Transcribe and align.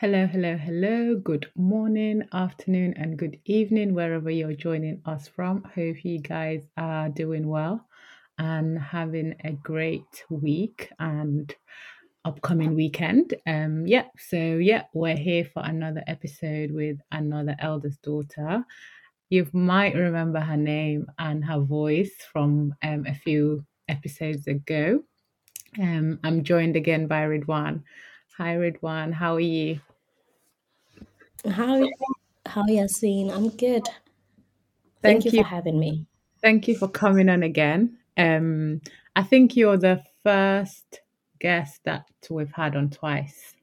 Hello, 0.00 0.26
hello, 0.26 0.56
hello. 0.56 1.14
Good 1.16 1.46
morning, 1.54 2.24
afternoon, 2.32 2.94
and 2.96 3.16
good 3.16 3.38
evening, 3.44 3.94
wherever 3.94 4.28
you're 4.28 4.52
joining 4.52 5.00
us 5.04 5.28
from. 5.28 5.62
Hope 5.62 6.04
you 6.04 6.18
guys 6.18 6.66
are 6.76 7.08
doing 7.08 7.46
well 7.46 7.86
and 8.36 8.76
having 8.76 9.36
a 9.44 9.52
great 9.52 10.24
week 10.28 10.90
and 10.98 11.54
upcoming 12.24 12.74
weekend. 12.74 13.34
Um, 13.46 13.86
yeah, 13.86 14.06
so 14.18 14.36
yeah, 14.36 14.82
we're 14.94 15.16
here 15.16 15.44
for 15.44 15.62
another 15.64 16.02
episode 16.08 16.72
with 16.72 16.98
another 17.12 17.54
eldest 17.60 18.02
daughter. 18.02 18.64
You 19.30 19.48
might 19.52 19.94
remember 19.94 20.40
her 20.40 20.56
name 20.56 21.06
and 21.20 21.44
her 21.44 21.60
voice 21.60 22.14
from 22.32 22.74
um, 22.82 23.06
a 23.06 23.14
few 23.14 23.64
episodes 23.86 24.48
ago. 24.48 25.04
Um, 25.80 26.18
I'm 26.24 26.42
joined 26.42 26.74
again 26.74 27.06
by 27.06 27.22
Ridwan. 27.22 27.84
Hi, 28.36 28.56
Ridwan. 28.56 29.12
How 29.12 29.34
are 29.34 29.40
you? 29.40 29.78
How 31.48 31.74
are 31.74 31.84
you? 31.84 31.92
how 32.46 32.64
Yasin? 32.64 33.32
I'm 33.32 33.48
good. 33.50 33.84
Thank 35.00 35.22
Thank 35.22 35.24
you 35.26 35.30
for 35.42 35.48
having 35.48 35.78
me. 35.78 36.06
Thank 36.42 36.66
you 36.66 36.76
for 36.76 36.88
coming 36.88 37.28
on 37.28 37.44
again. 37.44 37.96
Um, 38.16 38.80
I 39.14 39.22
think 39.22 39.54
you're 39.54 39.76
the 39.76 40.02
first 40.24 41.00
guest 41.38 41.80
that 41.84 42.06
we've 42.28 42.50
had 42.50 42.74
on 42.74 42.90
twice. 42.90 43.54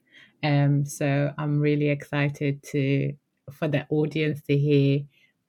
Um, 0.42 0.86
so 0.86 1.34
I'm 1.36 1.60
really 1.60 1.90
excited 1.90 2.62
to 2.70 3.12
for 3.50 3.68
the 3.68 3.86
audience 3.90 4.40
to 4.48 4.56
hear 4.56 5.00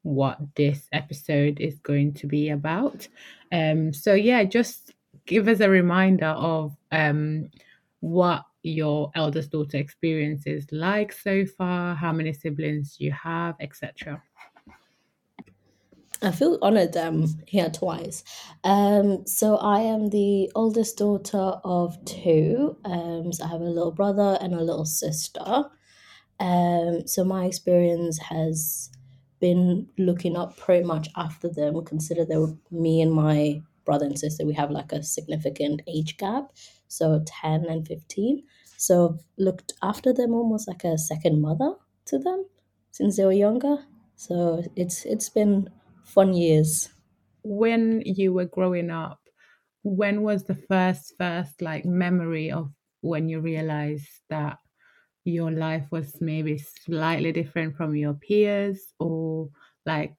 what 0.01 0.37
this 0.55 0.89
episode 0.91 1.61
is 1.61 1.79
going 1.79 2.13
to 2.15 2.27
be 2.27 2.49
about. 2.49 3.07
Um, 3.53 3.93
so 3.93 4.15
yeah, 4.15 4.43
just 4.43 4.91
give 5.25 5.47
us 5.47 5.61
a 5.61 5.69
reminder 5.69 6.25
of 6.25 6.75
um 6.91 7.49
what 8.01 8.43
your 8.63 9.11
eldest 9.15 9.51
daughter 9.51 9.77
experience 9.77 10.47
is 10.47 10.65
like 10.71 11.11
so 11.11 11.45
far, 11.45 11.95
how 11.95 12.11
many 12.11 12.33
siblings 12.33 12.97
you 12.99 13.11
have, 13.11 13.55
etc. 13.59 14.21
I 16.21 16.31
feel 16.31 16.57
honored 16.61 16.95
um 16.95 17.27
here 17.45 17.69
twice. 17.69 18.23
Um, 18.63 19.27
so 19.27 19.57
I 19.57 19.81
am 19.81 20.09
the 20.09 20.49
oldest 20.55 20.97
daughter 20.97 21.59
of 21.65 22.03
two. 22.05 22.77
Um, 22.85 23.33
so 23.33 23.43
I 23.43 23.47
have 23.49 23.61
a 23.61 23.65
little 23.65 23.91
brother 23.91 24.37
and 24.39 24.53
a 24.53 24.63
little 24.63 24.85
sister. 24.85 25.65
Um, 26.39 27.05
so 27.07 27.25
my 27.25 27.45
experience 27.45 28.17
has 28.19 28.89
been 29.39 29.89
looking 29.97 30.37
up 30.37 30.55
pretty 30.55 30.85
much 30.85 31.09
after 31.17 31.49
them. 31.49 31.83
Consider 31.83 32.23
they 32.23 32.37
were 32.37 32.55
me 32.71 33.01
and 33.01 33.11
my 33.11 33.61
brother 33.83 34.05
and 34.05 34.17
sister. 34.17 34.45
We 34.45 34.53
have 34.53 34.71
like 34.71 34.93
a 34.93 35.03
significant 35.03 35.81
age 35.87 36.15
gap, 36.17 36.51
so 36.87 37.21
ten 37.25 37.65
and 37.65 37.85
fifteen. 37.85 38.43
So 38.85 38.93
I've 39.09 39.25
looked 39.37 39.73
after 39.81 40.13
them 40.13 40.33
almost 40.33 40.67
like 40.67 40.83
a 40.83 40.97
second 40.97 41.41
mother 41.41 41.71
to 42.05 42.19
them 42.19 42.45
since 42.91 43.17
they 43.17 43.25
were 43.25 43.41
younger. 43.47 43.77
So 44.15 44.63
it's 44.75 45.05
it's 45.05 45.29
been 45.29 45.69
fun 46.15 46.33
years. 46.33 46.89
when 47.43 48.01
you 48.05 48.33
were 48.33 48.45
growing 48.45 48.89
up, 48.89 49.19
when 49.83 50.21
was 50.21 50.43
the 50.45 50.55
first 50.55 51.13
first 51.17 51.61
like 51.61 51.85
memory 51.85 52.51
of 52.51 52.71
when 53.01 53.29
you 53.29 53.39
realized 53.41 54.07
that 54.29 54.57
your 55.25 55.51
life 55.51 55.87
was 55.91 56.19
maybe 56.21 56.57
slightly 56.57 57.31
different 57.31 57.75
from 57.77 57.95
your 57.95 58.13
peers 58.15 58.93
or 58.99 59.49
like 59.85 60.15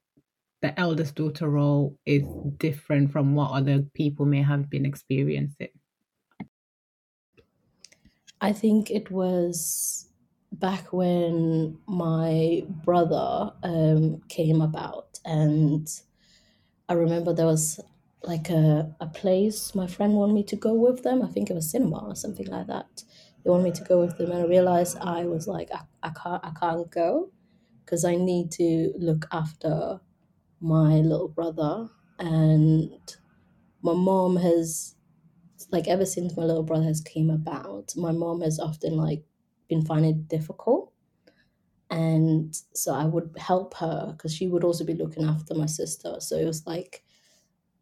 the 0.63 0.79
eldest 0.81 1.17
daughter 1.17 1.49
role 1.51 1.99
is 2.07 2.25
different 2.59 3.13
from 3.13 3.35
what 3.35 3.53
other 3.53 3.83
people 3.95 4.27
may 4.27 4.43
have 4.43 4.71
been 4.71 4.87
experiencing? 4.87 5.69
I 8.45 8.53
think 8.53 8.91
it 8.91 9.11
was 9.11 10.07
back 10.53 10.93
when 10.93 11.79
my 11.87 12.67
brother 12.85 13.55
um, 13.63 14.21
came 14.29 14.61
about, 14.61 15.19
and 15.25 15.89
I 16.91 16.93
remember 16.93 17.33
there 17.33 17.47
was 17.47 17.81
like 18.23 18.51
a, 18.51 18.95
a 19.01 19.07
place 19.07 19.75
my 19.75 19.87
friend 19.87 20.13
wanted 20.13 20.35
me 20.35 20.45
to 20.45 20.57
go 20.57 20.75
with 20.75 21.03
them. 21.03 21.23
I 21.23 21.29
think 21.29 21.49
it 21.49 21.55
was 21.55 21.71
cinema 21.71 22.07
or 22.09 22.15
something 22.15 22.47
like 22.47 22.67
that. 22.67 23.03
They 23.43 23.51
wanted 23.51 23.65
me 23.65 23.73
to 23.73 23.85
go 23.85 23.99
with 23.99 24.19
them, 24.19 24.31
and 24.31 24.43
I 24.43 24.45
realized 24.45 24.99
I 24.99 25.25
was 25.25 25.49
like, 25.49 25.71
I, 25.73 25.81
I 26.03 26.11
can't, 26.11 26.45
I 26.45 26.51
can't 26.61 26.91
go 26.91 27.31
because 27.83 28.05
I 28.05 28.15
need 28.15 28.51
to 28.61 28.93
look 28.99 29.25
after 29.33 30.01
my 30.61 30.97
little 30.97 31.29
brother, 31.29 31.89
and 32.19 32.91
my 33.81 33.95
mom 33.95 34.37
has 34.37 34.97
like 35.75 35.89
ever 35.89 36.07
since 36.07 36.37
my 36.37 36.45
little 36.45 36.63
brother 36.63 36.85
has 36.85 37.01
came 37.01 37.31
about, 37.31 37.93
my 37.97 38.13
mom 38.13 38.41
has 38.41 38.59
often 38.61 38.97
like 38.97 39.25
been 39.69 39.85
finding 39.85 40.13
it 40.13 40.29
difficult. 40.29 40.93
And 41.91 42.57
so 42.75 42.95
I 42.95 43.05
would 43.05 43.37
help 43.39 43.75
her 43.75 44.13
because 44.13 44.35
she 44.35 44.47
would 44.47 44.65
also 44.65 44.85
be 44.85 44.95
looking 44.95 45.25
after 45.25 45.55
my 45.55 45.67
sister. 45.67 46.17
So 46.21 46.37
it 46.37 46.47
was 46.47 46.67
like 46.67 47.05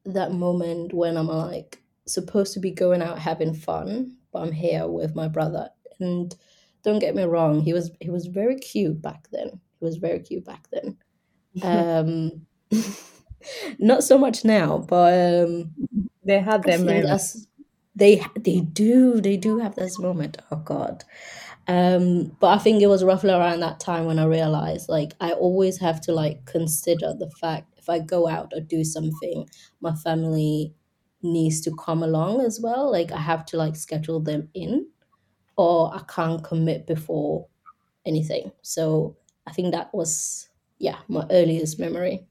that 0.05 0.33
moment 0.33 0.93
when 0.93 1.17
I'm 1.17 1.29
like 1.29 1.83
supposed 2.07 2.55
to 2.55 2.61
be 2.61 2.71
going 2.71 3.03
out 3.03 3.19
having 3.19 3.55
fun, 3.55 4.17
but 4.33 4.41
I'm 4.41 4.53
here 4.53 4.89
with 4.89 5.15
my 5.15 5.29
brother. 5.29 5.69
And 6.01 6.35
don't 6.83 6.99
get 6.99 7.15
me 7.15 7.25
wrong, 7.25 7.61
he 7.61 7.73
was 7.73 7.93
he 8.01 8.11
was 8.11 8.27
very 8.27 8.57
cute 8.57 9.01
back 9.03 9.29
then. 9.31 9.61
He 9.79 9.85
was 9.85 9.99
very 9.99 10.21
cute 10.21 10.45
back 10.45 10.67
then. 10.73 10.97
Um 11.63 12.47
not 13.79 14.03
so 14.03 14.17
much 14.17 14.45
now, 14.45 14.79
but 14.79 15.45
um 15.45 15.75
they 16.25 16.41
had 16.41 16.65
their 16.65 16.79
think 16.79 16.87
moment. 16.87 17.07
that's 17.09 17.47
they 17.95 18.25
they 18.39 18.61
do 18.61 19.21
they 19.21 19.37
do 19.37 19.59
have 19.59 19.75
this 19.75 19.99
moment. 19.99 20.39
Oh 20.51 20.57
God. 20.57 21.05
Um, 21.69 22.37
but 22.41 22.49
I 22.49 22.59
think 22.59 22.83
it 22.83 22.89
was 22.89 23.05
roughly 23.05 23.31
around 23.31 23.61
that 23.61 23.81
time 23.81 24.07
when 24.07 24.19
I 24.19 24.25
realized 24.25 24.89
like 24.89 25.13
I 25.21 25.33
always 25.33 25.79
have 25.81 26.01
to 26.03 26.13
like 26.13 26.45
consider 26.47 27.15
the 27.19 27.31
fact 27.41 27.73
if 27.79 27.89
I 27.89 27.99
go 28.01 28.29
out 28.29 28.53
or 28.55 28.61
do 28.61 28.85
something, 28.85 29.49
my 29.81 29.95
family 29.97 30.75
needs 31.23 31.61
to 31.63 31.77
come 31.77 32.03
along 32.03 32.41
as 32.41 32.61
well. 32.63 32.91
Like 32.91 33.13
I 33.13 33.19
have 33.19 33.45
to 33.47 33.57
like 33.57 33.77
schedule 33.77 34.21
them 34.21 34.49
in 34.55 34.87
or 35.57 35.95
I 35.95 36.03
can't 36.09 36.45
commit 36.45 36.87
before 36.87 37.47
anything. 38.07 38.53
So 38.63 39.17
I 39.47 39.53
think 39.53 39.73
that 39.73 39.95
was 39.95 40.49
yeah, 40.79 40.99
my 41.09 41.27
earliest 41.31 41.79
memory. 41.79 42.27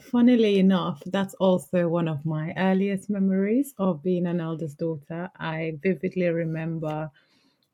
Funnily 0.00 0.58
enough, 0.58 1.02
that's 1.06 1.34
also 1.34 1.88
one 1.88 2.08
of 2.08 2.24
my 2.24 2.52
earliest 2.56 3.10
memories 3.10 3.74
of 3.78 4.02
being 4.02 4.26
an 4.26 4.40
eldest 4.40 4.78
daughter. 4.78 5.30
I 5.38 5.78
vividly 5.82 6.28
remember 6.28 7.10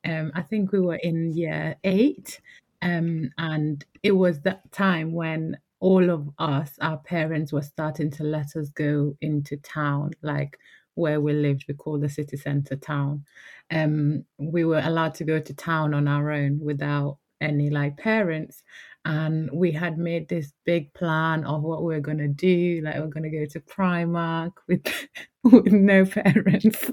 um, 0.05 0.31
I 0.35 0.41
think 0.43 0.71
we 0.71 0.79
were 0.79 0.95
in 0.95 1.31
year 1.35 1.75
eight, 1.83 2.39
um, 2.81 3.31
and 3.37 3.83
it 4.03 4.11
was 4.13 4.41
that 4.41 4.71
time 4.71 5.13
when 5.13 5.57
all 5.79 6.09
of 6.09 6.29
us, 6.39 6.77
our 6.81 6.97
parents, 6.97 7.51
were 7.51 7.61
starting 7.63 8.11
to 8.11 8.23
let 8.23 8.55
us 8.55 8.69
go 8.69 9.17
into 9.21 9.57
town, 9.57 10.11
like 10.21 10.57
where 10.95 11.19
we 11.21 11.33
lived, 11.33 11.65
we 11.67 11.73
call 11.73 11.99
the 11.99 12.09
city 12.09 12.37
center 12.37 12.75
town. 12.75 13.25
Um, 13.71 14.25
we 14.37 14.63
were 14.65 14.81
allowed 14.83 15.15
to 15.15 15.23
go 15.23 15.39
to 15.39 15.53
town 15.53 15.93
on 15.93 16.07
our 16.07 16.31
own 16.31 16.59
without 16.59 17.17
any 17.41 17.69
like 17.69 17.97
parents. 17.97 18.63
And 19.05 19.49
we 19.53 19.71
had 19.71 19.97
made 19.99 20.29
this 20.29 20.51
big 20.65 20.93
plan 20.93 21.45
of 21.45 21.61
what 21.63 21.83
we 21.83 21.93
were 21.93 22.01
gonna 22.01 22.27
do. 22.27 22.81
Like 22.83 22.97
we're 22.97 23.07
gonna 23.07 23.29
go 23.31 23.45
to 23.45 23.59
Primark 23.61 24.53
with 24.67 24.85
with 25.43 25.67
no 25.71 26.05
parents. 26.05 26.91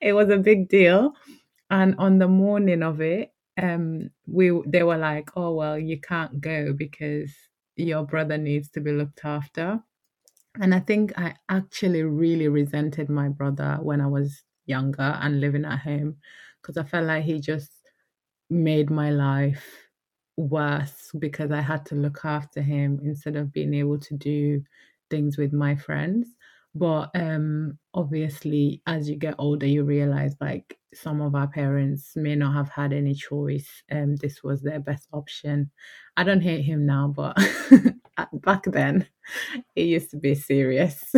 It 0.00 0.12
was 0.12 0.28
a 0.30 0.36
big 0.38 0.68
deal 0.68 1.14
and 1.70 1.94
on 1.98 2.18
the 2.18 2.28
morning 2.28 2.82
of 2.82 3.00
it, 3.00 3.32
um, 3.60 4.10
we 4.26 4.50
they 4.66 4.82
were 4.82 4.98
like, 4.98 5.30
"Oh 5.36 5.54
well, 5.54 5.78
you 5.78 6.00
can't 6.00 6.40
go 6.40 6.72
because 6.72 7.32
your 7.76 8.04
brother 8.04 8.38
needs 8.38 8.70
to 8.70 8.80
be 8.80 8.92
looked 8.92 9.24
after." 9.24 9.80
And 10.60 10.74
I 10.74 10.80
think 10.80 11.12
I 11.18 11.34
actually 11.48 12.02
really 12.02 12.48
resented 12.48 13.08
my 13.10 13.28
brother 13.28 13.78
when 13.82 14.00
I 14.00 14.06
was 14.06 14.42
younger 14.66 15.02
and 15.22 15.40
living 15.40 15.64
at 15.64 15.80
home 15.80 16.16
because 16.62 16.76
I 16.76 16.84
felt 16.84 17.06
like 17.06 17.24
he 17.24 17.40
just 17.40 17.72
made 18.50 18.90
my 18.90 19.10
life 19.10 19.85
worse 20.36 21.10
because 21.18 21.50
I 21.50 21.60
had 21.60 21.86
to 21.86 21.94
look 21.94 22.24
after 22.24 22.60
him 22.62 23.00
instead 23.02 23.36
of 23.36 23.52
being 23.52 23.74
able 23.74 23.98
to 24.00 24.14
do 24.14 24.62
things 25.10 25.38
with 25.38 25.52
my 25.52 25.76
friends. 25.76 26.28
But 26.74 27.10
um 27.14 27.78
obviously 27.94 28.82
as 28.86 29.08
you 29.08 29.16
get 29.16 29.34
older 29.38 29.66
you 29.66 29.82
realize 29.84 30.36
like 30.40 30.78
some 30.92 31.20
of 31.22 31.34
our 31.34 31.48
parents 31.48 32.14
may 32.16 32.34
not 32.36 32.52
have 32.54 32.68
had 32.68 32.92
any 32.92 33.14
choice. 33.14 33.82
Um 33.90 34.16
this 34.16 34.42
was 34.42 34.62
their 34.62 34.80
best 34.80 35.08
option. 35.12 35.70
I 36.18 36.24
don't 36.24 36.42
hate 36.42 36.62
him 36.62 36.84
now, 36.84 37.08
but 37.08 37.36
back 38.32 38.64
then 38.64 39.06
it 39.74 39.82
used 39.82 40.10
to 40.10 40.16
be 40.18 40.34
serious. 40.34 41.12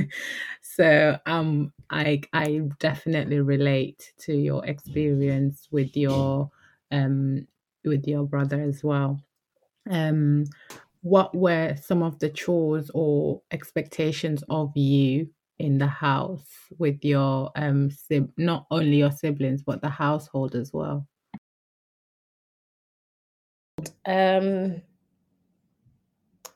so 0.62 1.18
um 1.26 1.72
I 1.90 2.22
I 2.32 2.62
definitely 2.78 3.40
relate 3.40 4.12
to 4.20 4.34
your 4.34 4.64
experience 4.66 5.68
with 5.70 5.96
your 5.96 6.50
um 6.90 7.46
with 7.88 8.06
your 8.06 8.24
brother 8.24 8.60
as 8.60 8.82
well. 8.84 9.20
Um 9.90 10.44
what 11.02 11.34
were 11.34 11.76
some 11.76 12.02
of 12.02 12.18
the 12.18 12.28
chores 12.28 12.90
or 12.94 13.40
expectations 13.50 14.42
of 14.50 14.76
you 14.76 15.28
in 15.58 15.78
the 15.78 15.86
house 15.86 16.46
with 16.78 17.04
your 17.04 17.50
um 17.56 17.90
not 18.36 18.66
only 18.70 18.98
your 18.98 19.12
siblings 19.12 19.62
but 19.62 19.80
the 19.80 19.88
household 19.88 20.54
as 20.54 20.72
well? 20.72 21.06
Um, 24.06 24.82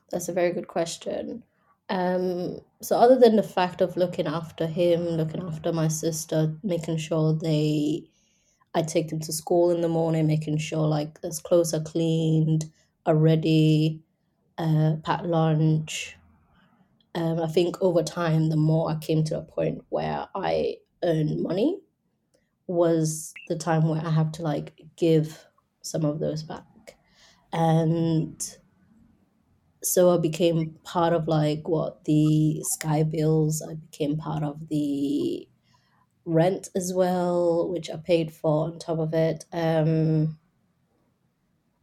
that's 0.09 0.27
a 0.29 0.33
very 0.33 0.51
good 0.51 0.67
question. 0.67 1.43
Um, 1.89 2.59
so 2.81 2.97
other 2.97 3.19
than 3.19 3.35
the 3.35 3.43
fact 3.43 3.81
of 3.81 3.97
looking 3.97 4.27
after 4.27 4.65
him, 4.65 5.01
looking 5.01 5.41
after 5.41 5.71
my 5.71 5.87
sister, 5.87 6.55
making 6.63 6.97
sure 6.97 7.33
they 7.33 8.09
I 8.75 8.81
take 8.81 9.09
them 9.09 9.19
to 9.21 9.33
school 9.33 9.71
in 9.71 9.81
the 9.81 9.89
morning, 9.89 10.27
making 10.27 10.57
sure 10.57 10.87
like 10.87 11.21
there's 11.21 11.39
clothes 11.39 11.73
are 11.73 11.81
cleaned, 11.83 12.71
are 13.05 13.15
ready, 13.15 14.03
uh, 14.57 14.97
pack 15.03 15.23
lunch. 15.23 16.17
Um, 17.15 17.39
I 17.39 17.47
think 17.47 17.81
over 17.81 18.03
time, 18.03 18.49
the 18.49 18.57
more 18.57 18.89
I 18.91 18.95
came 18.97 19.23
to 19.25 19.37
a 19.39 19.43
point 19.43 19.83
where 19.89 20.27
I 20.35 20.77
earn 21.03 21.43
money, 21.43 21.79
was 22.67 23.35
the 23.47 23.57
time 23.57 23.89
where 23.89 24.05
I 24.05 24.11
have 24.11 24.31
to 24.33 24.43
like 24.43 24.81
give 24.97 25.47
some 25.83 26.05
of 26.05 26.19
those 26.19 26.43
back. 26.43 26.97
And 27.53 28.41
so 29.83 30.09
I 30.13 30.17
became 30.17 30.77
part 30.83 31.13
of 31.13 31.27
like 31.27 31.67
what 31.67 32.05
the 32.05 32.63
sky 32.63 33.03
bills, 33.03 33.61
I 33.61 33.75
became 33.75 34.17
part 34.17 34.43
of 34.43 34.67
the 34.69 35.47
rent 36.25 36.69
as 36.75 36.93
well, 36.95 37.69
which 37.69 37.89
I 37.89 37.97
paid 37.97 38.33
for 38.33 38.65
on 38.65 38.79
top 38.79 38.99
of 38.99 39.13
it. 39.13 39.45
Um, 39.53 40.39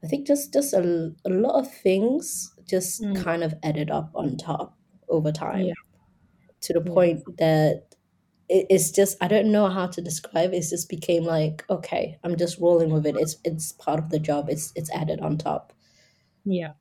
I 0.03 0.07
think 0.09 0.27
just 0.27 0.53
just 0.53 0.73
a, 0.73 1.15
a 1.25 1.31
lot 1.31 1.59
of 1.59 1.73
things 1.73 2.55
just 2.67 3.03
Mm. 3.03 3.15
kind 3.15 3.43
of 3.43 3.55
added 3.63 3.91
up 3.91 4.11
on 4.15 4.37
top 4.37 4.79
over 5.09 5.33
time 5.33 5.67
Yeah. 5.67 5.75
to 6.63 6.73
the 6.75 6.81
Yeah. 6.83 6.93
point 6.95 7.25
that 7.39 7.97
it, 8.49 8.67
it's 8.71 8.91
just 8.93 9.17
I 9.23 9.29
don't 9.29 9.53
know 9.53 9.69
how 9.69 9.89
to 9.89 10.03
describe 10.03 10.53
it. 10.55 10.59
It's 10.59 10.71
just 10.71 10.89
became 10.91 11.25
like 11.25 11.65
okay, 11.71 12.19
I'm 12.25 12.37
just 12.37 12.59
rolling 12.61 12.91
with 12.93 13.07
it. 13.07 13.17
It's 13.19 13.37
it's 13.45 13.73
part 13.73 14.01
of 14.01 14.11
the 14.11 14.21
job. 14.21 14.51
It's 14.51 14.73
it's 14.77 14.91
added 14.93 15.21
on 15.21 15.39
top. 15.39 15.75
Yeah. 16.45 16.75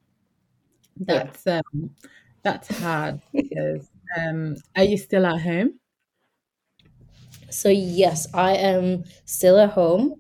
Yeah. 1.08 1.30
That's 1.30 1.48
um 1.48 1.96
that's 2.44 2.68
hard 2.70 3.22
because 3.36 3.90
um 4.18 4.56
are 4.76 4.84
you 4.84 4.98
still 4.98 5.26
at 5.26 5.42
home? 5.42 5.79
So 7.52 7.70
yes, 7.70 8.28
I 8.34 8.56
am 8.56 9.04
still 9.26 9.60
at 9.60 9.72
home. 9.72 10.16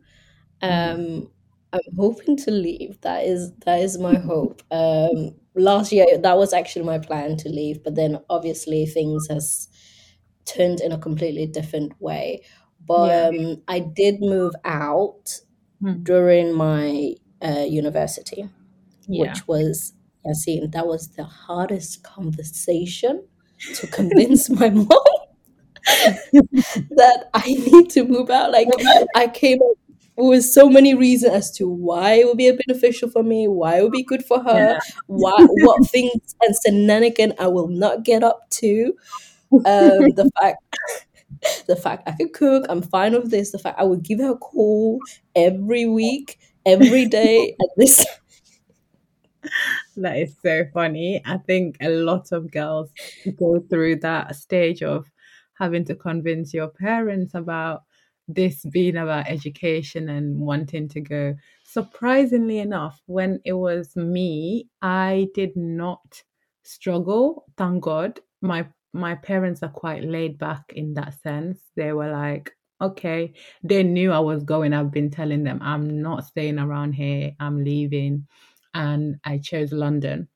Um, 0.61 1.29
I'm 1.73 1.95
hoping 1.97 2.37
to 2.37 2.51
leave. 2.51 2.99
That 3.01 3.25
is 3.25 3.51
that 3.65 3.81
is 3.81 3.97
my 3.99 4.15
hope. 4.31 4.61
Um, 4.71 5.35
last 5.55 5.91
year 5.91 6.17
that 6.17 6.37
was 6.37 6.53
actually 6.53 6.85
my 6.85 6.99
plan 6.99 7.37
to 7.37 7.49
leave, 7.49 7.83
but 7.83 7.95
then 7.95 8.19
obviously 8.29 8.85
things 8.85 9.27
has 9.29 9.69
turned 10.45 10.81
in 10.81 10.91
a 10.91 10.97
completely 10.97 11.45
different 11.47 11.93
way. 12.01 12.41
Yeah. 12.43 12.47
But 12.85 13.35
um, 13.35 13.61
I 13.67 13.79
did 13.79 14.21
move 14.21 14.53
out 14.65 15.39
Mm. 15.81 16.03
during 16.03 16.53
my 16.53 17.15
uh, 17.41 17.65
university, 17.69 18.49
Yeah. 19.07 19.33
which 19.33 19.47
was 19.47 19.93
Yasin, 20.25 20.71
that 20.73 20.87
was 20.87 21.09
the 21.09 21.23
hardest 21.23 22.03
conversation 22.03 23.25
to 23.75 23.87
convince 23.87 24.49
my 24.49 24.69
mom 24.89 25.18
that 26.91 27.29
I 27.33 27.45
need 27.53 27.89
to 27.91 28.03
move 28.05 28.29
out. 28.29 28.51
Like 28.51 28.67
I 29.15 29.27
came 29.27 29.59
up 29.61 29.77
with 30.17 30.43
so 30.43 30.69
many 30.69 30.93
reasons 30.95 31.33
as 31.33 31.51
to 31.51 31.69
why 31.69 32.13
it 32.13 32.27
would 32.27 32.37
be 32.37 32.51
beneficial 32.67 33.09
for 33.09 33.23
me, 33.23 33.47
why 33.47 33.77
it 33.79 33.83
would 33.83 33.91
be 33.91 34.03
good 34.03 34.23
for 34.25 34.41
her, 34.41 34.73
Yeah. 34.73 34.79
why 35.07 35.33
what 35.63 35.87
things 35.89 36.35
and 36.41 36.55
shenanigan 36.65 37.33
I 37.39 37.47
will 37.47 37.67
not 37.69 38.03
get 38.03 38.23
up 38.23 38.49
to. 38.61 38.93
Um, 39.51 39.63
the 39.65 40.29
fact 40.39 40.63
the 41.67 41.75
fact 41.75 42.07
I 42.07 42.11
could 42.13 42.33
cook, 42.33 42.65
I'm 42.69 42.81
fine 42.81 43.13
with 43.13 43.31
this. 43.31 43.51
The 43.51 43.59
fact 43.59 43.79
I 43.79 43.83
would 43.83 44.03
give 44.03 44.19
her 44.19 44.31
a 44.31 44.37
call 44.37 44.99
every 45.35 45.85
week, 45.87 46.39
every 46.65 47.05
day, 47.05 47.55
at 47.61 47.69
this 47.77 48.05
That 49.97 50.17
is 50.17 50.35
so 50.41 50.65
funny. 50.73 51.21
I 51.25 51.37
think 51.37 51.77
a 51.81 51.89
lot 51.89 52.31
of 52.31 52.51
girls 52.51 52.89
go 53.37 53.59
through 53.69 53.97
that 53.97 54.35
stage 54.35 54.81
of 54.83 55.09
having 55.59 55.85
to 55.85 55.95
convince 55.95 56.53
your 56.53 56.69
parents 56.69 57.33
about 57.35 57.83
this 58.27 58.63
being 58.65 58.95
about 58.97 59.27
education 59.27 60.09
and 60.09 60.39
wanting 60.39 60.87
to 60.87 61.01
go. 61.01 61.35
Surprisingly 61.63 62.59
enough, 62.59 63.01
when 63.07 63.41
it 63.43 63.53
was 63.53 63.95
me, 63.95 64.69
I 64.81 65.27
did 65.33 65.55
not 65.55 66.23
struggle. 66.63 67.45
Thank 67.57 67.83
God. 67.83 68.19
My 68.41 68.67
my 68.93 69.15
parents 69.15 69.61
are 69.61 69.69
quite 69.69 70.03
laid 70.03 70.37
back 70.37 70.63
in 70.75 70.93
that 70.95 71.13
sense. 71.21 71.59
They 71.75 71.93
were 71.93 72.11
like, 72.11 72.51
okay, 72.81 73.33
they 73.63 73.83
knew 73.83 74.11
I 74.11 74.19
was 74.19 74.43
going. 74.43 74.73
I've 74.73 74.91
been 74.91 75.11
telling 75.11 75.43
them 75.43 75.59
I'm 75.61 76.01
not 76.01 76.25
staying 76.25 76.59
around 76.59 76.93
here. 76.93 77.31
I'm 77.39 77.63
leaving 77.63 78.27
and 78.73 79.17
I 79.25 79.39
chose 79.39 79.71
London 79.71 80.27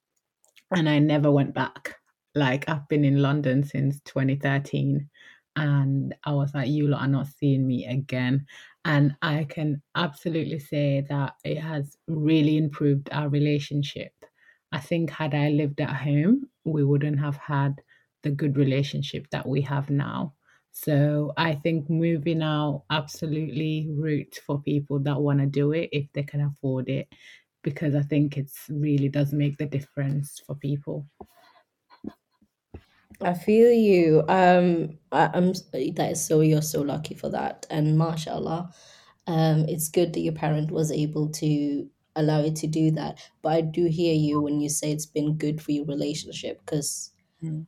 and 0.72 0.90
I 0.90 1.00
never 1.00 1.32
went 1.32 1.54
back. 1.54 1.96
Like 2.36 2.68
I've 2.68 2.88
been 2.88 3.06
in 3.06 3.22
London 3.22 3.64
since 3.64 4.02
2013 4.02 5.10
and 5.56 6.16
I 6.24 6.34
was 6.34 6.54
like, 6.54 6.70
you 6.70 6.88
lot 6.88 7.02
are 7.02 7.08
not 7.08 7.28
seeing 7.28 7.68
me 7.68 7.86
again. 7.86 8.46
And 8.86 9.16
I 9.22 9.46
can 9.46 9.82
absolutely 9.96 10.60
say 10.60 11.02
that 11.10 11.36
it 11.44 11.58
has 11.60 11.98
really 12.08 12.58
improved 12.58 13.10
our 13.12 13.30
relationship. 13.30 14.14
I 14.72 14.80
think 14.80 15.12
had 15.12 15.36
I 15.36 15.50
lived 15.50 15.80
at 15.82 15.96
home, 15.96 16.50
we 16.66 16.84
wouldn't 16.84 17.20
have 17.20 17.38
had 17.38 17.82
the 18.24 18.32
good 18.32 18.58
relationship 18.58 19.28
that 19.32 19.48
we 19.48 19.62
have 19.62 19.90
now. 19.90 20.34
So 20.72 21.34
I 21.38 21.54
think 21.56 21.90
moving 21.90 22.42
out 22.42 22.86
absolutely 22.90 23.88
root 23.92 24.40
for 24.46 24.62
people 24.62 25.00
that 25.02 25.22
want 25.22 25.40
to 25.40 25.46
do 25.46 25.72
it 25.72 25.90
if 25.92 26.12
they 26.14 26.24
can 26.24 26.42
afford 26.42 26.90
it 26.90 27.08
because 27.64 27.94
I 27.96 28.02
think 28.02 28.38
it's 28.38 28.66
really 28.70 29.08
does 29.10 29.34
make 29.34 29.58
the 29.58 29.66
difference 29.68 30.42
for 30.46 30.56
people. 30.56 31.08
I 33.22 33.34
feel 33.34 33.72
you. 33.72 34.24
Um, 34.28 34.98
I, 35.12 35.30
I'm 35.34 35.54
that 35.72 36.10
is 36.12 36.26
so 36.26 36.42
you're 36.42 36.62
so 36.62 36.82
lucky 36.82 37.16
for 37.16 37.30
that, 37.30 37.66
and 37.70 37.98
mashallah, 37.98 38.74
um, 39.28 39.66
it's 39.68 39.90
good 39.90 40.14
that 40.14 40.22
your 40.22 40.34
parent 40.34 40.72
was 40.72 40.92
able 40.92 41.30
to 41.32 41.90
allow 42.16 42.42
you 42.44 42.54
to 42.54 42.68
do 42.68 42.92
that. 42.92 43.20
But 43.42 43.54
I 43.54 43.62
do 43.62 43.86
hear 43.86 44.14
you 44.14 44.42
when 44.42 44.62
you 44.62 44.70
say 44.70 44.92
it's 44.92 45.06
been 45.06 45.38
good 45.38 45.62
for 45.62 45.72
your 45.72 45.86
relationship 45.86 46.60
because 46.66 47.12
Mm. 47.42 47.66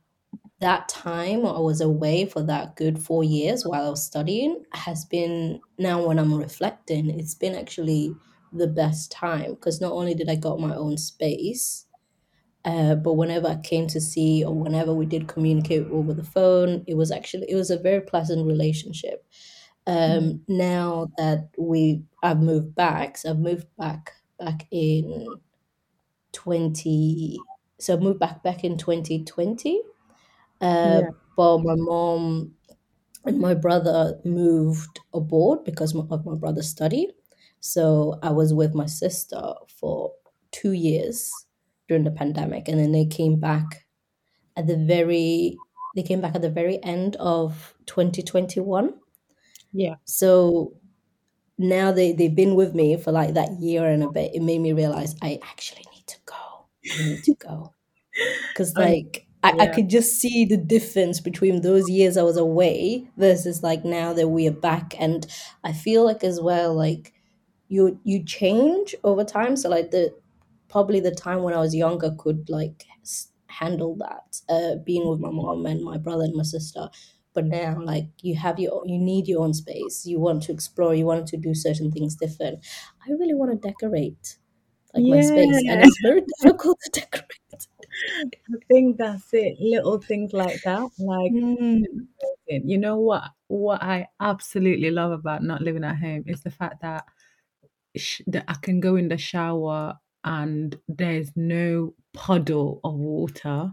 that 0.60 0.88
time 0.88 1.44
I 1.44 1.58
was 1.58 1.80
away 1.80 2.24
for 2.26 2.42
that 2.44 2.76
good 2.76 2.98
four 2.98 3.22
years 3.22 3.64
while 3.66 3.86
I 3.86 3.90
was 3.90 4.04
studying 4.04 4.64
has 4.72 5.04
been 5.04 5.60
now 5.78 6.06
when 6.06 6.18
I'm 6.18 6.34
reflecting, 6.34 7.10
it's 7.10 7.34
been 7.34 7.54
actually 7.54 8.14
the 8.52 8.66
best 8.66 9.12
time 9.12 9.54
because 9.54 9.80
not 9.80 9.92
only 9.92 10.14
did 10.14 10.28
I 10.30 10.36
got 10.36 10.58
my 10.60 10.74
own 10.74 10.96
space, 10.96 11.85
uh, 12.66 12.96
but 12.96 13.14
whenever 13.14 13.48
I 13.48 13.56
came 13.56 13.88
to 13.88 14.00
see 14.02 14.44
or 14.44 14.54
whenever 14.54 14.94
we 14.94 15.06
did 15.06 15.28
communicate 15.28 15.86
over 15.88 16.14
the 16.14 16.24
phone, 16.24 16.84
it 16.88 16.96
was 16.96 17.12
actually 17.12 17.50
it 17.50 17.56
was 17.56 17.70
a 17.70 17.78
very 17.78 18.02
pleasant 18.02 18.46
relationship. 18.46 19.26
Mm. 20.06 20.18
Um, 20.18 20.44
now 20.48 21.08
that 21.18 21.50
we 21.58 22.04
I've 22.22 22.40
moved 22.42 22.74
back, 22.74 23.18
so 23.18 23.30
I've 23.30 23.38
moved 23.40 23.68
back 23.78 24.14
back 24.38 24.66
in 24.72 25.40
twenty. 26.32 27.38
So 27.78 27.96
I 27.96 28.00
moved 28.00 28.20
back 28.20 28.42
back 28.42 28.64
in 28.64 28.78
twenty 28.78 29.24
twenty. 29.24 29.80
Uh, 30.60 31.02
Yeah. 31.02 31.10
but 31.36 31.58
my 31.58 31.74
mom 31.76 32.54
and 33.24 33.40
my 33.40 33.54
brother 33.54 34.20
moved 34.24 35.00
abroad 35.14 35.64
because 35.64 35.94
of 35.96 36.26
my 36.26 36.36
brother's 36.36 36.68
study. 36.68 37.12
So 37.60 38.18
I 38.22 38.30
was 38.30 38.54
with 38.54 38.74
my 38.74 38.86
sister 38.86 39.54
for 39.68 40.14
two 40.52 40.72
years 40.72 41.45
during 41.88 42.04
the 42.04 42.10
pandemic, 42.10 42.68
and 42.68 42.78
then 42.78 42.92
they 42.92 43.06
came 43.06 43.38
back 43.38 43.86
at 44.56 44.66
the 44.66 44.76
very 44.76 45.56
they 45.94 46.02
came 46.02 46.20
back 46.20 46.34
at 46.34 46.42
the 46.42 46.50
very 46.50 46.82
end 46.84 47.16
of 47.16 47.74
2021. 47.86 48.92
Yeah. 49.72 49.94
So 50.04 50.74
now 51.58 51.90
they 51.90 52.12
they've 52.12 52.34
been 52.34 52.54
with 52.54 52.74
me 52.74 52.96
for 52.96 53.12
like 53.12 53.34
that 53.34 53.60
year 53.60 53.86
and 53.86 54.02
a 54.02 54.10
bit. 54.10 54.34
It 54.34 54.42
made 54.42 54.60
me 54.60 54.72
realize 54.72 55.16
I 55.22 55.40
actually 55.42 55.84
need 55.94 56.06
to 56.06 56.16
go. 56.26 56.66
I 56.92 57.04
need 57.04 57.24
to 57.24 57.34
go 57.34 57.72
because 58.48 58.76
um, 58.76 58.82
like 58.82 59.26
I, 59.42 59.50
I 59.50 59.64
yeah. 59.64 59.72
could 59.72 59.88
just 59.88 60.18
see 60.20 60.44
the 60.44 60.56
difference 60.56 61.20
between 61.20 61.62
those 61.62 61.88
years 61.88 62.16
I 62.16 62.22
was 62.22 62.36
away 62.36 63.08
versus 63.16 63.62
like 63.62 63.84
now 63.84 64.12
that 64.12 64.28
we 64.28 64.46
are 64.48 64.52
back 64.52 64.94
and 64.98 65.26
I 65.64 65.72
feel 65.72 66.04
like 66.04 66.24
as 66.24 66.40
well 66.40 66.74
like 66.74 67.12
you 67.68 67.98
you 68.04 68.24
change 68.24 68.94
over 69.02 69.24
time 69.24 69.56
so 69.56 69.68
like 69.68 69.90
the 69.90 70.14
probably 70.76 71.00
the 71.00 71.14
time 71.14 71.42
when 71.42 71.54
I 71.54 71.60
was 71.66 71.74
younger 71.74 72.10
could 72.18 72.48
like 72.50 72.84
handle 73.48 73.94
that 73.96 74.40
uh 74.48 74.74
being 74.84 75.08
with 75.08 75.20
my 75.20 75.30
mom 75.30 75.66
and 75.66 75.82
my 75.82 75.96
brother 75.98 76.24
and 76.24 76.34
my 76.34 76.42
sister 76.42 76.90
but 77.32 77.44
now 77.46 77.80
like 77.80 78.08
you 78.22 78.34
have 78.36 78.58
your 78.58 78.82
you 78.86 78.98
need 78.98 79.28
your 79.28 79.42
own 79.44 79.54
space 79.54 80.04
you 80.04 80.18
want 80.20 80.42
to 80.42 80.52
explore 80.52 80.94
you 80.94 81.06
want 81.06 81.26
to 81.28 81.36
do 81.36 81.54
certain 81.54 81.90
things 81.92 82.16
different 82.16 82.58
I 83.06 83.12
really 83.12 83.34
want 83.34 83.52
to 83.52 83.68
decorate 83.68 84.38
like 84.94 85.06
my 85.08 85.20
space 85.20 85.62
and 85.68 85.80
it's 85.82 85.98
very 85.98 86.22
difficult 86.40 86.78
to 86.84 86.90
decorate 87.00 87.68
I 88.52 88.56
think 88.68 88.96
that's 88.98 89.32
it. 89.32 89.56
Little 89.60 89.98
things 90.00 90.32
like 90.32 90.62
that. 90.64 90.90
Like 90.98 91.34
Mm. 91.34 92.08
you 92.48 92.78
know 92.78 92.98
what 92.98 93.24
what 93.48 93.82
I 93.82 94.08
absolutely 94.20 94.90
love 94.90 95.12
about 95.12 95.42
not 95.42 95.62
living 95.62 95.84
at 95.84 95.96
home 95.98 96.24
is 96.26 96.42
the 96.42 96.50
fact 96.50 96.82
that 96.82 97.04
sh- 97.96 98.22
that 98.28 98.44
I 98.48 98.54
can 98.54 98.80
go 98.80 98.96
in 98.96 99.08
the 99.08 99.18
shower 99.18 99.98
and 100.26 100.78
there's 100.88 101.32
no 101.36 101.94
puddle 102.14 102.80
of 102.84 102.96
water 102.96 103.72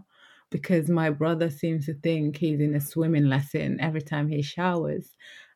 because 0.50 0.88
my 0.88 1.10
brother 1.10 1.50
seems 1.50 1.86
to 1.86 1.94
think 1.94 2.38
he's 2.38 2.60
in 2.60 2.74
a 2.76 2.80
swimming 2.80 3.26
lesson 3.28 3.78
every 3.80 4.02
time 4.02 4.28
he 4.28 4.42
showers. 4.42 5.10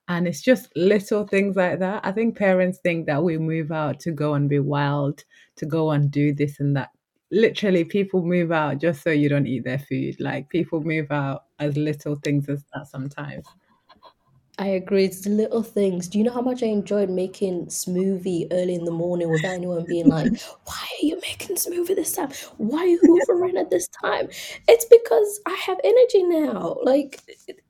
And 0.09 0.29
it's 0.29 0.43
just 0.43 0.71
little 0.77 1.27
things 1.27 1.57
like 1.57 1.79
that. 1.81 2.05
I 2.05 2.13
think 2.13 2.37
parents 2.37 2.81
think 2.83 3.07
that 3.07 3.23
we 3.25 3.39
move 3.39 3.73
out 3.73 4.01
to 4.01 4.13
go 4.13 4.35
and 4.35 4.49
be 4.49 4.59
wild, 4.59 5.25
to 5.57 5.67
go 5.67 5.91
and 5.93 6.11
do 6.11 6.35
this 6.35 6.61
and 6.61 6.77
that. 6.77 6.91
Literally, 7.31 7.85
people 7.85 8.25
move 8.25 8.53
out 8.53 8.79
just 8.79 9.03
so 9.03 9.11
you 9.11 9.29
don't 9.29 9.47
eat 9.47 9.65
their 9.65 9.79
food. 9.79 10.17
Like, 10.21 10.49
people 10.51 10.83
move 10.83 11.13
out 11.13 11.45
as 11.61 11.77
little 11.77 12.17
things 12.17 12.49
as 12.49 12.65
that 12.75 12.89
sometimes. 12.89 13.45
I 14.59 14.67
agree. 14.67 15.05
It's 15.05 15.21
the 15.21 15.31
little 15.31 15.63
things. 15.63 16.09
Do 16.09 16.19
you 16.19 16.25
know 16.25 16.33
how 16.33 16.41
much 16.41 16.65
I 16.65 16.67
enjoyed 16.67 17.11
making 17.11 17.67
smoothie 17.67 18.49
early 18.51 18.75
in 18.75 18.85
the 18.85 18.91
morning 18.91 19.31
without 19.31 19.53
anyone 19.55 19.85
being 19.87 20.09
like, 20.09 20.33
"Why 20.65 20.75
are 21.01 21.07
you 21.07 21.21
making 21.21 21.57
smoothie 21.57 21.95
this 21.95 22.13
time? 22.13 22.31
Why 22.57 22.81
are 22.81 22.87
you 22.87 23.01
hoovering 23.29 23.59
at 23.59 23.71
this 23.71 23.89
time?" 24.05 24.29
It's 24.67 24.85
because 24.87 25.41
I 25.47 25.55
have 25.67 25.79
energy 25.85 26.25
now. 26.25 26.77
Like 26.83 27.21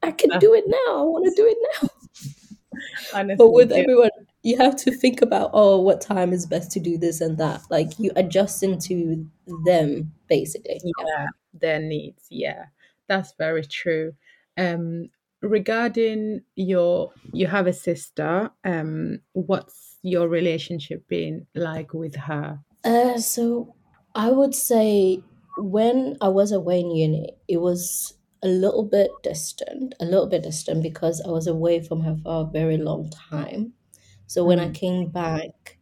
I 0.02 0.12
can 0.12 0.38
do 0.38 0.54
it 0.54 0.64
now. 0.66 1.00
I 1.00 1.02
want 1.02 1.26
to 1.26 1.34
do 1.34 1.46
it 1.46 1.58
now. 1.82 1.88
Honestly, 3.12 3.36
But 3.36 3.50
with 3.52 3.70
yeah. 3.70 3.78
everyone, 3.78 4.10
you 4.42 4.56
have 4.58 4.76
to 4.76 4.90
think 4.90 5.22
about, 5.22 5.50
oh, 5.52 5.80
what 5.80 6.00
time 6.00 6.32
is 6.32 6.46
best 6.46 6.70
to 6.72 6.80
do 6.80 6.96
this 6.98 7.20
and 7.20 7.36
that. 7.38 7.62
Like 7.70 7.98
you 7.98 8.10
adjust 8.16 8.62
into 8.62 9.26
them, 9.64 10.12
basically. 10.28 10.80
Yeah. 10.84 11.04
Yeah, 11.06 11.26
their 11.54 11.80
needs. 11.80 12.26
Yeah, 12.30 12.66
that's 13.08 13.32
very 13.38 13.64
true. 13.64 14.14
Um, 14.56 15.10
regarding 15.42 16.42
your, 16.56 17.12
you 17.32 17.46
have 17.46 17.66
a 17.66 17.72
sister. 17.72 18.50
Um, 18.64 19.20
what's 19.32 19.98
your 20.02 20.28
relationship 20.28 21.06
been 21.08 21.46
like 21.54 21.94
with 21.94 22.14
her? 22.16 22.60
Uh, 22.84 23.18
so 23.18 23.74
I 24.14 24.30
would 24.30 24.54
say 24.54 25.24
when 25.56 26.16
I 26.20 26.28
was 26.28 26.52
away 26.52 26.80
in 26.80 26.90
uni, 26.90 27.36
it 27.48 27.58
was 27.58 28.14
a 28.42 28.48
little 28.48 28.84
bit 28.84 29.22
distant, 29.22 29.94
a 30.00 30.04
little 30.04 30.26
bit 30.28 30.42
distant 30.42 30.82
because 30.82 31.20
I 31.20 31.30
was 31.30 31.46
away 31.46 31.82
from 31.82 32.00
her 32.02 32.16
for 32.22 32.42
a 32.42 32.50
very 32.50 32.76
long 32.76 33.10
time. 33.10 33.74
So 34.26 34.44
when 34.44 34.60
I 34.60 34.68
Mm, 34.68 34.70
came 34.70 35.10
back, 35.10 35.78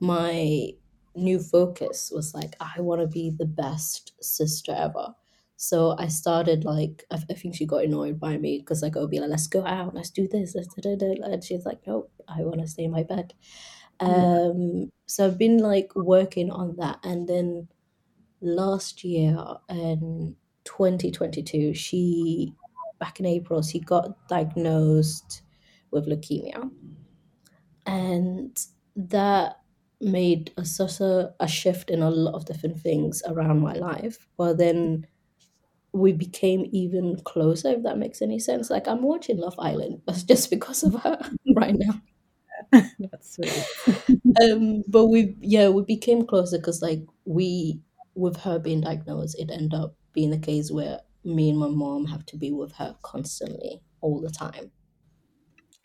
my 0.00 0.72
new 1.14 1.40
focus 1.40 2.12
was 2.14 2.34
like, 2.34 2.56
I 2.60 2.80
want 2.80 3.02
to 3.02 3.08
be 3.08 3.30
the 3.30 3.46
best 3.46 4.12
sister 4.22 4.72
ever. 4.76 5.14
So 5.60 5.96
I 5.98 6.06
started 6.06 6.64
like, 6.64 7.04
I, 7.10 7.16
I 7.28 7.34
think 7.34 7.56
she 7.56 7.66
got 7.66 7.82
annoyed 7.82 8.20
by 8.20 8.38
me 8.38 8.58
because 8.60 8.80
like 8.80 8.96
I 8.96 9.00
would 9.00 9.10
be 9.10 9.18
like, 9.18 9.30
let's 9.30 9.48
go 9.48 9.66
out, 9.66 9.92
let's 9.92 10.08
do 10.08 10.28
this, 10.28 10.54
let's 10.54 10.68
da, 10.68 10.94
da, 10.94 10.96
da. 10.96 11.24
and 11.24 11.42
she's 11.42 11.66
like, 11.66 11.80
nope, 11.84 12.12
I 12.28 12.42
want 12.42 12.60
to 12.60 12.68
stay 12.68 12.84
in 12.84 12.92
my 12.92 13.02
bed. 13.02 13.34
yeah. 14.00 14.06
Um, 14.06 14.92
so 15.06 15.26
I've 15.26 15.36
been 15.36 15.58
like 15.58 15.90
working 15.96 16.52
on 16.52 16.76
that, 16.76 17.00
and 17.02 17.28
then 17.28 17.66
last 18.40 19.02
year 19.02 19.36
in 19.68 20.36
2022, 20.62 21.74
she 21.74 22.52
back 23.00 23.18
in 23.18 23.26
April, 23.26 23.60
she 23.60 23.80
got 23.80 24.28
diagnosed 24.28 25.42
with 25.90 26.06
leukemia, 26.06 26.70
and 27.84 28.56
that 28.94 29.56
made 30.00 30.52
a 30.56 30.64
such 30.64 31.00
a, 31.00 31.34
a 31.40 31.48
shift 31.48 31.90
in 31.90 32.00
a 32.00 32.10
lot 32.10 32.34
of 32.34 32.46
different 32.46 32.78
things 32.78 33.24
around 33.26 33.60
my 33.60 33.72
life. 33.72 34.28
But 34.36 34.58
then 34.58 35.04
we 35.92 36.12
became 36.12 36.66
even 36.72 37.18
closer, 37.24 37.70
if 37.70 37.82
that 37.82 37.98
makes 37.98 38.22
any 38.22 38.38
sense. 38.38 38.70
Like 38.70 38.86
I'm 38.88 39.02
watching 39.02 39.38
Love 39.38 39.58
Island, 39.58 40.02
but 40.06 40.24
just 40.26 40.50
because 40.50 40.82
of 40.82 40.94
her 41.02 41.18
right 41.56 41.74
now. 41.76 42.00
That's 42.98 43.36
sweet. 43.36 44.18
Um, 44.42 44.82
but 44.88 45.06
we 45.06 45.36
yeah 45.40 45.68
we 45.68 45.82
became 45.82 46.26
closer 46.26 46.58
because 46.58 46.82
like 46.82 47.00
we 47.24 47.80
with 48.14 48.38
her 48.38 48.58
being 48.58 48.80
diagnosed, 48.80 49.38
it 49.38 49.50
ended 49.50 49.74
up 49.74 49.94
being 50.12 50.30
the 50.30 50.38
case 50.38 50.70
where 50.70 51.00
me 51.24 51.50
and 51.50 51.58
my 51.58 51.68
mom 51.68 52.06
have 52.06 52.26
to 52.26 52.36
be 52.36 52.50
with 52.52 52.72
her 52.72 52.96
constantly 53.02 53.80
all 54.00 54.20
the 54.20 54.30
time. 54.30 54.70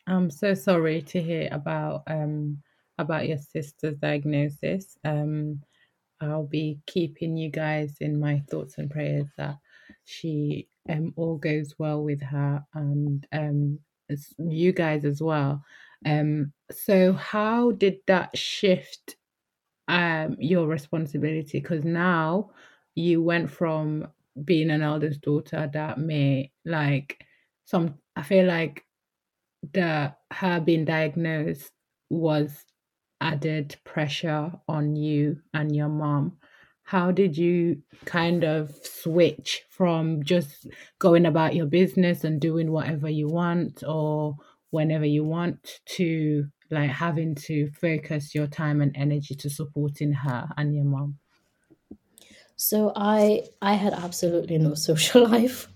I'm 0.08 0.30
so 0.30 0.54
sorry 0.54 1.02
to 1.04 1.22
hear 1.22 1.48
about 1.52 2.04
um 2.08 2.62
about 2.98 3.28
your 3.28 3.38
sister's 3.38 3.98
diagnosis. 3.98 4.98
Um, 5.04 5.62
I'll 6.22 6.48
be 6.48 6.80
keeping 6.88 7.38
you 7.38 7.50
guys 7.50 7.98
in 8.00 8.20
my 8.20 8.44
thoughts 8.50 8.76
and 8.78 8.90
prayers 8.90 9.28
that 9.38 9.58
she 10.06 10.68
um 10.90 11.14
all 11.16 11.38
goes 11.38 11.76
well 11.80 12.04
with 12.04 12.22
her 12.22 12.64
and 12.74 13.26
um 13.32 13.80
you 14.38 14.72
guys 14.72 15.06
as 15.06 15.22
well. 15.22 15.64
Um, 16.06 16.54
so 16.72 17.14
how 17.14 17.72
did 17.72 18.00
that 18.08 18.38
shift 18.38 19.16
um 19.88 20.36
your 20.40 20.68
responsibility? 20.68 21.60
Because 21.60 21.84
now 21.86 22.52
you 22.96 23.22
went 23.24 23.50
from 23.50 24.08
being 24.46 24.70
an 24.72 24.82
eldest 24.82 25.22
daughter 25.22 25.70
that 25.74 26.00
may 26.00 26.52
like 26.66 27.26
some 27.66 27.96
I 28.16 28.24
feel 28.24 28.46
like 28.46 28.86
the 29.74 30.16
her 30.32 30.60
being 30.60 30.86
diagnosed 30.86 31.72
was 32.10 32.66
added 33.22 33.76
pressure 33.86 34.52
on 34.68 34.96
you 34.96 35.42
and 35.54 35.76
your 35.76 35.90
mom. 35.90 36.38
How 36.84 37.12
did 37.12 37.38
you 37.38 37.82
kind 38.06 38.44
of 38.44 38.76
switch 38.84 39.64
from 39.70 40.24
just 40.24 40.68
going 41.00 41.26
about 41.26 41.56
your 41.56 41.66
business 41.66 42.24
and 42.24 42.40
doing 42.40 42.72
whatever 42.72 43.10
you 43.10 43.28
want 43.28 43.84
or 43.88 44.36
whenever 44.70 45.06
you 45.06 45.24
want 45.24 45.82
to 45.86 46.46
like 46.70 46.90
having 46.90 47.36
to 47.36 47.70
focus 47.72 48.36
your 48.36 48.48
time 48.48 48.82
and 48.82 48.96
energy 48.96 49.36
to 49.36 49.50
supporting 49.50 50.14
her 50.14 50.50
and 50.58 50.76
your 50.76 50.84
mom? 50.84 51.20
So 52.56 52.92
I 52.96 53.44
I 53.62 53.74
had 53.74 53.94
absolutely 53.94 54.58
no 54.58 54.74
social 54.90 55.24
life. 55.24 55.68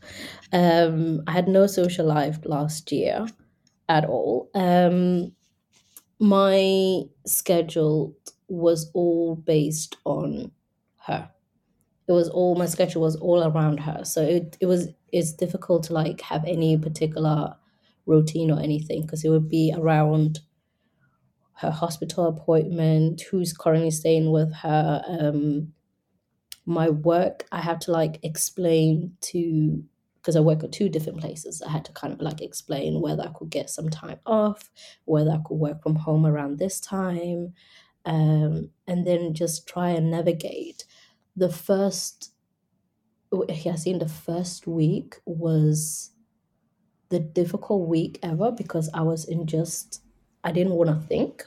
Um, 0.52 1.22
I 1.28 1.32
had 1.32 1.48
no 1.48 1.68
social 1.68 2.06
life 2.06 2.40
last 2.46 2.92
year 2.92 3.28
at 3.90 4.06
all. 4.06 4.50
Um, 4.54 5.34
my 6.20 7.04
schedule 7.26 8.16
was 8.48 8.90
all 8.94 9.36
based 9.36 9.98
on 10.06 10.52
her. 11.08 11.30
It 12.08 12.12
was 12.14 12.30
all 12.30 12.56
my 12.56 12.68
schedule 12.68 13.02
was 13.02 13.18
all 13.18 13.44
around 13.44 13.80
her. 13.82 14.06
So 14.06 14.22
it, 14.22 14.58
it 14.62 14.66
was 14.66 14.90
it's 15.12 15.34
difficult 15.34 15.84
to 15.84 15.94
like 15.94 16.22
have 16.22 16.46
any 16.46 16.78
particular 16.78 17.56
routine 18.06 18.52
or 18.52 18.60
anything 18.60 19.02
because 19.02 19.26
it 19.26 19.30
would 19.30 19.50
be 19.50 19.74
around 19.76 20.40
her 21.58 21.72
hospital 21.72 22.28
appointment, 22.28 23.22
who's 23.22 23.52
currently 23.52 23.92
staying 23.92 24.32
with 24.32 24.54
her, 24.54 25.02
um, 25.08 25.74
my 26.66 26.90
work. 26.90 27.46
I 27.52 27.62
had 27.62 27.82
to 27.82 27.92
like 27.92 28.20
explain 28.24 29.14
to 29.22 29.84
because 30.28 30.36
I 30.36 30.42
work 30.42 30.64
at 30.64 30.74
two 30.74 30.90
different 30.90 31.20
places. 31.20 31.62
I 31.62 31.72
had 31.72 31.86
to 31.86 31.94
kind 31.94 32.14
of 32.14 32.20
like 32.22 32.42
explain 32.42 33.00
whether 33.02 33.24
I 33.24 33.32
could 33.34 33.50
get 33.50 33.70
some 33.70 33.90
time 33.90 34.20
off, 34.26 34.70
whether 35.06 35.32
I 35.32 35.40
could 35.46 35.56
work 35.56 35.82
from 35.82 35.96
home 35.96 36.26
around 36.26 36.60
this 36.60 36.82
time, 36.82 37.54
um, 38.06 38.70
and 38.88 39.08
then 39.08 39.34
just 39.34 39.68
try 39.68 39.92
and 39.92 40.12
navigate. 40.12 40.84
The 41.38 41.50
first, 41.50 42.34
yeah, 43.32 43.74
I 43.74 43.76
seen 43.76 44.00
the 44.00 44.10
first 44.10 44.68
week 44.68 45.16
was 45.26 46.12
the 47.10 47.20
difficult 47.20 47.88
week 47.88 48.20
ever 48.24 48.52
because 48.52 48.90
I 48.94 49.02
was 49.02 49.26
in 49.26 49.48
just, 49.48 50.02
I 50.44 50.52
didn't 50.52 50.74
want 50.74 50.90
to 50.90 51.08
think. 51.08 51.46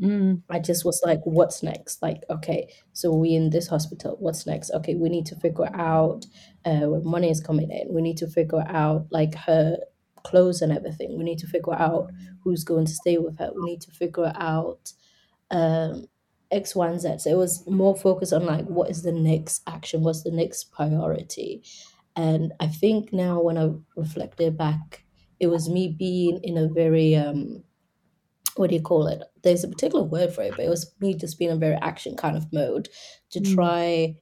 Mm, 0.00 0.42
I 0.50 0.58
just 0.58 0.84
was 0.84 1.00
like, 1.04 1.20
what's 1.24 1.62
next? 1.62 2.02
Like, 2.02 2.24
okay, 2.30 2.72
so 2.92 3.12
we 3.12 3.34
in 3.34 3.50
this 3.50 3.68
hospital. 3.68 4.16
What's 4.18 4.46
next? 4.46 4.70
Okay, 4.72 4.94
we 4.94 5.08
need 5.08 5.26
to 5.26 5.36
figure 5.36 5.70
out 5.74 6.26
uh, 6.64 6.88
where 6.88 7.00
money 7.02 7.30
is 7.30 7.40
coming 7.40 7.70
in. 7.70 7.92
We 7.92 8.02
need 8.02 8.16
to 8.18 8.26
figure 8.26 8.64
out 8.66 9.06
like 9.10 9.34
her 9.34 9.78
clothes 10.24 10.62
and 10.62 10.72
everything. 10.72 11.16
We 11.18 11.24
need 11.24 11.38
to 11.38 11.46
figure 11.46 11.74
out 11.74 12.10
who's 12.42 12.64
going 12.64 12.86
to 12.86 12.92
stay 12.92 13.18
with 13.18 13.38
her. 13.38 13.50
We 13.54 13.62
need 13.62 13.80
to 13.82 13.90
figure 13.92 14.32
out 14.34 14.92
um, 15.50 16.06
X, 16.52 16.76
Y, 16.76 16.88
and 16.88 17.00
Z. 17.00 17.18
So 17.18 17.30
it 17.30 17.36
was 17.36 17.66
more 17.66 17.96
focused 17.96 18.32
on 18.32 18.46
like 18.46 18.66
what 18.66 18.90
is 18.90 19.02
the 19.02 19.12
next 19.12 19.62
action, 19.66 20.02
what's 20.02 20.22
the 20.22 20.30
next 20.30 20.70
priority. 20.72 21.64
And 22.14 22.52
I 22.60 22.66
think 22.66 23.12
now 23.12 23.40
when 23.40 23.58
I 23.58 23.70
reflected 23.96 24.56
back, 24.56 25.04
it 25.40 25.46
was 25.48 25.68
me 25.68 25.88
being 25.98 26.40
in 26.44 26.58
a 26.58 26.68
very 26.68 27.16
um, 27.16 27.64
what 28.56 28.68
do 28.68 28.76
you 28.76 28.82
call 28.82 29.06
it? 29.06 29.22
There's 29.42 29.64
a 29.64 29.68
particular 29.68 30.04
word 30.04 30.32
for 30.32 30.42
it, 30.42 30.52
but 30.56 30.64
it 30.64 30.68
was 30.68 30.92
me 31.00 31.14
just 31.14 31.38
being 31.38 31.50
in 31.50 31.56
a 31.56 31.60
very 31.60 31.76
action 31.76 32.16
kind 32.16 32.36
of 32.36 32.52
mode 32.52 32.88
to 33.30 33.40
mm, 33.40 33.54
try 33.54 34.16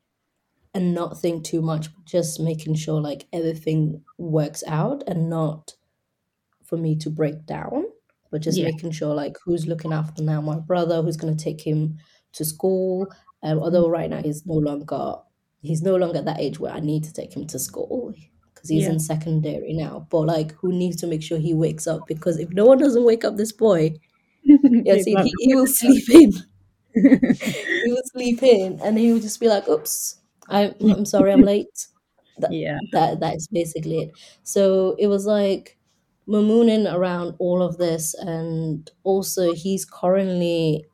and 0.73 0.95
not 0.95 1.21
think 1.21 1.45
too 1.45 1.61
much, 1.61 1.93
but 1.93 2.05
just 2.05 2.39
making 2.39 2.77
sure 2.77 3.01
like 3.01 3.27
everything 3.33 4.03
works 4.19 4.63
out 4.67 5.03
and 5.09 5.29
not 5.29 5.75
for 6.65 6.77
me 6.77 6.97
to 6.97 7.11
break 7.11 7.45
down, 7.45 7.85
but 8.31 8.41
just 8.41 8.59
yeah. 8.59 8.67
making 8.67 8.93
sure 8.93 9.15
like 9.15 9.37
who's 9.45 9.67
looking 9.67 9.93
after 9.93 10.23
now 10.23 10.41
my 10.41 10.59
brother, 10.59 11.03
who's 11.03 11.17
gonna 11.17 11.35
take 11.35 11.61
him 11.61 11.99
to 12.35 12.45
school. 12.45 13.09
Um, 13.43 13.59
although 13.59 13.89
right 13.89 14.11
now 14.11 14.23
he's 14.23 14.45
no 14.47 14.55
longer 14.55 15.15
he's 15.63 15.83
no 15.83 15.97
longer 15.97 16.19
at 16.19 16.25
that 16.27 16.41
age 16.41 16.59
where 16.61 16.73
I 16.73 16.81
need 16.81 17.05
to 17.05 17.13
take 17.13 17.35
him 17.37 17.47
to 17.49 17.59
school 17.59 18.15
because 18.55 18.69
he's 18.69 18.85
Yeah. 18.85 18.93
in 18.93 19.01
secondary 19.01 19.73
now. 19.73 20.07
But 20.11 20.23
like 20.23 20.53
who 20.55 20.73
needs 20.73 20.97
to 20.99 21.07
make 21.07 21.23
sure 21.23 21.39
he 21.39 21.55
wakes 21.55 21.87
up 21.87 22.07
because 22.07 22.39
if 22.39 22.51
no 22.51 22.67
one 22.67 22.79
doesn't 22.79 23.05
wake 23.05 23.25
up 23.25 23.37
this 23.37 23.53
boy, 23.53 23.95
yeah, 24.45 24.95
He's 24.95 25.05
he, 25.05 25.17
he 25.41 25.55
will 25.55 25.67
sleep 25.67 26.09
in. 26.11 26.33
he 26.95 27.93
will 27.93 28.03
sleep 28.13 28.43
in 28.43 28.81
and 28.83 28.99
he 28.99 29.13
will 29.13 29.21
just 29.21 29.41
be 29.41 29.49
like, 29.49 29.69
oops, 29.69 30.17
I'm, 30.49 30.75
I'm 30.81 31.05
sorry, 31.05 31.33
I'm 31.33 31.43
late. 31.43 31.87
That, 32.39 32.53
yeah. 32.53 32.79
that, 32.93 33.21
that 33.21 33.37
is 33.37 33.49
basically 33.49 33.99
it. 33.99 34.11
So 34.43 34.97
it 34.99 35.07
was 35.09 35.27
like 35.27 35.79
mooning 36.27 36.87
around 36.87 37.35
all 37.39 37.63
of 37.63 37.77
this. 37.79 38.15
And 38.15 38.91
also, 39.05 39.53
he's 39.53 39.85
currently 39.85 40.87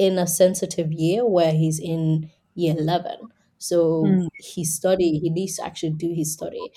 in 0.00 0.18
a 0.18 0.26
sensitive 0.26 0.92
year 0.92 1.26
where 1.26 1.52
he's 1.52 1.80
in 1.80 2.30
year 2.56 2.76
11. 2.78 3.18
So 3.58 3.78
Mm, 4.02 4.28
he 4.38 4.64
study, 4.64 5.18
he 5.20 5.30
needs 5.30 5.56
to 5.58 5.64
actually 5.66 5.92
do 5.92 6.12
his 6.14 6.32
study. 6.32 6.72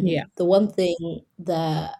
yeah. 0.00 0.24
And 0.24 0.28
the 0.36 0.44
one 0.44 0.70
thing 0.70 0.96
that 1.40 1.96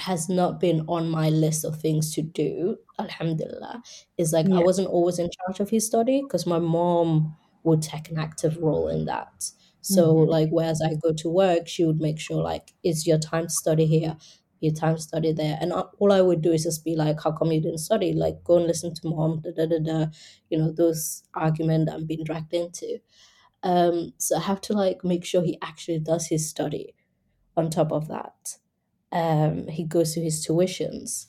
has 0.00 0.28
not 0.28 0.60
been 0.60 0.82
on 0.88 1.10
my 1.10 1.28
list 1.30 1.64
of 1.64 1.80
things 1.80 2.14
to 2.14 2.22
do, 2.22 2.78
alhamdulillah, 2.98 3.82
is 4.16 4.32
like 4.32 4.48
I 4.56 4.60
wasn't 4.60 4.88
always 4.88 5.18
in 5.18 5.28
charge 5.30 5.60
of 5.60 5.70
his 5.70 5.86
study 5.86 6.22
because 6.22 6.46
my 6.46 6.58
mom 6.60 7.36
would 7.64 7.82
take 7.82 8.08
an 8.10 8.18
active 8.18 8.58
role 8.58 8.88
in 8.88 9.06
that. 9.06 9.50
So 9.82 10.12
hmm 10.16 10.28
like 10.28 10.48
whereas 10.50 10.80
I 10.84 10.94
go 11.02 11.12
to 11.14 11.28
work, 11.30 11.68
she 11.68 11.84
would 11.84 12.00
make 12.00 12.20
sure 12.20 12.42
like 12.42 12.74
it's 12.84 13.06
your 13.06 13.18
time 13.18 13.44
to 13.44 13.50
study 13.50 13.86
here, 13.86 14.16
your 14.60 14.74
time 14.74 14.98
study 14.98 15.32
there. 15.32 15.58
And 15.60 15.72
all 15.72 16.12
I 16.12 16.20
would 16.20 16.42
do 16.42 16.52
is 16.52 16.64
just 16.64 16.84
be 16.84 16.96
like, 16.96 17.22
how 17.22 17.32
come 17.32 17.52
you 17.52 17.60
didn't 17.60 17.78
study? 17.78 18.12
Like 18.12 18.42
go 18.44 18.56
and 18.58 18.66
listen 18.66 18.94
to 18.94 19.08
mom, 19.08 19.40
da 19.40 19.50
da 19.56 19.66
da 19.66 19.78
da, 19.78 20.06
you 20.50 20.58
know, 20.58 20.72
those 20.72 21.22
argument 21.34 21.90
I'm 21.90 22.06
being 22.06 22.24
dragged 22.24 22.54
into. 22.54 23.00
Um, 23.62 24.12
so 24.18 24.36
I 24.36 24.40
have 24.40 24.60
to 24.62 24.72
like 24.72 25.04
make 25.04 25.24
sure 25.24 25.42
he 25.42 25.58
actually 25.62 25.98
does 26.00 26.28
his 26.28 26.48
study 26.48 26.94
on 27.56 27.70
top 27.70 27.92
of 27.92 28.08
that 28.08 28.56
um, 29.12 29.68
he 29.68 29.84
goes 29.84 30.14
to 30.14 30.20
his 30.22 30.46
tuitions, 30.46 31.26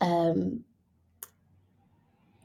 um, 0.00 0.64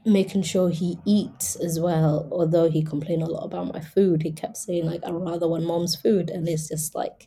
making 0.06 0.42
sure 0.42 0.68
he 0.70 0.98
eats 1.06 1.56
as 1.56 1.80
well. 1.80 2.28
Although 2.30 2.70
he 2.70 2.82
complained 2.82 3.22
a 3.22 3.26
lot 3.26 3.44
about 3.44 3.72
my 3.72 3.80
food, 3.80 4.22
he 4.22 4.32
kept 4.32 4.56
saying 4.56 4.84
like, 4.84 5.04
i'd 5.04 5.12
rather 5.14 5.48
want 5.48 5.64
mom's 5.64 5.96
food," 5.96 6.30
and 6.30 6.48
it's 6.48 6.68
just 6.68 6.94
like, 6.94 7.26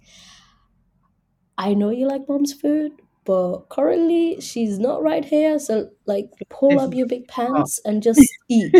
I 1.57 1.73
know 1.73 1.89
you 1.89 2.07
like 2.07 2.27
mom's 2.29 2.53
food, 2.53 2.91
but 3.25 3.69
currently 3.69 4.39
she's 4.41 4.79
not 4.79 5.03
right 5.03 5.25
here. 5.25 5.59
So 5.59 5.89
like, 6.05 6.29
pull 6.49 6.79
up 6.79 6.93
your 6.93 7.07
big 7.07 7.27
pants 7.27 7.79
and 7.83 8.01
just 8.01 8.21
eat. 8.49 8.73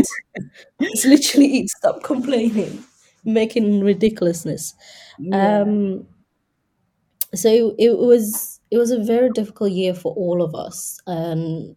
Just 0.82 1.06
literally 1.06 1.48
eat. 1.48 1.70
Stop 1.70 2.04
complaining, 2.04 2.84
making 3.26 3.82
ridiculousness. 3.82 4.74
Yeah. 5.20 5.62
Um, 5.62 6.08
so 7.36 7.76
it 7.78 7.98
was 7.98 8.60
it 8.72 8.78
was 8.78 8.92
a 8.92 9.04
very 9.04 9.30
difficult 9.32 9.72
year 9.72 9.94
for 9.94 10.14
all 10.14 10.42
of 10.42 10.56
us 10.56 11.00
and 11.08 11.76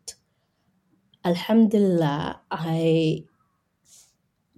alhamdulillah 1.25 2.40
i 2.50 3.23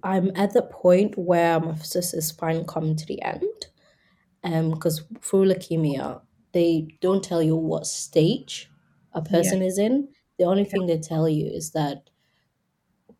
i'm 0.03 0.31
at 0.35 0.53
the 0.53 0.61
point 0.61 1.17
where 1.17 1.59
my 1.59 1.75
sister 1.75 2.17
is 2.17 2.31
finally 2.31 2.65
coming 2.67 2.95
to 2.95 3.05
the 3.05 3.21
end 3.21 3.65
um 4.43 4.71
because 4.71 5.03
through 5.21 5.45
leukemia 5.45 6.21
they 6.53 6.87
don't 7.01 7.23
tell 7.23 7.43
you 7.43 7.55
what 7.55 7.85
stage 7.87 8.69
a 9.13 9.21
Yeah. 9.29 9.51
person 9.51 9.61
is 9.61 9.77
in. 9.77 10.09
The 10.39 10.45
only 10.45 10.65
thing 10.65 10.87
they 10.87 10.99
tell 10.99 11.29
you 11.29 11.47
is 11.47 11.71
that 11.71 12.09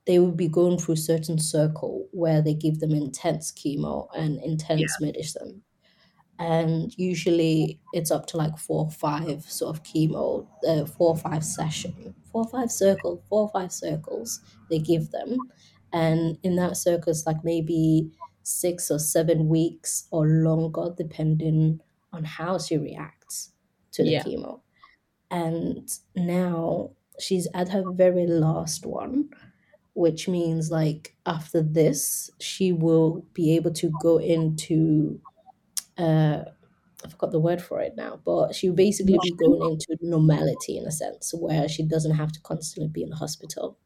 they 0.05 0.19
will 0.19 0.31
be 0.33 0.47
going 0.47 0.77
through 0.77 0.95
certain 0.95 1.39
circle 1.39 2.07
where 2.11 2.41
they 2.41 2.53
give 2.53 2.79
them 2.79 2.91
intense 2.91 3.51
chemo 3.51 4.07
and 4.15 4.37
Yeah. 4.75 4.87
intense 4.91 4.99
medicine. 4.99 5.63
And 6.39 6.93
usually 6.97 7.81
it's 7.93 8.11
up 8.11 8.27
to 8.27 8.37
like 8.37 8.57
four 8.57 8.85
or 8.85 8.91
five 8.91 9.43
sort 9.43 9.75
of 9.77 9.83
chemo, 9.83 10.47
uh, 10.67 10.85
four 10.85 11.09
or 11.09 11.17
five 11.17 11.45
session, 11.45 12.15
four 12.31 12.43
or 12.43 12.49
five 12.49 12.71
circle, 12.71 13.23
four 13.29 13.43
or 13.43 13.49
five 13.51 13.71
circles 13.73 14.41
they 14.69 14.79
give 14.79 15.11
them, 15.11 15.51
and 15.93 16.39
in 16.43 16.55
that 16.57 16.77
circle 16.77 17.11
it's 17.11 17.25
like 17.27 17.43
maybe 17.43 18.11
six 18.43 18.91
or 18.91 18.99
seven 18.99 19.47
weeks 19.49 20.07
or 20.11 20.27
longer 20.27 20.93
depending 20.97 21.79
on 22.13 22.23
how 22.25 22.57
she 22.57 22.77
reacts 22.77 23.22
to 23.93 24.03
the 24.03 24.13
Yeah. 24.13 24.23
chemo. 24.23 24.61
And 25.31 25.89
now 26.15 26.91
she's 27.19 27.47
at 27.53 27.69
her 27.69 27.83
very 27.83 28.27
last 28.27 28.85
one, 28.85 29.29
which 29.95 30.27
means 30.29 30.71
like 30.71 31.15
after 31.25 31.61
this 31.61 32.29
she 32.39 32.73
will 32.73 33.25
be 33.33 33.55
able 33.55 33.71
to 33.73 33.89
go 33.91 34.17
into 34.19 35.21
uh 35.97 36.45
I 37.05 37.09
forgot 37.09 37.31
the 37.31 37.39
word 37.39 37.61
for 37.61 37.81
it 37.81 37.95
now, 37.97 38.21
but 38.25 38.55
she'll 38.55 38.73
basically 38.73 39.19
be 39.19 39.31
going 39.33 39.63
into 39.71 39.97
normality 40.01 40.77
in 40.77 40.85
a 40.87 40.91
sense 40.91 41.33
where 41.33 41.69
she 41.69 41.83
doesn't 41.83 42.15
have 42.15 42.31
to 42.33 42.41
constantly 42.41 42.89
be 42.89 43.03
in 43.03 43.09
the 43.09 43.17
hospital, 43.17 43.77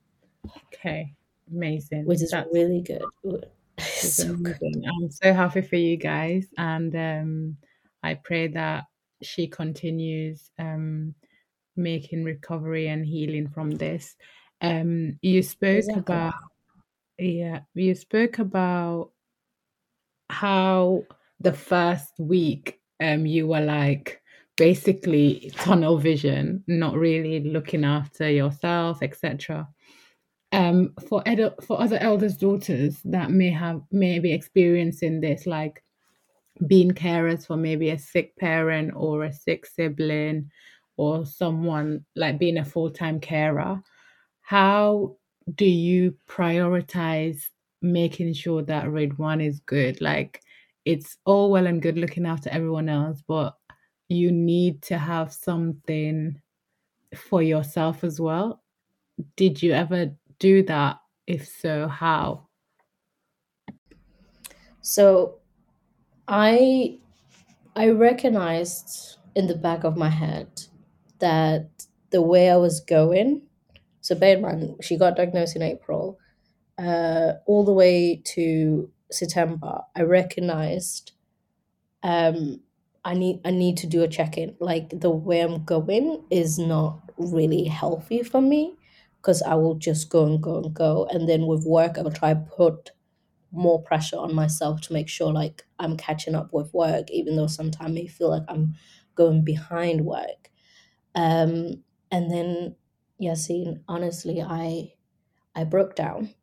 okay. 0.74 1.16
Amazing. 1.52 2.06
which 2.06 2.22
is 2.22 2.32
That's 2.32 2.50
really 2.54 2.82
good. 2.82 3.04
So 3.80 4.36
I'm 4.88 5.12
so 5.12 5.34
happy 5.34 5.62
for 5.62 5.76
you 5.76 5.98
guys, 5.98 6.48
and 6.58 6.96
um, 6.96 7.58
I 8.04 8.16
pray 8.16 8.48
that 8.50 8.86
she 9.22 9.48
continues 9.48 10.50
um, 10.60 11.16
making 11.76 12.24
recovery 12.24 12.88
and 12.88 13.06
healing 13.06 13.48
from 13.48 13.72
this. 13.72 14.16
Um, 14.62 15.20
you 15.22 15.44
spoke 15.44 15.86
about 15.96 16.34
yeah, 17.20 17.62
you 17.74 17.96
spoke 17.96 18.40
about 18.40 19.12
how 20.30 21.04
the 21.40 21.54
first 21.54 22.14
week 22.20 22.80
um 23.02 23.26
you 23.26 23.48
were 23.48 23.62
like 23.62 24.22
basically 24.56 25.52
tunnel 25.56 25.98
vision, 25.98 26.64
not 26.68 26.96
really 26.96 27.40
looking 27.42 27.86
after 27.86 28.30
yourself, 28.30 29.02
etc 29.02 29.68
um 30.54 30.94
for 31.08 31.22
ed- 31.26 31.54
for 31.62 31.82
other 31.82 31.98
elders 31.98 32.38
daughters 32.38 33.02
that 33.04 33.32
may 33.32 33.50
have 33.50 33.82
may 33.92 34.20
be 34.20 34.32
experiencing 34.32 35.20
this 35.20 35.46
like 35.46 35.84
being 36.66 36.92
carers 36.92 37.46
for 37.46 37.58
maybe 37.58 37.90
a 37.90 38.00
sick 38.00 38.36
parent 38.38 38.92
or 38.96 39.24
a 39.24 39.34
sick 39.34 39.66
sibling 39.66 40.50
or 40.96 41.26
someone 41.26 42.04
like 42.16 42.40
being 42.40 42.58
a 42.58 42.66
full-time 42.66 43.20
carer 43.20 43.82
how 44.42 45.16
do 45.56 45.66
you 45.66 46.16
prioritize 46.28 47.42
making 47.82 48.34
sure 48.34 48.64
that 48.64 48.86
Ridwan 48.86 49.46
is 49.46 49.60
good 49.62 50.02
like 50.02 50.42
it's 50.86 51.18
all 51.26 51.52
well 51.52 51.68
and 51.68 51.82
good 51.82 51.98
looking 51.98 52.26
after 52.26 52.50
everyone 52.50 52.90
else 52.90 53.22
but 53.28 53.56
you 54.10 54.32
need 54.32 54.82
to 54.82 54.98
have 54.98 55.32
something 55.32 56.42
for 57.16 57.44
yourself 57.44 58.04
as 58.04 58.20
well 58.20 58.64
did 59.36 59.62
you 59.62 59.74
ever 59.74 60.12
do 60.40 60.64
that? 60.64 61.00
If 61.26 61.48
so, 61.48 61.88
how? 61.88 62.48
So 64.82 65.37
I 66.28 67.00
I 67.76 67.90
recognized 67.90 69.18
in 69.36 69.48
the 69.48 69.56
back 69.56 69.84
of 69.84 69.98
my 69.98 70.10
head 70.10 70.50
that 71.20 71.88
the 72.12 72.22
way 72.22 72.50
I 72.50 72.58
was 72.58 72.80
going. 72.82 73.44
So 74.02 74.16
bear 74.16 74.38
in 74.38 74.42
mind, 74.44 74.76
she 74.84 74.98
got 74.98 75.18
diagnosed 75.18 75.56
in 75.56 75.62
April. 75.62 76.20
Uh, 76.78 77.34
all 77.48 77.66
the 77.66 77.74
way 77.74 78.22
to 78.26 78.92
September, 79.12 79.82
I 79.96 80.04
recognized 80.04 81.14
um, 82.04 82.62
I 83.06 83.14
need 83.14 83.42
I 83.46 83.52
need 83.52 83.78
to 83.78 83.88
do 83.88 84.04
a 84.04 84.08
check 84.08 84.38
in. 84.38 84.56
Like 84.60 84.90
the 85.02 85.10
way 85.12 85.42
I'm 85.42 85.64
going 85.66 86.24
is 86.30 86.60
not 86.60 87.00
really 87.18 87.66
healthy 87.66 88.24
for 88.24 88.42
me 88.42 88.76
because 89.18 89.42
I 89.42 89.56
will 89.56 89.76
just 89.76 90.10
go 90.10 90.26
and 90.26 90.42
go 90.42 90.58
and 90.58 90.74
go, 90.74 91.08
and 91.12 91.28
then 91.28 91.48
with 91.48 91.66
work 91.66 91.98
I 91.98 92.02
will 92.02 92.12
try 92.12 92.34
put 92.34 92.92
more 93.52 93.82
pressure 93.82 94.18
on 94.18 94.34
myself 94.36 94.82
to 94.82 94.94
make 94.94 95.10
sure 95.10 95.32
like 95.32 95.66
I'm 95.80 95.98
catching 95.98 96.36
up 96.36 96.54
with 96.54 96.74
work, 96.74 97.10
even 97.12 97.36
though 97.36 97.48
sometimes 97.48 98.00
I 98.00 98.08
feel 98.08 98.30
like 98.30 98.44
I'm 98.48 98.76
going 99.16 99.44
behind 99.44 100.06
work. 100.06 100.52
Um, 101.16 101.84
and 102.12 102.32
then 102.32 102.76
Yasin, 103.22 103.82
honestly, 103.88 104.42
I 104.42 104.94
I 105.56 105.64
broke 105.66 105.96
down 105.96 106.36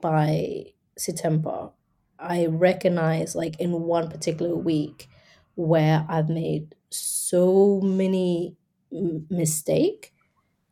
by 0.00 0.64
September. 0.98 1.70
I 2.18 2.46
recognize 2.46 3.34
like 3.34 3.58
in 3.60 3.72
one 3.82 4.10
particular 4.10 4.54
week 4.54 5.08
where 5.54 6.04
I've 6.08 6.28
made 6.28 6.74
so 6.90 7.80
many 7.80 8.56
m- 8.92 9.26
mistake 9.30 10.12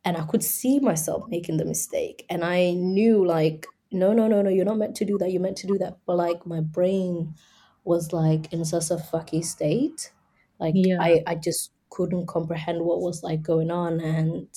and 0.05 0.17
I 0.17 0.25
could 0.25 0.43
see 0.43 0.79
myself 0.79 1.25
making 1.29 1.57
the 1.57 1.65
mistake 1.65 2.25
and 2.29 2.43
I 2.43 2.71
knew 2.73 3.25
like 3.25 3.67
no 3.91 4.13
no 4.13 4.27
no 4.27 4.41
no 4.41 4.49
you're 4.49 4.65
not 4.65 4.77
meant 4.77 4.95
to 4.95 5.05
do 5.05 5.17
that 5.17 5.31
you're 5.31 5.41
meant 5.41 5.57
to 5.57 5.67
do 5.67 5.77
that. 5.77 5.99
But 6.05 6.17
like 6.17 6.45
my 6.45 6.61
brain 6.61 7.35
was 7.83 8.13
like 8.13 8.51
in 8.53 8.63
such 8.65 8.91
a 8.91 8.95
fucky 8.95 9.43
state. 9.43 10.11
Like 10.59 10.75
Yeah, 10.75 10.99
I 10.99 11.23
I 11.27 11.35
just 11.35 11.71
couldn't 11.89 12.27
comprehend 12.27 12.81
what 12.85 13.01
was 13.01 13.23
like 13.23 13.41
going 13.41 13.71
on. 13.71 13.99
And 13.99 14.47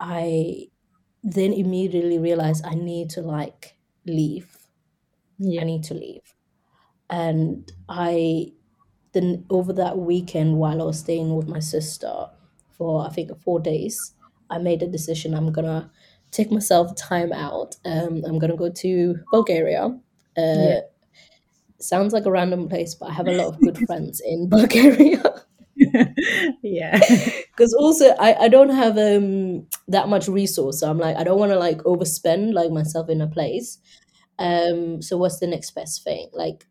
I 0.00 0.68
then 1.22 1.52
immediately 1.52 2.18
realized 2.18 2.64
I 2.64 2.74
need 2.74 3.10
to 3.10 3.22
like 3.22 3.76
leave. 4.06 4.68
Yeah. 5.38 5.60
I 5.60 5.64
need 5.64 5.84
to 5.84 5.94
leave. 5.94 6.34
And 7.10 7.70
I 7.88 8.52
then 9.12 9.46
over 9.50 9.72
that 9.74 9.98
weekend 9.98 10.58
while 10.58 10.82
I 10.82 10.84
was 10.86 11.00
staying 11.00 11.36
with 11.36 11.48
my 11.48 11.60
sister 11.60 12.30
for 12.70 13.06
I 13.06 13.10
think 13.10 13.36
four 13.42 13.60
days, 13.60 14.14
I 14.50 14.58
made 14.58 14.82
a 14.82 14.88
decision 14.88 15.34
I'm 15.34 15.52
gonna 15.52 15.92
take 16.34 16.50
myself 16.50 16.94
time 16.96 17.32
out. 17.32 17.76
Um, 17.84 18.22
I'm 18.26 18.38
gonna 18.38 18.56
go 18.56 18.70
to 18.70 19.16
Bulgaria. 19.32 19.98
Yeah. 20.36 20.44
Uh, 20.44 20.80
sounds 21.80 22.12
like 22.12 22.26
a 22.26 22.30
random 22.30 22.68
place, 22.68 22.94
but 22.94 23.10
I 23.10 23.12
have 23.12 23.28
a 23.28 23.32
lot 23.32 23.48
of 23.54 23.60
good 23.60 23.78
friends 23.86 24.20
in 24.24 24.48
Bulgaria. 24.48 25.22
yeah. 26.62 27.00
Because 27.54 27.74
also 27.74 28.06
I, 28.18 28.34
I 28.46 28.48
don't 28.48 28.70
have 28.70 28.98
um 28.98 29.66
that 29.86 30.08
much 30.08 30.26
resource, 30.28 30.80
so 30.80 30.90
I'm 30.90 30.98
like 30.98 31.16
I 31.16 31.24
don't 31.24 31.38
want 31.38 31.52
to 31.52 31.58
like 31.58 31.78
overspend 31.84 32.52
like 32.52 32.70
myself 32.72 33.08
in 33.08 33.20
a 33.20 33.28
place. 33.28 33.78
Um, 34.40 35.00
so 35.02 35.16
what's 35.16 35.38
the 35.38 35.46
next 35.46 35.70
best 35.72 36.02
thing? 36.02 36.28
Like 36.32 36.66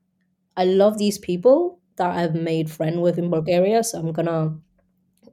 I 0.57 0.65
love 0.65 0.97
these 0.97 1.17
people 1.19 1.79
that 1.97 2.11
I've 2.11 2.35
made 2.35 2.69
friend 2.71 3.01
with 3.01 3.17
in 3.17 3.29
Bulgaria, 3.29 3.83
so 3.83 3.99
I'm 3.99 4.11
gonna 4.11 4.57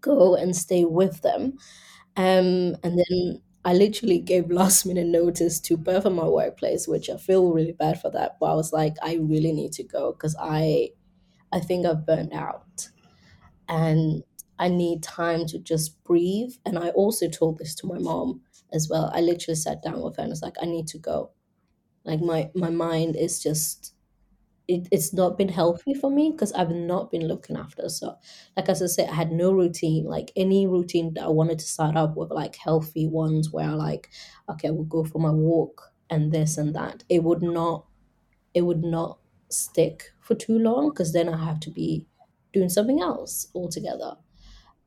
go 0.01 0.37
and 0.37 0.57
stay 0.57 0.85
with 0.85 1.23
them. 1.23 1.59
Um, 2.17 2.77
and 2.85 2.99
then 2.99 3.43
I 3.71 3.75
literally 3.75 4.19
gave 4.21 4.51
last 4.51 4.87
minute 4.87 5.07
notice 5.07 5.61
to 5.61 5.77
both 5.77 6.05
of 6.05 6.13
my 6.15 6.27
workplace, 6.29 6.89
which 6.89 7.09
I 7.11 7.17
feel 7.17 7.53
really 7.53 7.73
bad 7.73 8.01
for 8.01 8.11
that. 8.11 8.39
But 8.41 8.47
I 8.53 8.55
was 8.55 8.73
like, 8.73 8.97
I 9.03 9.15
really 9.17 9.53
need 9.53 9.73
to 9.75 9.85
go 9.85 10.13
because 10.13 10.37
I 10.41 10.91
I 11.53 11.61
think 11.61 11.87
I've 11.87 12.07
burned 12.07 12.33
out 12.35 12.91
and 13.69 14.25
I 14.59 14.69
need 14.69 15.03
time 15.03 15.47
to 15.47 15.59
just 15.59 16.03
breathe. 16.05 16.55
And 16.67 16.79
I 16.79 16.91
also 16.91 17.29
told 17.29 17.59
this 17.59 17.75
to 17.77 17.87
my 17.87 17.99
mom 17.99 18.43
as 18.73 18.89
well. 18.89 19.11
I 19.15 19.21
literally 19.21 19.57
sat 19.57 19.83
down 19.83 20.03
with 20.03 20.17
her 20.17 20.23
and 20.23 20.31
was 20.31 20.43
like, 20.43 20.57
I 20.63 20.67
need 20.67 20.87
to 20.89 20.99
go. 20.99 21.33
Like 22.05 22.21
my 22.21 22.51
my 22.55 22.71
mind 22.71 23.17
is 23.17 23.43
just 23.43 23.95
it, 24.71 24.89
it's 24.93 25.13
not 25.13 25.37
been 25.39 25.49
healthy 25.49 25.95
for 25.95 26.11
me 26.11 26.31
because 26.31 26.53
I've 26.53 26.71
not 26.71 27.11
been 27.11 27.27
looking 27.27 27.57
after. 27.57 27.89
So, 27.89 28.17
like 28.57 28.69
as 28.69 28.83
I 28.83 28.87
said, 28.87 29.11
I 29.11 29.15
had 29.15 29.33
no 29.33 29.53
routine. 29.53 30.05
Like 30.05 30.33
any 30.37 30.67
routine 30.67 31.15
that 31.15 31.25
I 31.25 31.29
wanted 31.29 31.59
to 31.59 31.67
start 31.67 31.97
up 31.97 32.17
with, 32.17 32.31
like 32.31 32.57
healthy 32.57 33.07
ones, 33.09 33.51
where 33.53 33.71
like, 33.73 34.11
okay, 34.49 34.69
I 34.69 34.73
will 34.73 34.85
go 34.85 35.05
for 35.05 35.19
my 35.19 35.31
walk 35.31 35.93
and 36.09 36.33
this 36.33 36.57
and 36.59 36.75
that. 36.75 37.05
It 37.09 37.25
would 37.25 37.43
not, 37.43 37.87
it 38.55 38.63
would 38.63 38.85
not 38.85 39.21
stick 39.51 40.05
for 40.21 40.35
too 40.35 40.59
long 40.59 40.91
because 40.91 41.13
then 41.13 41.29
I 41.29 41.45
have 41.45 41.61
to 41.61 41.71
be 41.71 42.07
doing 42.53 42.69
something 42.69 43.01
else 43.01 43.49
altogether. 43.55 44.17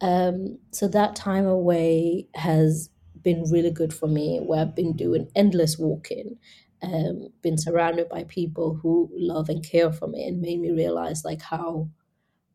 Um, 0.02 0.60
so 0.72 0.88
that 0.90 1.16
time 1.16 1.46
away 1.46 2.28
has 2.36 2.90
been 3.22 3.44
really 3.50 3.72
good 3.72 3.94
for 3.94 4.08
me, 4.08 4.40
where 4.40 4.62
I've 4.62 4.76
been 4.76 4.96
doing 4.96 5.30
endless 5.36 5.78
walking, 5.80 6.38
um, 6.84 7.30
been 7.42 7.58
surrounded 7.58 8.10
by 8.10 8.26
people 8.26 8.76
who 8.76 9.10
love 9.14 9.50
and 9.50 9.66
care 9.66 9.92
for 9.92 10.08
me, 10.08 10.28
and 10.28 10.42
made 10.42 10.60
me 10.60 10.72
realize 10.72 11.24
like 11.26 11.42
how 11.42 11.90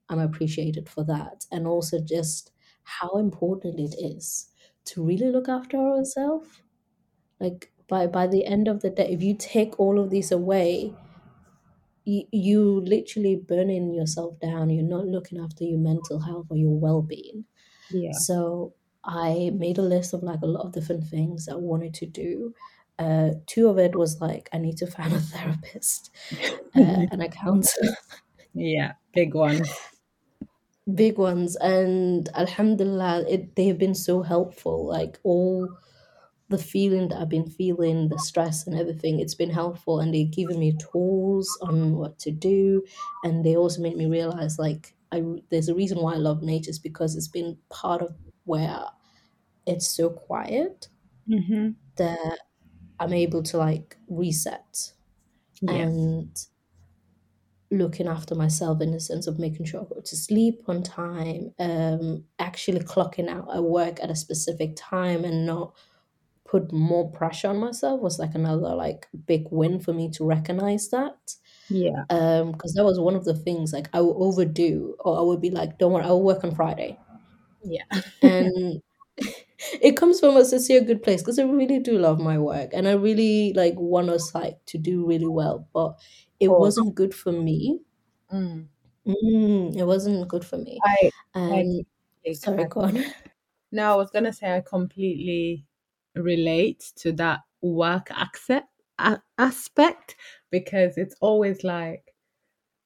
I'm 0.09 0.21
appreciated 0.21 0.88
for 0.88 1.05
that, 1.05 1.47
and 1.53 1.67
also 1.67 2.01
just 2.01 2.53
how 2.85 3.19
important 3.19 3.81
it 3.81 3.95
is 3.99 4.51
to 4.87 5.05
really 5.05 5.31
look 5.31 5.49
after 5.49 5.79
ourselves. 5.79 6.62
Like 7.41 7.73
by 7.88 8.07
by 8.07 8.27
the 8.27 8.47
end 8.47 8.69
of 8.69 8.83
the 8.83 8.91
day, 8.91 9.11
if 9.11 9.23
you 9.23 9.35
take 9.37 9.79
all 9.81 9.99
of 10.01 10.11
these 10.11 10.33
away, 10.33 10.95
you, 12.05 12.25
you 12.33 12.81
literally 12.81 13.37
burning 13.37 13.95
yourself 13.95 14.38
down. 14.41 14.71
You're 14.71 14.85
not 14.85 15.07
looking 15.07 15.38
after 15.38 15.64
your 15.64 15.79
mental 15.79 16.21
health 16.21 16.47
or 16.51 16.57
your 16.57 16.79
well 16.79 17.03
being. 17.03 17.45
Yeah. 17.91 18.12
So 18.12 18.75
I 19.05 19.51
made 19.55 19.79
a 19.79 19.83
list 19.83 20.14
of 20.14 20.23
like 20.23 20.41
a 20.43 20.47
lot 20.47 20.67
of 20.67 20.73
different 20.73 21.05
things 21.07 21.49
I 21.49 21.55
wanted 21.57 21.95
to 21.95 22.07
do. 22.07 22.55
Uh, 22.99 23.31
two 23.47 23.69
of 23.69 23.79
it 23.79 23.95
was 23.97 24.21
like 24.21 24.49
I 24.53 24.59
need 24.59 24.77
to 24.79 24.87
find 24.87 25.13
a 25.13 25.21
therapist 25.21 26.11
uh, 26.77 27.05
and 27.13 27.23
a 27.23 27.29
counselor, 27.29 27.95
yeah. 28.55 28.95
Big 29.15 29.35
one. 29.35 29.63
big 30.95 31.19
ones, 31.19 31.57
and 31.57 32.29
Alhamdulillah, 32.35 33.25
it 33.29 33.57
they 33.57 33.67
have 33.67 33.79
been 33.79 33.95
so 33.95 34.23
helpful. 34.23 34.87
Like 34.87 35.19
all 35.23 35.77
the 36.51 36.59
feeling 36.59 37.09
that 37.09 37.21
I've 37.21 37.29
been 37.31 37.51
feeling, 37.51 38.09
the 38.11 38.19
stress 38.19 38.67
and 38.67 38.77
everything, 38.79 39.21
it's 39.21 39.35
been 39.35 39.51
helpful, 39.51 40.01
and 40.01 40.15
they've 40.15 40.31
given 40.31 40.59
me 40.61 40.77
tools 40.79 41.59
on 41.63 41.97
what 41.97 42.19
to 42.21 42.31
do, 42.33 42.85
and 43.25 43.45
they 43.45 43.57
also 43.57 43.83
made 43.83 43.97
me 43.97 44.07
realize 44.07 44.59
like 44.59 44.97
I 45.13 45.25
there's 45.51 45.69
a 45.69 45.75
reason 45.77 46.01
why 46.01 46.15
I 46.15 46.19
love 46.19 46.43
nature 46.43 46.71
is 46.71 46.79
because 46.79 47.17
it's 47.17 47.29
been 47.29 47.59
part 47.71 48.03
of 48.03 48.17
where 48.45 48.85
it's 49.67 49.89
so 49.89 50.11
quiet 50.11 50.89
hmm 51.27 51.71
that 51.97 52.39
I'm 53.01 53.13
able 53.13 53.43
to 53.45 53.59
like 53.59 53.97
reset 54.09 54.93
Yeah. 55.61 55.85
and 55.85 56.37
looking 57.71 58.09
after 58.09 58.35
myself 58.35 58.81
in 58.81 58.93
the 58.93 59.01
sense 59.01 59.27
of 59.27 59.39
making 59.39 59.67
sure 59.67 59.83
I 59.83 59.85
go 59.95 60.01
to 60.01 60.17
sleep 60.17 60.63
on 60.69 60.83
time, 60.83 61.53
um, 61.59 62.25
actually 62.39 62.81
clocking 62.81 63.29
out 63.29 63.55
at 63.55 63.63
work 63.63 64.03
at 64.03 64.11
a 64.11 64.17
specific 64.17 64.73
time 64.77 65.25
and 65.25 65.45
not 65.45 65.75
put 66.47 66.73
more 66.73 67.11
pressure 67.13 67.49
on 67.49 67.59
myself 67.59 68.01
was 68.01 68.19
like 68.19 68.35
another 68.35 68.75
like 68.75 69.09
big 69.27 69.49
win 69.51 69.81
for 69.81 69.93
me 69.93 70.11
to 70.13 70.25
recognize 70.25 70.91
that. 70.91 71.35
Yeah. 71.69 72.05
Um, 72.11 72.53
because 72.53 72.75
that 72.75 72.85
was 72.85 73.01
one 73.01 73.17
of 73.17 73.25
the 73.27 73.35
things 73.35 73.73
like 73.73 73.89
I 73.95 74.01
would 74.03 74.17
overdo 74.17 74.97
or 75.01 75.19
I 75.19 75.23
would 75.23 75.41
be 75.41 75.51
like, 75.51 75.79
don't 75.79 75.93
worry, 75.93 76.05
I 76.05 76.09
will 76.11 76.23
work 76.25 76.45
on 76.45 76.55
Friday. 76.55 76.99
Yeah. 77.63 77.85
And 78.23 78.83
it 79.83 79.97
comes 79.97 80.21
from 80.21 80.37
a 80.37 80.44
sincere 80.44 80.81
good 80.81 81.03
place 81.03 81.23
because 81.23 81.38
I 81.38 81.44
really 81.44 81.79
do 81.81 81.99
love 81.99 82.21
my 82.21 82.38
work 82.38 82.71
and 82.73 82.87
I 82.88 82.92
really 82.92 83.53
like 83.55 83.75
want 83.77 84.11
us 84.11 84.35
like 84.35 84.64
to 84.66 84.79
do 84.79 85.07
really 85.07 85.27
well, 85.29 85.68
but 85.73 85.99
it 86.40 86.49
Cool. 86.49 86.59
wasn't 86.59 86.94
good 86.94 87.14
for 87.14 87.33
me. 87.33 87.81
Mm. 88.33 88.68
Mm, 89.07 89.77
it 89.77 89.85
wasn't 89.85 90.29
good 90.29 90.44
for 90.44 90.59
me. 90.59 90.85
I 90.85 91.11
I 91.35 91.64
sorry, 92.33 92.64
go 92.66 92.83
on. 92.83 93.05
No, 93.73 93.92
I 93.92 93.97
was 93.97 94.11
gonna 94.11 94.33
say 94.33 94.57
I 94.57 94.61
completely 94.62 95.66
relate 96.14 96.92
to 96.97 97.12
that 97.12 97.40
work 97.61 98.11
accept 98.11 98.68
a- 98.99 99.23
aspect 99.38 100.16
because 100.51 100.97
it's 100.97 101.14
always 101.21 101.64
like, 101.64 102.14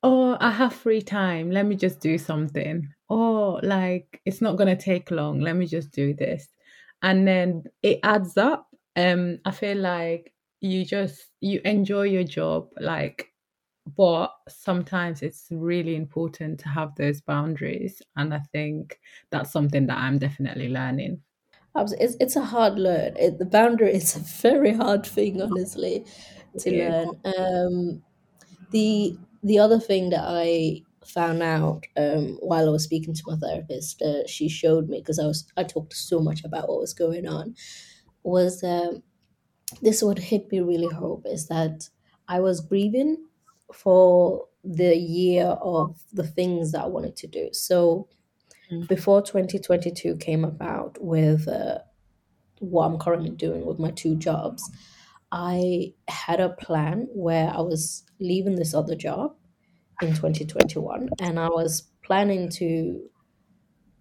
oh, 0.02 0.36
I 0.40 0.50
have 0.52 0.74
free 0.74 1.02
time. 1.02 1.50
Let 1.50 1.66
me 1.66 1.76
just 1.76 2.00
do 2.00 2.18
something. 2.18 2.88
Oh, 3.10 3.60
like 3.62 4.20
it's 4.26 4.40
not 4.40 4.56
gonna 4.58 4.76
take 4.76 5.10
long. 5.10 5.40
Let 5.40 5.56
me 5.56 5.66
just 5.66 5.92
do 5.92 6.14
this, 6.14 6.48
and 7.02 7.26
then 7.26 7.64
it 7.82 8.00
adds 8.02 8.36
up. 8.36 8.68
Um, 8.96 9.38
I 9.44 9.50
feel 9.52 9.78
like 9.78 10.34
you 10.60 10.84
just 10.84 11.30
you 11.40 11.60
enjoy 11.64 12.02
your 12.04 12.24
job, 12.24 12.70
like 12.80 13.28
but 13.96 14.32
sometimes 14.48 15.22
it's 15.22 15.48
really 15.50 15.96
important 15.96 16.60
to 16.60 16.68
have 16.68 16.94
those 16.96 17.20
boundaries 17.20 18.00
and 18.16 18.32
i 18.32 18.38
think 18.52 19.00
that's 19.30 19.50
something 19.52 19.86
that 19.86 19.98
i'm 19.98 20.18
definitely 20.18 20.68
learning 20.68 21.22
It's, 21.76 22.16
it's 22.20 22.36
a 22.36 22.42
hard 22.44 22.78
learn. 22.78 23.16
It, 23.16 23.38
the 23.38 23.44
boundary 23.46 23.92
is 23.94 24.16
a 24.16 24.20
very 24.42 24.72
hard 24.74 25.06
thing, 25.06 25.40
honestly, 25.40 26.06
to 26.58 26.70
is 26.70 26.72
learn. 26.72 27.20
Um, 27.24 28.02
the 28.70 29.18
the 29.42 29.58
other 29.58 29.80
thing 29.80 30.10
that 30.10 30.24
I 30.26 30.84
found 31.06 31.42
out 31.42 31.86
um, 31.96 32.38
while 32.40 32.68
I 32.68 32.72
was 32.72 32.84
speaking 32.84 33.14
to 33.14 33.22
my 33.26 33.36
therapist, 33.36 34.02
uh, 34.02 34.26
she 34.26 34.48
showed 34.48 34.88
me 34.88 35.00
because 35.00 35.18
I 35.18 35.26
was 35.26 35.50
I 35.56 35.64
talked 35.64 35.94
so 35.94 36.20
much 36.20 36.44
about 36.44 36.68
what 36.68 36.80
was 36.80 36.94
going 36.94 37.26
on, 37.26 37.54
was 38.24 38.62
um, 38.64 39.02
this 39.82 40.02
would 40.02 40.18
hit 40.18 40.50
me 40.52 40.60
really 40.60 40.88
hard 40.88 41.26
is 41.26 41.48
that 41.48 41.88
I 42.28 42.40
was 42.40 42.60
grieving 42.60 43.26
for 43.72 44.48
the 44.64 44.96
year 44.96 45.46
of 45.46 46.00
the 46.12 46.26
things 46.26 46.72
that 46.72 46.82
I 46.84 46.86
wanted 46.86 47.16
to 47.16 47.26
do. 47.26 47.50
So 47.52 48.08
Mm. 48.70 48.88
before 48.88 49.22
2022 49.22 50.16
came 50.18 50.44
about 50.44 50.98
with 51.02 51.48
uh, 51.48 51.80
what 52.60 52.86
I'm 52.86 52.98
currently 52.98 53.30
doing 53.30 53.66
with 53.66 53.78
my 53.78 53.90
two 53.90 54.16
jobs, 54.16 54.70
I 55.32 55.94
had 56.08 56.40
a 56.40 56.50
plan 56.50 57.08
where 57.14 57.50
I 57.50 57.60
was 57.60 58.04
leaving 58.20 58.56
this 58.56 58.74
other 58.74 58.96
job 58.96 59.36
in 60.02 60.14
2021 60.14 61.10
and 61.20 61.38
I 61.38 61.48
was 61.48 61.82
planning 62.02 62.48
to 62.50 63.08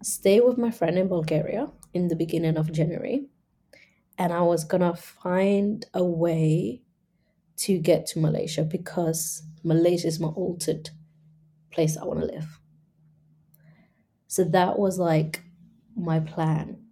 stay 0.02 0.40
with 0.40 0.58
my 0.58 0.70
friend 0.70 0.98
in 0.98 1.08
Bulgaria 1.08 1.70
in 1.94 2.08
the 2.08 2.16
beginning 2.16 2.56
of 2.56 2.72
January 2.72 3.28
and 4.18 4.32
I 4.32 4.42
was 4.42 4.64
gonna 4.64 4.94
find 4.96 5.86
a 5.94 6.04
way 6.04 6.82
to 7.58 7.78
get 7.78 8.06
to 8.06 8.20
Malaysia 8.20 8.64
because 8.64 9.42
Malaysia 9.62 10.08
is 10.08 10.20
my 10.20 10.28
altered 10.28 10.90
place 11.70 11.96
I 11.96 12.04
want 12.04 12.20
to 12.20 12.26
live. 12.26 12.60
So 14.26 14.44
that 14.44 14.78
was 14.78 14.98
like 14.98 15.42
my 15.94 16.20
plan 16.20 16.86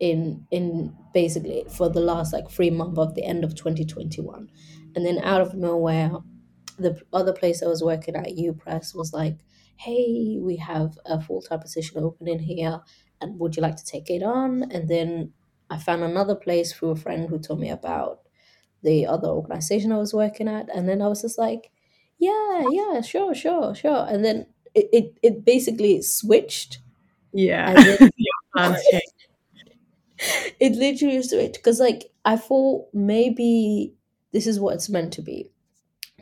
in 0.00 0.46
in 0.50 0.96
basically 1.14 1.64
for 1.68 1.88
the 1.88 2.00
last 2.00 2.32
like 2.32 2.50
three 2.50 2.70
months 2.70 2.98
of 2.98 3.14
the 3.14 3.24
end 3.24 3.44
of 3.44 3.54
2021 3.54 4.50
and 4.94 5.06
then 5.06 5.18
out 5.20 5.40
of 5.40 5.54
nowhere 5.54 6.12
the 6.78 7.00
other 7.12 7.32
place 7.32 7.62
i 7.62 7.66
was 7.66 7.82
working 7.82 8.16
at 8.16 8.36
U 8.36 8.52
Press, 8.52 8.94
was 8.94 9.12
like 9.12 9.38
hey 9.76 10.38
we 10.40 10.56
have 10.56 10.98
a 11.06 11.20
full-time 11.20 11.60
position 11.60 12.02
open 12.02 12.28
in 12.28 12.38
here 12.38 12.80
and 13.20 13.38
would 13.38 13.56
you 13.56 13.62
like 13.62 13.76
to 13.76 13.84
take 13.84 14.10
it 14.10 14.22
on? 14.22 14.64
And 14.70 14.88
then 14.88 15.32
i 15.70 15.78
found 15.78 16.02
another 16.02 16.34
place 16.34 16.72
through 16.72 16.90
a 16.90 16.96
friend 16.96 17.28
who 17.28 17.38
told 17.38 17.60
me 17.60 17.70
about 17.70 18.20
the 18.82 19.06
other 19.06 19.28
organization 19.28 19.92
i 19.92 19.96
was 19.98 20.12
working 20.12 20.48
at 20.48 20.68
and 20.74 20.88
then 20.88 21.00
i 21.00 21.06
was 21.06 21.22
just 21.22 21.38
like 21.38 21.70
yeah 22.18 22.64
yeah 22.70 23.00
sure 23.00 23.34
sure 23.34 23.74
sure. 23.74 24.06
And 24.08 24.24
then 24.24 24.46
it, 24.74 24.88
it, 24.92 25.18
it 25.22 25.44
basically 25.44 26.02
switched. 26.02 26.78
Yeah. 27.32 27.74
Then 27.74 28.10
your 28.56 28.76
it 30.60 30.72
literally 30.74 31.16
it 31.16 31.54
because 31.54 31.80
like 31.80 32.10
I 32.24 32.36
thought 32.36 32.86
maybe 32.92 33.94
this 34.32 34.46
is 34.46 34.60
what 34.60 34.74
it's 34.74 34.88
meant 34.88 35.12
to 35.14 35.22
be. 35.22 35.50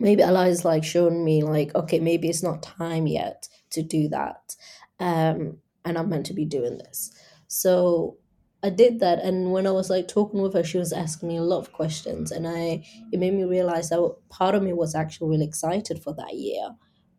Maybe 0.00 0.22
Allah 0.22 0.46
is 0.48 0.64
like 0.64 0.84
showing 0.84 1.24
me 1.24 1.42
like, 1.44 1.74
okay, 1.74 2.00
maybe 2.00 2.28
it's 2.28 2.42
not 2.42 2.62
time 2.62 3.06
yet 3.06 3.48
to 3.70 3.82
do 3.82 4.08
that. 4.08 4.56
Um, 4.98 5.58
and 5.84 5.98
I'm 5.98 6.08
meant 6.08 6.26
to 6.26 6.34
be 6.34 6.44
doing 6.44 6.78
this. 6.78 7.12
So 7.48 8.18
I 8.62 8.70
did 8.70 9.00
that 9.00 9.20
and 9.20 9.52
when 9.52 9.66
I 9.66 9.70
was 9.70 9.90
like 9.90 10.08
talking 10.08 10.42
with 10.42 10.54
her, 10.54 10.64
she 10.64 10.78
was 10.78 10.92
asking 10.92 11.28
me 11.28 11.36
a 11.38 11.42
lot 11.42 11.60
of 11.60 11.72
questions 11.72 12.30
and 12.30 12.46
I 12.46 12.84
it 13.12 13.18
made 13.18 13.34
me 13.34 13.44
realize 13.44 13.88
that 13.90 14.16
part 14.28 14.54
of 14.54 14.62
me 14.62 14.72
was 14.74 14.94
actually 14.94 15.30
really 15.30 15.46
excited 15.46 16.02
for 16.02 16.14
that 16.14 16.34
year 16.34 16.76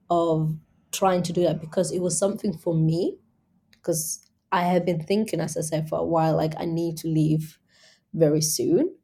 of 0.10 0.56
trying 0.92 1.24
to 1.24 1.34
do 1.34 1.44
that 1.44 1.62
because 1.62 1.92
it 1.92 2.00
was 2.02 2.18
something 2.18 2.58
for 2.58 2.76
me 2.76 3.18
because 3.72 4.30
I 4.52 4.64
had 4.64 4.86
been 4.86 5.02
thinking, 5.04 5.40
as 5.42 5.58
I 5.58 5.62
said, 5.62 5.90
for 5.90 6.00
a 6.00 6.06
while, 6.06 6.36
like 6.38 6.54
I 6.58 6.66
need 6.66 6.98
to 7.00 7.08
leave 7.10 7.60
very 8.14 8.42
soon 8.42 8.96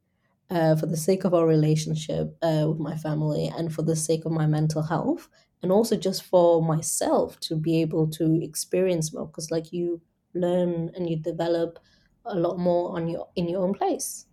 uh, 0.50 0.76
for 0.76 0.86
the 0.86 0.98
sake 0.98 1.26
of 1.26 1.34
our 1.34 1.46
relationship 1.46 2.36
uh, 2.42 2.66
with 2.68 2.80
my 2.80 2.96
family 2.96 3.52
and 3.58 3.74
for 3.74 3.82
the 3.82 3.96
sake 3.96 4.26
of 4.26 4.32
my 4.32 4.46
mental 4.46 4.82
health 4.82 5.28
and 5.62 5.72
also 5.72 5.98
just 5.98 6.24
for 6.24 6.62
myself 6.62 7.40
to 7.42 7.56
be 7.56 7.82
able 7.82 8.08
to 8.08 8.40
experience 8.42 9.14
more. 9.14 9.28
Because 9.28 9.52
like 9.52 9.74
you 9.74 10.02
learn 10.34 10.92
and 10.96 11.10
you 11.10 11.18
develop 11.18 11.80
a 12.26 12.36
lot 12.36 12.58
more 12.58 12.96
on 12.96 13.08
your 13.08 13.28
in 13.36 13.48
your 13.48 13.64
own 13.64 13.74
place. 13.74 14.26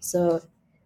So 0.00 0.40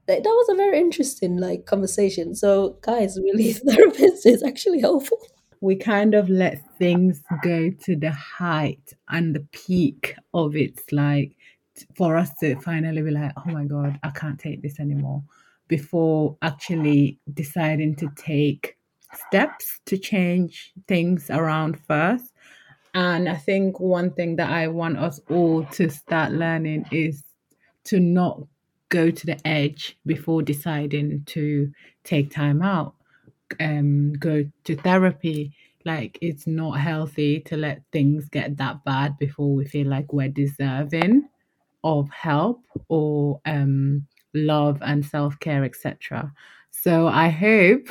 that, 0.07 0.23
that 0.23 0.29
was 0.29 0.49
a 0.49 0.55
very 0.55 0.79
interesting 0.79 1.39
like 1.39 1.67
conversation. 1.67 2.35
So 2.35 2.79
guys 2.83 3.19
really 3.19 3.53
therapist 3.53 4.27
is 4.27 4.43
actually 4.43 4.81
helpful. 4.81 5.19
We 5.61 5.77
kind 5.77 6.15
of 6.15 6.29
let 6.29 6.61
things 6.79 7.23
go 7.43 7.71
to 7.71 7.97
the 7.97 8.13
height 8.13 8.93
and 9.09 9.35
the 9.35 9.47
peak 9.53 10.15
of 10.35 10.55
its 10.55 10.83
like 10.93 11.36
for 11.97 12.17
us 12.17 12.31
to 12.41 12.59
finally 12.61 13.03
be 13.03 13.11
like, 13.11 13.33
oh 13.37 13.51
my 13.51 13.65
God, 13.65 13.99
I 14.03 14.11
can't 14.11 14.39
take 14.39 14.63
this 14.63 14.81
anymore 14.81 15.23
before 15.69 16.37
actually 16.43 17.19
deciding 17.35 17.97
to 17.97 18.09
take 18.17 18.77
steps 19.13 19.81
to 19.87 19.99
change 19.99 20.73
things 20.87 21.31
around 21.31 21.79
first. 21.87 22.33
And 22.95 23.29
I 23.29 23.37
think 23.37 23.79
one 23.79 24.13
thing 24.13 24.37
that 24.37 24.51
I 24.51 24.69
want 24.69 24.99
us 24.99 25.21
all 25.29 25.65
to 25.65 25.91
start 25.91 26.33
learning 26.33 26.87
is 26.93 27.23
to 27.85 28.01
not 28.01 28.41
go 28.89 29.11
to 29.11 29.27
the 29.27 29.47
edge 29.47 29.99
before 30.07 30.43
deciding 30.43 31.25
to 31.27 31.71
take 32.05 32.31
time 32.31 32.63
out, 32.63 32.95
um, 33.61 34.15
go 34.15 34.45
to 34.65 34.77
therapy. 34.77 35.53
Like 35.85 36.19
it's 36.21 36.47
not 36.47 36.81
healthy 36.81 37.41
to 37.41 37.57
let 37.57 37.83
things 37.93 38.29
get 38.29 38.57
that 38.57 38.85
bad 38.85 39.19
before 39.19 39.55
we 39.55 39.67
feel 39.67 39.87
like 39.87 40.13
we're 40.13 40.29
deserving 40.29 41.29
of 41.87 42.11
help 42.11 42.65
or 42.89 43.41
um, 43.47 44.05
love 44.35 44.79
and 44.83 45.07
self 45.07 45.39
care, 45.39 45.65
etc. 45.65 46.33
So 46.73 47.07
I 47.07 47.29
hope, 47.29 47.87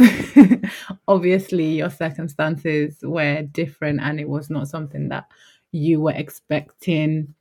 obviously, 1.07 1.65
your 1.77 1.89
circumstances 1.89 2.97
were 3.01 3.41
different 3.43 4.01
and 4.01 4.19
it 4.19 4.29
was 4.29 4.49
not 4.49 4.67
something 4.67 5.09
that 5.09 5.25
you 5.71 6.01
were 6.01 6.13
expecting 6.13 7.33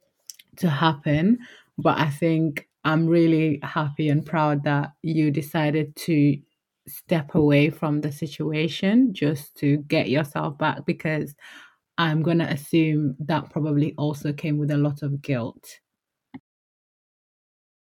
to 0.57 0.71
happen. 0.71 1.39
But 1.77 1.99
I 1.99 2.09
think 2.09 2.69
I'm 2.85 3.07
really 3.07 3.61
happy 3.63 4.09
and 4.09 4.25
proud 4.25 4.63
that 4.65 4.93
you 5.03 5.31
decided 5.31 5.95
to 5.97 6.39
step 6.87 7.35
away 7.35 7.71
from 7.71 8.01
the 8.01 8.13
situation 8.13 9.13
just 9.13 9.57
to 9.57 9.79
get 9.89 10.09
yourself 10.09 10.57
back 10.57 10.87
because 10.87 11.35
I'm 11.99 12.23
going 12.23 12.39
to 12.39 12.53
assume 12.53 13.17
that 13.21 13.51
probably 13.51 13.95
also 13.97 14.33
came 14.33 14.59
with 14.59 14.71
a 14.71 14.77
lot 14.77 15.03
of 15.03 15.23
guilt. 15.23 15.81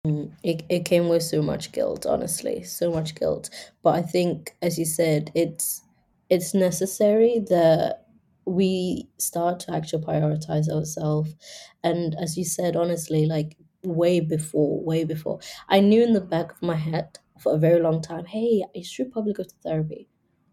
Mm, 0.07 0.33
it, 0.43 0.63
it 0.69 0.85
came 0.85 1.09
with 1.09 1.23
so 1.23 1.43
much 1.43 1.73
guilt, 1.73 2.07
honestly, 2.07 2.63
so 2.63 2.91
much 2.93 3.15
guilt. 3.15 3.51
But 3.83 3.95
I 3.97 4.03
think, 4.03 4.57
as 4.63 4.79
you 4.79 4.85
said, 4.85 5.31
it's 5.35 5.83
it's 6.29 6.55
necessary 6.55 7.39
that 7.49 8.07
we 8.45 9.09
start 9.19 9.61
to 9.61 9.73
actually 9.75 10.05
prioritize 10.05 10.69
ourselves. 10.69 11.35
And 11.83 12.15
as 12.21 12.37
you 12.37 12.45
said, 12.45 12.77
honestly, 12.77 13.27
like 13.27 13.57
way 13.85 14.21
before, 14.21 14.83
way 14.85 15.05
before, 15.05 15.41
I 15.69 15.81
knew 15.81 16.03
in 16.03 16.13
the 16.13 16.21
back 16.21 16.51
of 16.53 16.63
my 16.63 16.77
head 16.77 17.19
for 17.41 17.55
a 17.55 17.59
very 17.59 17.81
long 17.81 18.03
time, 18.03 18.25
hey, 18.27 18.65
I 18.77 18.83
should 18.83 19.13
probably 19.13 19.33
go 19.35 19.45
to 19.45 19.55
therapy. 19.65 20.09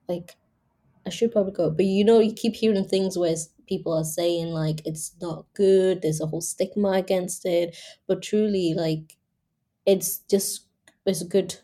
Like, 0.09 0.37
I 1.05 1.09
should 1.09 1.31
probably 1.31 1.53
go. 1.53 1.69
But 1.69 1.85
you 1.85 2.03
know, 2.05 2.19
you 2.19 2.33
keep 2.33 2.55
hearing 2.55 2.85
things 2.85 3.17
where 3.17 3.35
people 3.67 3.93
are 3.93 4.03
saying 4.03 4.47
like 4.47 4.81
it's 4.85 5.15
not 5.21 5.45
good, 5.53 6.01
there's 6.01 6.21
a 6.21 6.27
whole 6.27 6.41
stigma 6.41 6.91
against 6.91 7.45
it. 7.45 7.77
But 8.07 8.21
truly, 8.23 8.73
like 8.75 9.17
it's 9.85 10.19
just 10.19 10.67
it's 11.05 11.23
good 11.23 11.55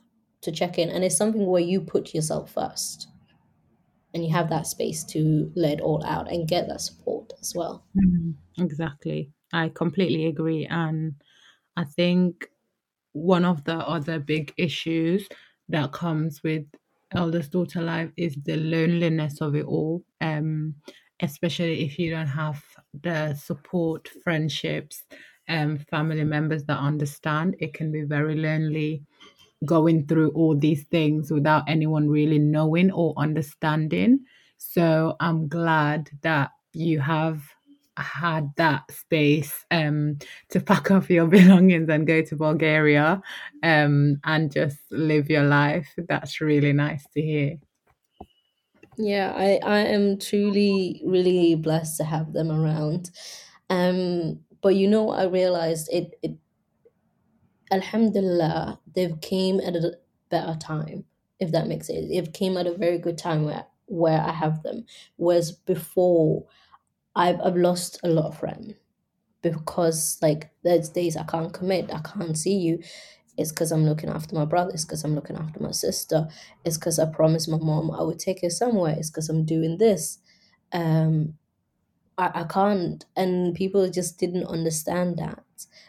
to 0.41 0.51
check 0.51 0.77
in 0.77 0.89
and 0.89 1.03
it's 1.03 1.17
something 1.17 1.45
where 1.45 1.61
you 1.61 1.81
put 1.81 2.13
yourself 2.13 2.51
first. 2.51 3.07
And 4.13 4.25
you 4.25 4.31
have 4.31 4.49
that 4.49 4.65
space 4.65 5.03
to 5.05 5.51
let 5.55 5.73
it 5.73 5.81
all 5.81 6.03
out 6.03 6.31
and 6.31 6.47
get 6.47 6.67
that 6.67 6.81
support 6.81 7.31
as 7.41 7.53
well. 7.55 7.85
Mm, 7.95 8.35
exactly. 8.57 9.31
I 9.53 9.69
completely 9.69 10.27
agree 10.27 10.67
and 10.67 11.15
i 11.75 11.83
think 11.83 12.47
one 13.13 13.45
of 13.45 13.63
the 13.65 13.75
other 13.77 14.19
big 14.19 14.53
issues 14.57 15.27
that 15.69 15.91
comes 15.93 16.43
with 16.43 16.65
eldest 17.13 17.51
daughter 17.51 17.81
life 17.81 18.11
is 18.17 18.37
the 18.45 18.57
loneliness 18.57 19.41
of 19.41 19.55
it 19.55 19.65
all 19.65 20.03
um 20.21 20.75
especially 21.21 21.85
if 21.85 21.99
you 21.99 22.11
don't 22.11 22.27
have 22.27 22.63
the 22.93 23.33
support 23.35 24.07
friendships 24.23 25.03
um, 25.49 25.79
family 25.89 26.23
members 26.23 26.63
that 26.65 26.77
understand. 26.77 27.55
It 27.59 27.73
can 27.73 27.91
be 27.91 28.03
very 28.03 28.35
lonely 28.35 29.03
going 29.65 30.07
through 30.07 30.31
all 30.31 30.55
these 30.55 30.83
things 30.85 31.31
without 31.31 31.63
anyone 31.67 32.09
really 32.09 32.39
knowing 32.39 32.91
or 32.91 33.13
understanding. 33.17 34.19
So 34.57 35.15
I'm 35.19 35.47
glad 35.47 36.09
that 36.21 36.51
you 36.73 36.99
have 36.99 37.41
had 37.97 38.51
that 38.55 38.89
space 38.91 39.65
um, 39.71 40.17
to 40.49 40.59
pack 40.71 40.91
up 40.91 41.09
your 41.09 41.27
belongings 41.27 41.89
and 41.89 42.07
go 42.07 42.21
to 42.21 42.35
Bulgaria 42.35 43.21
um, 43.63 44.19
and 44.23 44.51
just 44.51 44.79
live 44.91 45.29
your 45.29 45.43
life. 45.43 45.87
That's 45.97 46.39
really 46.41 46.73
nice 46.73 47.05
to 47.13 47.21
hear. 47.21 47.57
Yeah, 48.97 49.33
I, 49.35 49.59
I 49.63 49.79
am 49.79 50.19
truly, 50.19 51.01
really 51.05 51.55
blessed 51.55 51.97
to 51.97 52.03
have 52.03 52.33
them 52.33 52.51
around. 52.51 53.11
Um, 53.69 54.39
but 54.61 54.75
you 54.75 54.87
know, 54.87 55.11
I 55.11 55.25
realized 55.25 55.89
it, 55.91 56.19
it 56.23 56.37
Alhamdulillah, 57.71 58.79
they've 58.95 59.19
came 59.21 59.59
at 59.59 59.75
a 59.75 59.97
better 60.29 60.57
time, 60.59 61.05
if 61.39 61.51
that 61.51 61.67
makes 61.67 61.87
sense. 61.87 62.07
It 62.09 62.33
came 62.33 62.57
at 62.57 62.67
a 62.67 62.77
very 62.77 62.97
good 62.97 63.17
time 63.17 63.45
where 63.45 63.65
where 63.87 64.21
I 64.21 64.31
have 64.31 64.63
them. 64.63 64.85
Whereas 65.17 65.51
before, 65.51 66.45
I've 67.15 67.39
I've 67.41 67.57
lost 67.57 67.99
a 68.03 68.09
lot 68.09 68.27
of 68.27 68.39
friends 68.39 68.73
because 69.41 70.19
like 70.21 70.51
there's 70.63 70.89
days 70.89 71.17
I 71.17 71.23
can't 71.23 71.53
commit, 71.53 71.93
I 71.93 72.01
can't 72.01 72.37
see 72.37 72.55
you. 72.57 72.79
It's 73.37 73.51
because 73.51 73.71
I'm 73.71 73.85
looking 73.85 74.09
after 74.09 74.35
my 74.35 74.45
brother. 74.45 74.71
It's 74.73 74.85
because 74.85 75.05
I'm 75.05 75.15
looking 75.15 75.37
after 75.37 75.61
my 75.61 75.71
sister. 75.71 76.27
It's 76.65 76.77
because 76.77 76.99
I 76.99 77.05
promised 77.07 77.49
my 77.49 77.57
mom 77.59 77.91
I 77.91 78.03
would 78.03 78.19
take 78.19 78.41
her 78.43 78.51
somewhere. 78.51 78.95
It's 78.97 79.09
because 79.11 79.29
I'm 79.29 79.45
doing 79.45 79.77
this. 79.79 80.19
Um, 80.73 81.35
I, 82.19 82.41
I 82.41 82.43
can't 82.43 83.05
and 83.15 83.55
people 83.55 83.89
just 83.89 84.19
didn't 84.19 84.45
understand 84.45 85.17
that. 85.17 85.43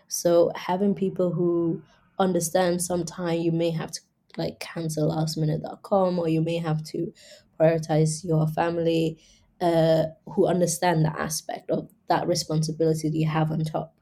So 0.08 0.52
having 0.54 0.94
people 0.94 1.32
who 1.32 1.82
understand 2.18 2.82
sometime 2.82 3.40
you 3.40 3.52
may 3.52 3.70
have 3.70 3.90
to 3.90 4.00
like 4.36 4.60
cancel 4.60 5.10
lastminute.com 5.10 6.18
or 6.18 6.28
you 6.28 6.40
may 6.40 6.58
have 6.58 6.84
to 6.84 7.12
prioritize 7.58 8.24
your 8.24 8.46
family 8.46 9.18
uh, 9.60 10.04
who 10.26 10.46
understand 10.46 11.04
the 11.04 11.20
aspect 11.20 11.68
of 11.70 11.90
that 12.08 12.26
responsibility 12.26 13.08
that 13.08 13.16
you 13.16 13.28
have 13.28 13.50
on 13.50 13.64
top 13.64 13.94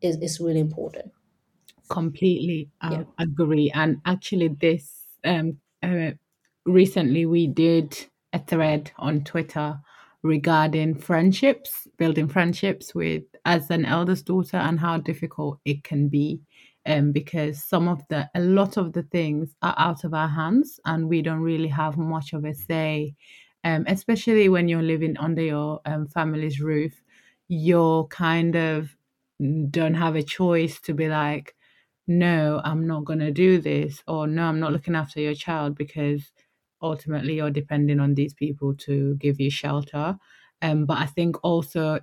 is, 0.00 0.16
is 0.16 0.40
really 0.40 0.60
important. 0.60 1.12
Completely 1.90 2.70
yeah. 2.82 3.04
agree. 3.18 3.70
And 3.74 3.98
actually 4.06 4.48
this 4.48 5.04
um 5.24 5.58
uh, 5.82 6.12
recently 6.64 7.26
we 7.26 7.46
did 7.46 8.06
a 8.32 8.38
thread 8.38 8.92
on 8.98 9.24
twitter 9.24 9.80
regarding 10.22 10.94
friendships, 10.94 11.86
building 11.96 12.28
friendships 12.28 12.94
with 12.94 13.22
as 13.44 13.70
an 13.70 13.84
eldest 13.84 14.26
daughter 14.26 14.56
and 14.56 14.80
how 14.80 14.98
difficult 14.98 15.58
it 15.64 15.84
can 15.84 16.08
be. 16.08 16.40
Um, 16.86 17.12
because 17.12 17.62
some 17.62 17.86
of 17.86 18.00
the 18.08 18.30
a 18.34 18.40
lot 18.40 18.78
of 18.78 18.94
the 18.94 19.02
things 19.02 19.54
are 19.60 19.74
out 19.76 20.04
of 20.04 20.14
our 20.14 20.28
hands 20.28 20.80
and 20.86 21.06
we 21.06 21.20
don't 21.20 21.40
really 21.40 21.68
have 21.68 21.98
much 21.98 22.32
of 22.32 22.44
a 22.44 22.54
say. 22.54 23.14
Um, 23.64 23.84
especially 23.88 24.48
when 24.48 24.68
you're 24.68 24.82
living 24.82 25.16
under 25.18 25.42
your 25.42 25.80
um, 25.84 26.06
family's 26.06 26.60
roof, 26.60 26.94
you're 27.48 28.06
kind 28.06 28.56
of 28.56 28.96
don't 29.70 29.94
have 29.94 30.16
a 30.16 30.22
choice 30.22 30.80
to 30.80 30.94
be 30.94 31.08
like, 31.08 31.54
no, 32.06 32.60
I'm 32.64 32.86
not 32.86 33.04
going 33.04 33.18
to 33.20 33.30
do 33.30 33.60
this, 33.60 34.02
or 34.08 34.26
no, 34.26 34.44
I'm 34.44 34.60
not 34.60 34.72
looking 34.72 34.94
after 34.96 35.20
your 35.20 35.34
child 35.34 35.76
because 35.76 36.32
ultimately 36.82 37.36
you're 37.36 37.50
depending 37.50 38.00
on 38.00 38.14
these 38.14 38.34
people 38.34 38.74
to 38.74 39.16
give 39.16 39.40
you 39.40 39.50
shelter. 39.50 40.18
Um, 40.62 40.86
but 40.86 40.98
I 40.98 41.06
think 41.06 41.36
also 41.44 42.00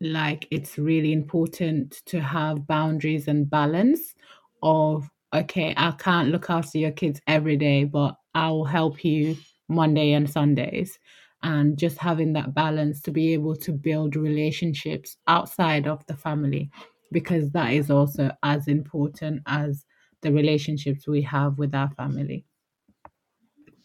like 0.00 0.46
it's 0.50 0.78
really 0.78 1.12
important 1.12 2.02
to 2.06 2.20
have 2.20 2.66
boundaries 2.66 3.26
and 3.28 3.50
balance 3.50 4.14
of 4.62 5.10
okay 5.34 5.74
i 5.76 5.90
can't 5.92 6.28
look 6.30 6.48
after 6.50 6.78
your 6.78 6.90
kids 6.92 7.20
every 7.26 7.56
day 7.56 7.84
but 7.84 8.16
i'll 8.34 8.64
help 8.64 9.04
you 9.04 9.36
monday 9.68 10.12
and 10.12 10.30
sundays 10.30 10.98
and 11.42 11.78
just 11.78 11.98
having 11.98 12.32
that 12.32 12.54
balance 12.54 13.00
to 13.00 13.10
be 13.10 13.32
able 13.32 13.54
to 13.54 13.72
build 13.72 14.16
relationships 14.16 15.16
outside 15.26 15.86
of 15.86 16.04
the 16.06 16.16
family 16.16 16.70
because 17.12 17.50
that 17.50 17.72
is 17.72 17.90
also 17.90 18.30
as 18.42 18.68
important 18.68 19.42
as 19.46 19.84
the 20.22 20.32
relationships 20.32 21.06
we 21.06 21.22
have 21.22 21.58
with 21.58 21.74
our 21.74 21.90
family 21.90 22.44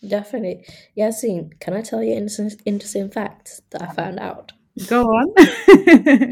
Definitely. 0.08 0.66
Yasin, 0.98 1.60
can 1.60 1.74
I 1.74 1.82
tell 1.82 2.04
you 2.04 2.12
an 2.12 2.24
interesting, 2.24 2.60
interesting 2.66 3.10
fact 3.10 3.62
that 3.72 3.82
I 3.82 3.94
found 3.94 4.20
out? 4.20 4.52
go 4.88 5.04
on 5.04 5.32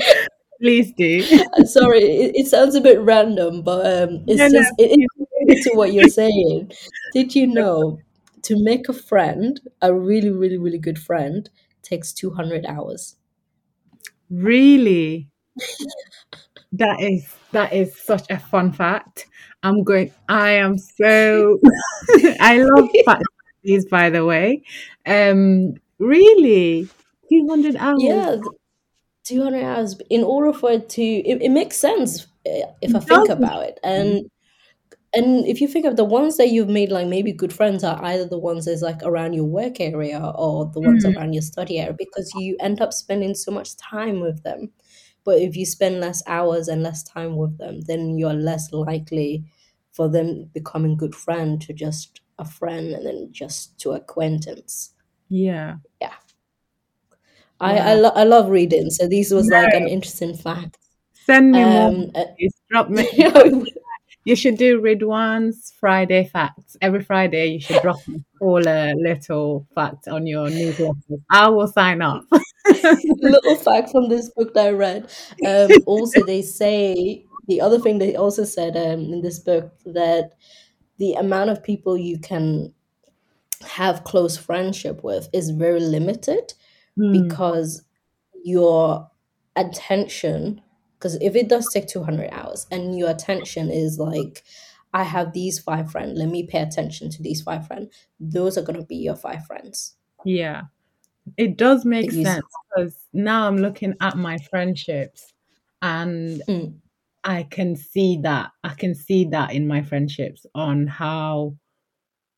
please 0.61 0.91
do 0.93 1.21
Sorry, 1.65 2.01
it, 2.01 2.35
it 2.35 2.47
sounds 2.47 2.75
a 2.75 2.81
bit 2.81 2.99
random, 3.01 3.61
but 3.61 3.85
um, 3.85 4.23
it's 4.27 4.37
no 4.37 4.49
just 4.49 4.73
it, 4.77 4.89
please. 4.89 5.05
it's 5.05 5.31
related 5.39 5.69
to 5.69 5.77
what 5.77 5.93
you're 5.93 6.07
saying. 6.07 6.71
Did 7.13 7.35
you 7.35 7.47
know 7.47 7.99
to 8.43 8.63
make 8.63 8.89
a 8.89 8.93
friend, 8.93 9.59
a 9.81 9.93
really, 9.93 10.29
really, 10.29 10.57
really 10.57 10.77
good 10.77 10.99
friend, 10.99 11.49
takes 11.81 12.13
200 12.13 12.65
hours? 12.65 13.15
really 14.29 15.27
That 16.73 17.01
is 17.01 17.27
that 17.51 17.73
is 17.73 17.99
such 17.99 18.29
a 18.29 18.39
fun 18.39 18.71
fact. 18.71 19.27
I'm 19.63 19.83
going 19.83 20.11
I 20.29 20.51
am 20.51 20.77
so 20.77 21.59
I 22.39 22.57
love 22.59 22.89
fact 23.05 23.23
these 23.63 23.85
by 23.85 24.09
the 24.09 24.25
way. 24.25 24.63
Um 25.05 25.75
really 25.99 26.89
200 27.29 27.75
hours. 27.77 28.25
Yeah, 28.25 28.37
200 29.25 29.63
hours. 29.63 29.95
In 30.09 30.23
order 30.23 30.53
for 30.57 30.71
it 30.71 30.89
to, 30.89 31.01
it, 31.03 31.41
it 31.41 31.49
makes 31.49 31.77
sense 31.77 32.25
uh, 32.47 32.71
if 32.81 32.95
I 32.95 32.99
think 32.99 33.29
about 33.29 33.63
it. 33.63 33.79
And 33.83 34.29
and 35.13 35.45
if 35.47 35.61
you 35.61 35.67
think 35.67 35.85
of 35.85 35.97
the 35.97 36.05
ones 36.05 36.37
that 36.37 36.49
you've 36.49 36.69
made 36.69 36.91
like 36.91 37.07
maybe 37.07 37.33
good 37.33 37.53
friends 37.53 37.83
are 37.83 38.03
either 38.05 38.27
the 38.27 38.39
ones 38.39 38.65
that's 38.65 38.81
like 38.83 39.01
around 39.03 39.33
your 39.33 39.45
work 39.45 39.79
area 39.81 40.19
or 40.35 40.71
the 40.73 40.81
ones 40.81 41.05
Mm, 41.05 41.15
around 41.17 41.33
your 41.33 41.41
study 41.43 41.79
area 41.79 41.93
because 41.97 42.33
you 42.35 42.57
end 42.61 42.81
up 42.81 42.93
spending 42.93 43.35
so 43.35 43.51
much 43.51 43.75
time 43.77 44.21
with 44.21 44.43
them 44.43 44.71
but 45.25 45.39
if 45.39 45.55
you 45.55 45.65
spend 45.65 45.99
less 45.99 46.23
hours 46.27 46.67
and 46.67 46.83
less 46.83 47.03
time 47.03 47.37
with 47.37 47.57
them 47.57 47.81
then 47.81 48.17
you're 48.17 48.33
less 48.33 48.71
likely 48.73 49.43
for 49.91 50.09
them 50.09 50.49
becoming 50.53 50.97
good 50.97 51.15
friend 51.15 51.61
to 51.61 51.73
just 51.73 52.21
a 52.41 52.45
friend 52.45 52.93
and 52.93 53.05
then 53.05 53.29
just 53.31 53.79
to 53.79 53.91
acquaintance 53.91 54.93
yeah. 55.29 55.77
yeah 56.01 56.13
i 57.59 57.77
i, 57.77 57.93
lo- 57.93 58.13
I 58.15 58.23
love 58.23 58.49
reading 58.49 58.89
so 58.89 59.07
this 59.07 59.31
was 59.31 59.47
like 59.49 59.73
an 59.73 59.87
interesting 59.87 60.35
fact 60.35 60.77
send 61.25 61.51
me 61.51 61.63
more. 61.63 61.87
um 61.87 62.11
uh. 62.15 62.25
Drop 62.69 62.89
me 62.89 63.07
You 64.23 64.35
should 64.35 64.57
do 64.57 64.79
read 64.79 64.99
Ridwan's 65.01 65.73
Friday 65.79 66.25
facts. 66.25 66.77
Every 66.79 67.03
Friday, 67.03 67.47
you 67.47 67.59
should 67.59 67.81
drop 67.81 67.99
all 68.39 68.67
a 68.67 68.93
little 68.93 69.65
fact 69.73 70.07
on 70.07 70.27
your 70.27 70.47
newsletter. 70.47 71.17
I 71.31 71.49
will 71.49 71.67
sign 71.67 72.03
up. 72.03 72.23
little 72.83 73.55
fact 73.55 73.89
from 73.89 74.09
this 74.09 74.29
book 74.29 74.53
that 74.53 74.67
I 74.67 74.71
read. 74.71 75.11
Um, 75.45 75.71
also, 75.87 76.23
they 76.23 76.43
say 76.43 77.25
the 77.47 77.61
other 77.61 77.79
thing 77.79 77.97
they 77.97 78.15
also 78.15 78.43
said 78.43 78.77
um, 78.77 79.11
in 79.11 79.21
this 79.21 79.39
book 79.39 79.73
that 79.85 80.33
the 81.01 81.13
amount 81.13 81.49
of 81.49 81.63
people 81.63 81.97
you 81.97 82.19
can 82.19 82.71
have 83.67 84.03
close 84.03 84.37
friendship 84.37 85.03
with 85.03 85.27
is 85.33 85.49
very 85.49 85.79
limited 85.79 86.53
Mm, 86.97 87.23
because 87.23 87.83
your 88.43 89.09
attention, 89.55 90.61
because 90.97 91.15
if 91.21 91.35
it 91.35 91.47
does 91.47 91.71
take 91.71 91.87
200 91.87 92.29
hours 92.31 92.67
and 92.71 92.97
your 92.97 93.09
attention 93.09 93.69
is 93.69 93.97
like, 93.97 94.43
I 94.93 95.03
have 95.03 95.31
these 95.31 95.57
five 95.57 95.91
friends, 95.91 96.19
let 96.19 96.29
me 96.29 96.45
pay 96.45 96.61
attention 96.61 97.09
to 97.11 97.23
these 97.23 97.41
five 97.41 97.65
friends, 97.65 97.93
those 98.19 98.57
are 98.57 98.61
going 98.61 98.79
to 98.79 98.85
be 98.85 98.97
your 98.97 99.15
five 99.15 99.45
friends. 99.45 99.95
yeah, 100.25 100.63
it 101.37 101.57
does 101.57 101.85
make 101.85 102.11
sense 102.11 102.43
because 102.75 102.95
now 103.13 103.47
I'm 103.47 103.57
looking 103.57 103.93
at 104.01 104.17
my 104.17 104.37
friendships 104.49 105.33
and 105.81 106.41
mm, 106.47 106.73
I 107.23 107.43
can 107.43 107.75
see 107.75 108.19
that. 108.23 108.51
I 108.63 108.73
can 108.73 108.95
see 108.95 109.25
that 109.25 109.53
in 109.53 109.67
my 109.67 109.81
friendships 109.83 110.45
on 110.55 110.87
how 110.87 111.55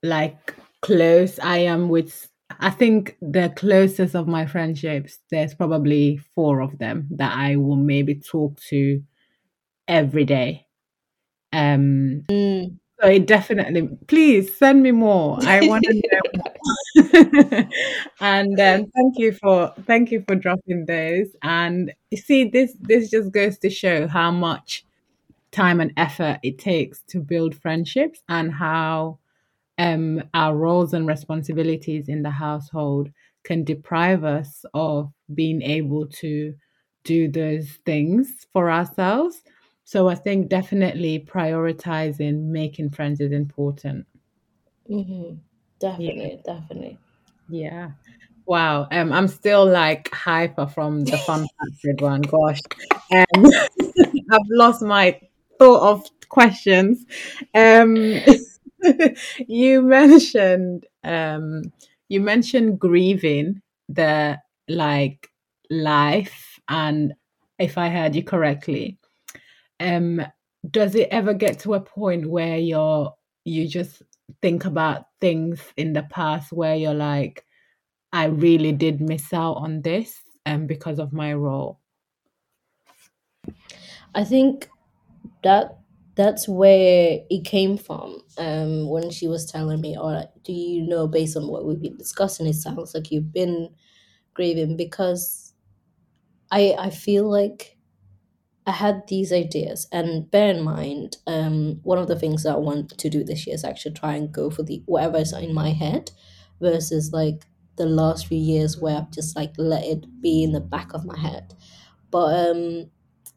like 0.02 0.56
close 0.82 1.40
I 1.40 1.60
am 1.60 1.90
with 1.90 2.28
I 2.60 2.70
think 2.70 3.18
the 3.22 3.52
closest 3.56 4.16
of 4.16 4.28
my 4.28 4.46
friendships, 4.46 5.20
there's 5.32 5.54
probably 5.56 6.20
four 6.36 6.62
of 6.62 6.78
them 6.78 7.08
that 7.12 7.36
I 7.36 7.56
will 7.56 7.78
maybe 7.78 8.16
talk 8.16 8.60
to 8.70 9.02
every 9.88 10.26
day. 10.26 10.68
Um, 11.52 12.24
mm. 12.30 12.78
So 13.04 13.10
it 13.10 13.28
definitely, 13.28 13.90
please 14.08 14.56
send 14.56 14.82
me 14.82 14.92
more. 14.92 15.38
I 15.42 15.68
want 15.68 15.84
to 15.84 15.94
know 15.94 16.22
more. 16.36 17.70
and 18.22 18.60
um, 18.60 18.92
thank 18.96 19.18
you 19.18 19.34
for 19.34 19.74
thank 19.86 20.12
you 20.12 20.24
for 20.26 20.36
dropping 20.36 20.86
those. 20.86 21.28
And 21.42 21.94
you 22.12 22.18
see, 22.18 22.46
this 22.46 22.74
this 22.80 23.10
just 23.10 23.32
goes 23.32 23.58
to 23.60 23.70
show 23.70 24.08
how 24.08 24.32
much 24.32 24.86
time 25.52 25.82
and 25.82 25.92
effort 25.98 26.40
it 26.44 26.58
takes 26.58 27.02
to 27.10 27.20
build 27.20 27.56
friendships 27.56 28.22
and 28.30 28.54
how 28.54 29.20
um, 29.78 30.24
our 30.34 30.56
roles 30.56 30.94
and 30.94 31.06
responsibilities 31.06 32.08
in 32.08 32.24
the 32.24 32.32
household 32.32 33.10
can 33.44 33.66
deprive 33.66 34.24
us 34.24 34.64
of 34.74 35.12
being 35.34 35.62
able 35.62 36.08
to 36.08 36.54
do 37.04 37.28
those 37.28 37.70
things 37.86 38.48
for 38.54 38.72
ourselves. 38.72 39.44
So 39.86 40.08
I 40.10 40.16
think 40.16 40.50
definitely 40.50 41.20
prioritizing 41.20 42.46
making 42.46 42.90
friends 42.92 43.20
is 43.22 43.32
important. 43.32 44.08
hmm 44.88 45.36
Yeah, 45.98 46.14
Definitely, 46.14 46.42
definitely. 46.46 46.98
yeah. 47.50 47.92
Wow. 48.46 48.88
Um, 48.92 49.12
I'm 49.14 49.28
still 49.28 49.66
like 49.66 50.10
hyper 50.14 50.68
from 50.68 51.10
the 51.10 51.18
fun 51.20 51.48
factoid 51.86 52.02
one. 52.02 52.22
Gosh, 52.22 52.60
um, 53.14 53.46
I've 54.32 54.48
lost 54.52 54.82
my 54.82 55.20
thought 55.60 55.82
of 55.92 56.06
questions. 56.30 57.06
Um, 57.54 58.16
you 59.48 59.82
mentioned 59.82 60.86
um, 61.04 61.72
you 62.10 62.22
mentioned 62.22 62.80
grieving 62.80 63.62
the 63.90 64.40
like 64.68 65.30
life, 65.70 66.60
and 66.70 67.14
if 67.60 67.78
I 67.78 67.90
heard 67.90 68.16
you 68.16 68.24
correctly, 68.24 68.98
um, 69.84 70.22
does 70.72 70.96
it 70.96 71.10
ever 71.12 71.34
get 71.34 71.60
to 71.60 71.76
a 71.76 71.82
point 71.82 72.30
where 72.30 72.58
you're 72.58 73.14
you 73.46 73.68
just 73.68 74.04
think 74.42 74.66
about 74.66 75.06
things 75.22 75.62
in 75.78 75.94
the 75.94 76.04
past 76.04 76.54
where 76.54 76.76
you're 76.76 76.94
like, 76.94 77.46
I 78.14 78.26
really 78.28 78.74
did 78.74 79.02
miss 79.02 79.34
out 79.34 79.56
on 79.56 79.82
this, 79.84 80.22
um, 80.46 80.68
because 80.68 81.00
of 81.00 81.14
my 81.14 81.34
role. 81.34 81.82
I 84.16 84.24
think 84.24 84.70
that 85.44 85.80
that's 86.16 86.48
where 86.48 87.22
it 87.30 87.46
came 87.46 87.78
from. 87.78 88.22
Um, 88.38 88.90
when 88.90 89.12
she 89.12 89.28
was 89.28 89.46
telling 89.46 89.82
me, 89.82 89.96
"All 89.96 90.14
right, 90.14 90.30
do 90.44 90.54
you 90.54 90.84
know 90.84 91.08
based 91.08 91.38
on 91.38 91.48
what 91.50 91.66
we've 91.66 91.82
been 91.82 91.98
discussing, 91.98 92.48
it 92.48 92.56
sounds 92.56 92.94
like 92.94 93.12
you've 93.12 93.34
been 93.34 93.76
grieving 94.36 94.78
because 94.78 95.54
I 96.52 96.76
I 96.80 96.90
feel 96.90 97.30
like 97.30 97.78
I 98.66 98.72
had 98.72 99.08
these 99.08 99.34
ideas, 99.34 99.88
and 99.92 100.30
bear 100.32 100.50
in 100.54 100.64
mind, 100.64 101.18
um, 101.28 101.80
one 101.84 101.98
of 101.98 102.08
the 102.08 102.18
things 102.18 102.44
that 102.44 102.54
I 102.54 102.58
want 102.58 102.98
to 102.98 103.10
do 103.10 103.24
this 103.24 103.46
year 103.46 103.56
is 103.56 103.64
actually 103.66 103.94
try 103.94 104.16
and 104.16 104.32
go 104.32 104.50
for 104.50 104.64
the 104.64 104.82
whatever 104.86 105.18
is 105.18 105.34
in 105.34 105.54
my 105.54 105.72
head, 105.72 106.12
versus 106.62 107.12
like 107.12 107.46
the 107.76 107.86
last 107.86 108.28
few 108.28 108.38
years 108.38 108.78
where 108.80 108.98
I've 108.98 109.12
just 109.12 109.36
like 109.36 109.54
let 109.58 109.84
it 109.84 110.22
be 110.22 110.44
in 110.44 110.54
the 110.54 110.62
back 110.62 110.94
of 110.94 111.06
my 111.06 111.18
head. 111.20 111.54
But 112.12 112.50
um, 112.52 112.92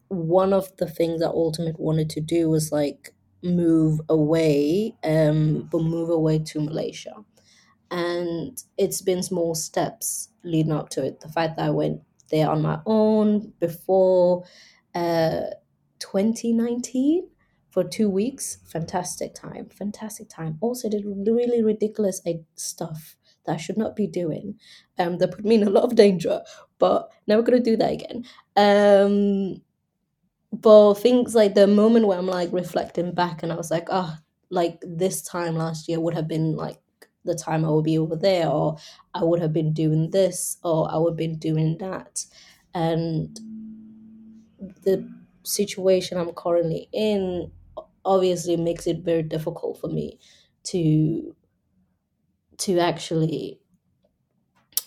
one 0.09 0.53
of 0.53 0.75
the 0.77 0.87
things 0.87 1.21
that 1.21 1.31
Ultimate 1.31 1.79
wanted 1.79 2.09
to 2.11 2.21
do 2.21 2.49
was 2.49 2.71
like 2.71 3.13
move 3.43 3.99
away, 4.09 4.95
um, 5.03 5.67
but 5.71 5.81
move 5.83 6.09
away 6.09 6.39
to 6.39 6.61
Malaysia. 6.61 7.15
And 7.91 8.61
it's 8.77 9.01
been 9.01 9.23
small 9.23 9.55
steps 9.55 10.29
leading 10.43 10.71
up 10.73 10.89
to 10.91 11.05
it. 11.05 11.21
The 11.21 11.29
fact 11.29 11.57
that 11.57 11.67
I 11.67 11.69
went 11.69 12.01
there 12.31 12.49
on 12.49 12.61
my 12.61 12.79
own 12.85 13.53
before 13.59 14.43
uh 14.97 15.51
2019 15.99 17.29
for 17.69 17.83
two 17.83 18.09
weeks, 18.09 18.57
fantastic 18.65 19.33
time, 19.35 19.69
fantastic 19.69 20.29
time. 20.29 20.57
Also 20.61 20.89
did 20.89 21.03
really 21.05 21.63
ridiculous 21.63 22.21
stuff 22.55 23.15
that 23.45 23.53
I 23.53 23.57
should 23.57 23.77
not 23.77 23.95
be 23.95 24.07
doing. 24.07 24.59
Um, 24.97 25.17
that 25.19 25.31
put 25.31 25.45
me 25.45 25.55
in 25.55 25.63
a 25.67 25.69
lot 25.69 25.83
of 25.83 25.95
danger, 25.95 26.41
but 26.79 27.11
never 27.27 27.41
gonna 27.43 27.59
do 27.59 27.77
that 27.77 27.91
again. 27.93 28.25
Um, 28.55 29.61
but 30.51 30.95
things 30.95 31.35
like 31.35 31.55
the 31.55 31.67
moment 31.67 32.07
where 32.07 32.17
I'm 32.17 32.27
like 32.27 32.51
reflecting 32.51 33.13
back 33.13 33.43
and 33.43 33.51
I 33.51 33.55
was 33.55 33.71
like, 33.71 33.87
oh, 33.91 34.17
like 34.49 34.79
this 34.81 35.21
time 35.21 35.55
last 35.55 35.87
year 35.87 35.99
would 35.99 36.13
have 36.13 36.27
been 36.27 36.55
like 36.55 36.79
the 37.25 37.35
time 37.35 37.65
I 37.65 37.69
would 37.69 37.83
be 37.83 37.97
over 37.97 38.15
there, 38.15 38.47
or 38.47 38.77
I 39.13 39.23
would 39.23 39.41
have 39.41 39.51
been 39.53 39.73
doing 39.73 40.11
this, 40.11 40.57
or 40.63 40.89
I 40.89 40.97
would 40.97 41.11
have 41.11 41.17
been 41.17 41.37
doing 41.37 41.77
that. 41.79 42.25
And 42.73 43.37
the 44.87 44.97
situation 45.43 46.17
I'm 46.17 46.33
currently 46.33 46.89
in 46.93 47.51
obviously 48.05 48.57
makes 48.57 48.87
it 48.87 48.99
very 49.03 49.23
difficult 49.23 49.79
for 49.79 49.89
me 49.89 50.19
to 50.65 51.35
to 52.57 52.79
actually 52.79 53.59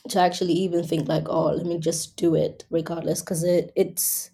to 0.09 0.19
actually 0.19 0.53
even 0.53 0.83
think 0.85 1.09
like 1.09 1.29
oh 1.29 1.47
let 1.53 1.67
me 1.67 1.79
just 1.79 2.17
do 2.17 2.35
it 2.35 2.65
regardless. 2.71 3.21
Because 3.21 3.45
it 3.45 3.73
it's 3.77 4.31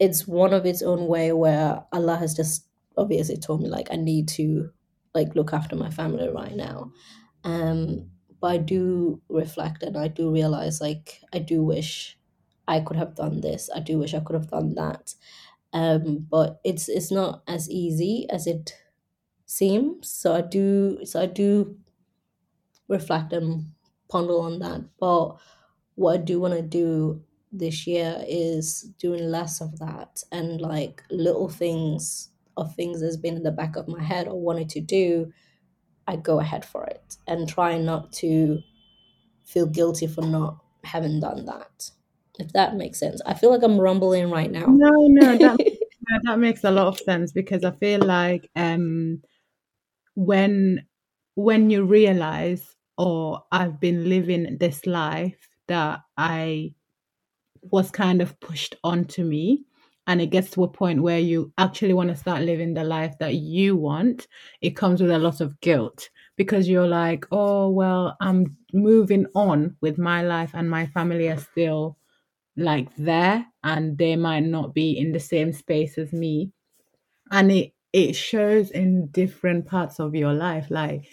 it's 0.00 0.28
one 0.28 0.54
of 0.54 0.66
its 0.66 0.82
own 0.82 1.08
way 1.08 1.32
where 1.32 1.84
allah 1.92 2.16
has 2.16 2.34
just 2.34 2.68
obviously 2.98 3.36
told 3.38 3.62
me 3.62 3.68
like 3.68 3.88
i 3.92 3.96
need 3.96 4.28
to 4.28 4.70
like 5.14 5.34
look 5.36 5.52
after 5.54 5.76
my 5.76 5.90
family 5.90 6.28
right 6.30 6.56
now. 6.56 6.92
Um 7.44 8.10
but 8.40 8.48
i 8.52 8.58
do 8.58 9.22
reflect 9.30 9.82
and 9.84 9.96
i 9.98 10.08
do 10.08 10.32
realize 10.32 10.80
like 10.82 11.22
i 11.34 11.40
do 11.40 11.64
wish 11.64 12.17
i 12.68 12.80
could 12.80 12.98
have 12.98 13.16
done 13.16 13.42
this 13.42 13.70
i 13.74 13.80
do 13.80 13.98
wish 13.98 14.14
i 14.14 14.20
could 14.20 14.34
have 14.36 14.50
done 14.50 14.74
that 14.76 15.14
um 15.74 16.26
but 16.30 16.60
it's 16.64 16.88
it's 16.88 17.12
not 17.12 17.42
as 17.48 17.70
easy 17.70 18.26
as 18.30 18.46
it 18.46 18.74
seems 19.46 20.10
so 20.10 20.34
i 20.34 20.42
do 20.42 21.04
so 21.04 21.22
i 21.22 21.26
do 21.26 21.78
reflect 22.88 23.32
and 23.32 23.72
ponder 24.08 24.34
on 24.38 24.58
that. 24.60 24.82
But 24.98 25.36
what 25.94 26.14
I 26.14 26.22
do 26.22 26.40
want 26.40 26.54
to 26.54 26.62
do 26.62 27.24
this 27.52 27.86
year 27.86 28.22
is 28.28 28.82
doing 28.98 29.30
less 29.30 29.60
of 29.60 29.78
that 29.78 30.22
and 30.30 30.60
like 30.60 31.02
little 31.10 31.48
things 31.48 32.30
of 32.56 32.74
things 32.74 33.00
that's 33.00 33.16
been 33.16 33.36
in 33.36 33.44
the 33.44 33.52
back 33.52 33.76
of 33.76 33.86
my 33.88 34.02
head 34.02 34.26
or 34.26 34.40
wanted 34.40 34.68
to 34.70 34.80
do, 34.80 35.32
I 36.08 36.16
go 36.16 36.40
ahead 36.40 36.64
for 36.64 36.84
it 36.86 37.16
and 37.26 37.48
try 37.48 37.78
not 37.78 38.12
to 38.14 38.60
feel 39.44 39.66
guilty 39.66 40.06
for 40.06 40.22
not 40.22 40.64
having 40.84 41.20
done 41.20 41.46
that. 41.46 41.90
If 42.38 42.52
that 42.52 42.76
makes 42.76 42.98
sense. 43.00 43.20
I 43.26 43.34
feel 43.34 43.50
like 43.50 43.62
I'm 43.62 43.80
rumbling 43.80 44.30
right 44.30 44.50
now. 44.50 44.66
No, 44.66 44.90
no, 45.08 45.36
that, 45.38 45.58
that 46.24 46.38
makes 46.38 46.64
a 46.64 46.70
lot 46.70 46.86
of 46.86 46.98
sense 46.98 47.32
because 47.32 47.64
I 47.64 47.72
feel 47.72 48.00
like 48.00 48.50
um 48.56 49.22
when 50.14 50.86
when 51.34 51.70
you 51.70 51.84
realize 51.84 52.76
or 52.96 53.42
I've 53.52 53.80
been 53.80 54.08
living 54.08 54.58
this 54.58 54.86
life 54.86 55.48
that 55.68 56.00
I 56.16 56.74
was 57.62 57.90
kind 57.90 58.20
of 58.20 58.38
pushed 58.40 58.76
onto 58.84 59.24
me. 59.24 59.64
And 60.06 60.22
it 60.22 60.28
gets 60.28 60.50
to 60.52 60.64
a 60.64 60.68
point 60.68 61.02
where 61.02 61.18
you 61.18 61.52
actually 61.58 61.92
want 61.92 62.08
to 62.08 62.16
start 62.16 62.42
living 62.42 62.72
the 62.72 62.82
life 62.82 63.14
that 63.20 63.34
you 63.34 63.76
want. 63.76 64.26
It 64.62 64.70
comes 64.70 65.02
with 65.02 65.10
a 65.10 65.18
lot 65.18 65.42
of 65.42 65.60
guilt 65.60 66.08
because 66.36 66.66
you're 66.66 66.88
like, 66.88 67.26
oh, 67.30 67.68
well, 67.68 68.16
I'm 68.20 68.56
moving 68.72 69.26
on 69.34 69.76
with 69.82 69.98
my 69.98 70.22
life 70.22 70.52
and 70.54 70.70
my 70.70 70.86
family 70.86 71.28
are 71.28 71.36
still 71.36 71.98
like 72.58 72.94
there 72.96 73.46
and 73.64 73.98
they 73.98 74.16
might 74.16 74.44
not 74.44 74.74
be 74.74 74.98
in 74.98 75.12
the 75.12 75.20
same 75.20 75.52
space 75.54 75.98
as 75.98 76.12
me. 76.12 76.52
And 77.30 77.52
it, 77.52 77.72
it 77.92 78.14
shows 78.14 78.70
in 78.70 79.08
different 79.08 79.66
parts 79.66 80.00
of 80.00 80.14
your 80.14 80.34
life. 80.34 80.68
Like 80.70 81.06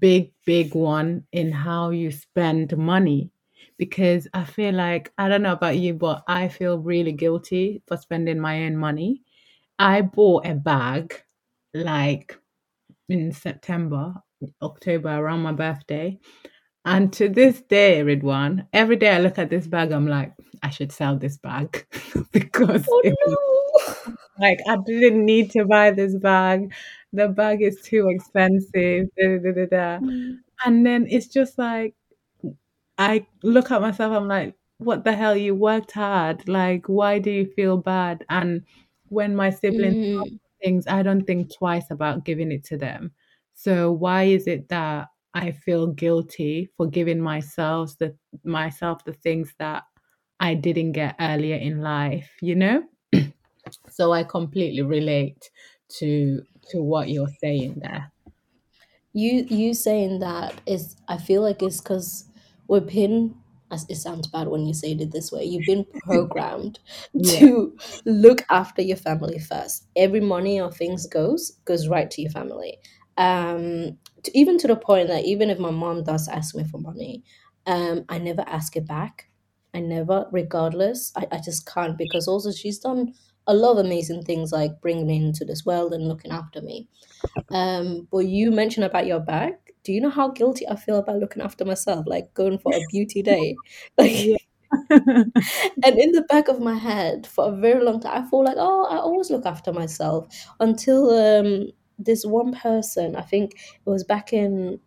big, 0.00 0.32
big 0.46 0.74
one 0.74 1.24
in 1.32 1.52
how 1.52 1.90
you 1.90 2.10
spend 2.10 2.76
money. 2.78 3.30
Because 3.78 4.28
I 4.34 4.44
feel 4.44 4.74
like, 4.74 5.12
I 5.18 5.28
don't 5.28 5.42
know 5.42 5.52
about 5.52 5.78
you, 5.78 5.94
but 5.94 6.22
I 6.28 6.48
feel 6.48 6.78
really 6.78 7.12
guilty 7.12 7.82
for 7.88 7.96
spending 7.96 8.40
my 8.40 8.64
own 8.64 8.76
money. 8.76 9.22
I 9.78 10.02
bought 10.02 10.46
a 10.46 10.54
bag 10.54 11.14
like 11.74 12.38
in 13.08 13.32
September, 13.32 14.14
October, 14.62 15.10
around 15.10 15.42
my 15.42 15.52
birthday. 15.52 16.18
And 16.84 17.12
to 17.14 17.28
this 17.28 17.62
day, 17.62 18.02
Ridwan, 18.02 18.66
every 18.72 18.96
day 18.96 19.10
I 19.10 19.20
look 19.20 19.38
at 19.38 19.50
this 19.50 19.66
bag, 19.66 19.92
I'm 19.92 20.08
like, 20.08 20.34
I 20.62 20.70
should 20.70 20.92
sell 20.92 21.16
this 21.16 21.38
bag 21.38 21.86
because 22.32 22.90
Oh 22.90 23.02
was 23.24 23.36
no. 24.06 24.16
like 24.38 24.58
I 24.68 24.76
didn't 24.86 25.24
need 25.24 25.50
to 25.52 25.64
buy 25.64 25.90
this 25.90 26.16
bag. 26.16 26.72
The 27.12 27.28
bag 27.28 27.62
is 27.62 27.80
too 27.82 28.08
expensive. 28.08 29.06
Da, 29.16 29.38
da, 29.38 29.38
da, 29.38 29.52
da, 29.52 29.66
da. 29.66 30.00
Mm, 30.00 30.42
And 30.66 30.86
then 30.86 31.06
it's 31.10 31.28
just 31.28 31.58
like 31.58 31.94
I 32.98 33.26
look 33.42 33.70
at 33.70 33.80
myself, 33.80 34.12
I'm 34.14 34.28
like, 34.28 34.54
what 34.78 35.04
the 35.04 35.12
hell? 35.14 35.36
You 35.36 35.54
worked 35.54 35.92
hard. 35.92 36.48
Like, 36.48 36.86
why 36.88 37.18
do 37.18 37.30
you 37.30 37.46
feel 37.46 37.76
bad? 37.76 38.24
And 38.28 38.62
when 39.08 39.34
my 39.36 39.50
siblings 39.50 39.96
mm, 39.96 40.38
things, 40.62 40.86
I 40.86 41.02
don't 41.02 41.24
think 41.26 41.54
twice 41.54 41.90
about 41.90 42.24
giving 42.24 42.52
it 42.52 42.64
to 42.66 42.76
them. 42.78 43.12
So 43.54 43.92
why 43.92 44.24
is 44.24 44.46
it 44.46 44.68
that 44.70 45.08
I 45.34 45.52
feel 45.52 45.88
guilty 45.88 46.70
for 46.76 46.86
giving 46.88 47.20
myself 47.20 47.96
the 47.98 48.16
myself 48.44 49.04
the 49.04 49.12
things 49.14 49.54
that 49.58 49.84
I 50.40 50.54
didn't 50.54 50.92
get 50.92 51.16
earlier 51.20 51.56
in 51.56 51.80
life, 51.82 52.30
you 52.42 52.56
know? 52.56 52.84
So 53.90 54.12
I 54.12 54.24
completely 54.24 54.82
relate 54.82 55.50
to 55.98 56.42
to 56.70 56.82
what 56.82 57.10
you're 57.10 57.28
saying 57.42 57.80
there. 57.82 58.12
You 59.12 59.44
you 59.48 59.74
saying 59.74 60.20
that 60.20 60.60
is 60.66 60.96
I 61.08 61.16
feel 61.18 61.42
like 61.42 61.62
it's 61.62 61.80
because 61.80 62.30
we've 62.68 62.86
been 62.86 63.34
as 63.72 63.86
it 63.88 63.96
sounds 63.96 64.26
bad 64.28 64.48
when 64.48 64.66
you 64.66 64.74
say 64.74 64.92
it 64.92 65.12
this 65.12 65.30
way, 65.30 65.44
you've 65.44 65.64
been 65.66 65.86
programmed 66.04 66.80
Yeah. 67.12 67.38
to 67.38 67.78
look 68.04 68.44
after 68.50 68.82
your 68.82 68.96
family 68.96 69.38
first. 69.38 69.86
Every 69.96 70.20
money 70.20 70.60
or 70.60 70.72
things 70.72 71.06
goes 71.06 71.50
goes 71.64 71.88
right 71.88 72.10
to 72.10 72.22
your 72.22 72.30
family. 72.32 72.78
Um 73.16 73.98
to, 74.24 74.38
even 74.38 74.58
to 74.58 74.68
the 74.68 74.76
point 74.76 75.08
that 75.08 75.24
even 75.24 75.50
if 75.50 75.58
my 75.58 75.70
mom 75.70 76.04
does 76.04 76.28
ask 76.28 76.54
me 76.54 76.64
for 76.64 76.78
money, 76.78 77.24
um, 77.66 78.04
I 78.08 78.18
never 78.18 78.42
ask 78.42 78.76
it 78.76 78.86
back. 78.86 79.29
I 79.74 79.80
never, 79.80 80.26
regardless. 80.32 81.12
I, 81.16 81.26
I 81.32 81.40
just 81.40 81.66
can't 81.66 81.96
because 81.96 82.26
also 82.28 82.52
she's 82.52 82.78
done 82.78 83.14
a 83.46 83.54
lot 83.54 83.72
of 83.72 83.84
amazing 83.84 84.22
things 84.24 84.52
like 84.52 84.80
bringing 84.80 85.06
me 85.06 85.16
into 85.16 85.44
this 85.44 85.64
world 85.64 85.92
and 85.92 86.08
looking 86.08 86.32
after 86.32 86.60
me. 86.60 86.88
Um, 87.50 88.08
but 88.10 88.20
you 88.20 88.50
mentioned 88.50 88.84
about 88.84 89.06
your 89.06 89.20
bag. 89.20 89.54
Do 89.84 89.92
you 89.92 90.00
know 90.00 90.10
how 90.10 90.30
guilty 90.30 90.68
I 90.68 90.76
feel 90.76 90.98
about 90.98 91.18
looking 91.18 91.42
after 91.42 91.64
myself, 91.64 92.06
like 92.06 92.34
going 92.34 92.58
for 92.58 92.76
a 92.76 92.82
beauty 92.82 93.22
day? 93.22 93.60
Yeah. 93.98 94.36
And 95.82 95.98
in 95.98 96.12
the 96.12 96.22
back 96.28 96.48
of 96.48 96.60
my 96.60 96.74
head, 96.76 97.26
for 97.26 97.48
a 97.48 97.56
very 97.56 97.82
long 97.84 98.00
time, 98.00 98.24
I 98.24 98.28
feel 98.30 98.44
like, 98.44 98.56
oh, 98.58 98.86
I 98.90 98.98
always 98.98 99.30
look 99.30 99.46
after 99.46 99.72
myself 99.72 100.26
until 100.60 101.10
um, 101.10 101.68
this 101.98 102.24
one 102.24 102.52
person, 102.54 103.16
I 103.16 103.22
think 103.22 103.52
it 103.54 103.90
was 103.90 104.04
back 104.04 104.32
in 104.32 104.80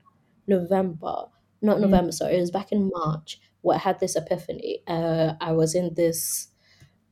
November, 0.47 1.25
not 1.61 1.79
Mm, 1.79 1.81
November, 1.81 2.11
sorry, 2.11 2.38
it 2.38 2.41
was 2.41 2.51
back 2.51 2.71
in 2.71 2.89
March, 2.93 3.39
I 3.72 3.78
had 3.78 3.99
this 3.99 4.16
epiphany. 4.16 4.82
Uh, 4.88 5.34
I 5.39 5.51
was 5.53 5.76
in 5.76 5.93
this 5.95 6.47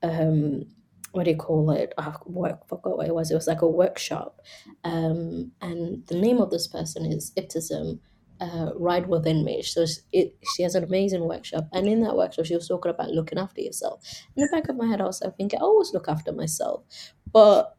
um 0.03 0.65
what 1.13 1.25
do 1.25 1.31
you 1.31 1.37
call 1.37 1.71
it? 1.71 1.93
I 1.97 2.13
work 2.25 2.67
forgot 2.69 2.97
what 2.97 3.07
it 3.07 3.13
was. 3.13 3.31
It 3.31 3.35
was 3.35 3.47
like 3.47 3.61
a 3.61 3.67
workshop. 3.67 4.41
Um 4.83 5.51
and 5.61 6.05
the 6.07 6.15
name 6.19 6.39
of 6.39 6.49
this 6.51 6.67
person 6.67 7.05
is 7.05 7.31
Iptism 7.37 7.99
uh, 8.41 8.71
right 8.75 9.07
within 9.07 9.45
me. 9.45 9.61
So 9.61 9.85
it, 10.11 10.35
she 10.55 10.63
has 10.63 10.73
an 10.73 10.83
amazing 10.83 11.27
workshop, 11.27 11.67
and 11.71 11.87
in 11.87 12.01
that 12.01 12.17
workshop, 12.17 12.45
she 12.45 12.55
was 12.55 12.67
talking 12.67 12.89
about 12.89 13.11
looking 13.11 13.37
after 13.37 13.61
yourself. 13.61 14.01
In 14.35 14.43
the 14.43 14.49
back 14.51 14.67
of 14.67 14.75
my 14.75 14.87
head, 14.87 14.99
I 14.99 15.05
was 15.05 15.21
thinking, 15.37 15.59
I 15.59 15.63
always 15.63 15.93
look 15.93 16.07
after 16.09 16.31
myself, 16.31 16.83
but 17.31 17.77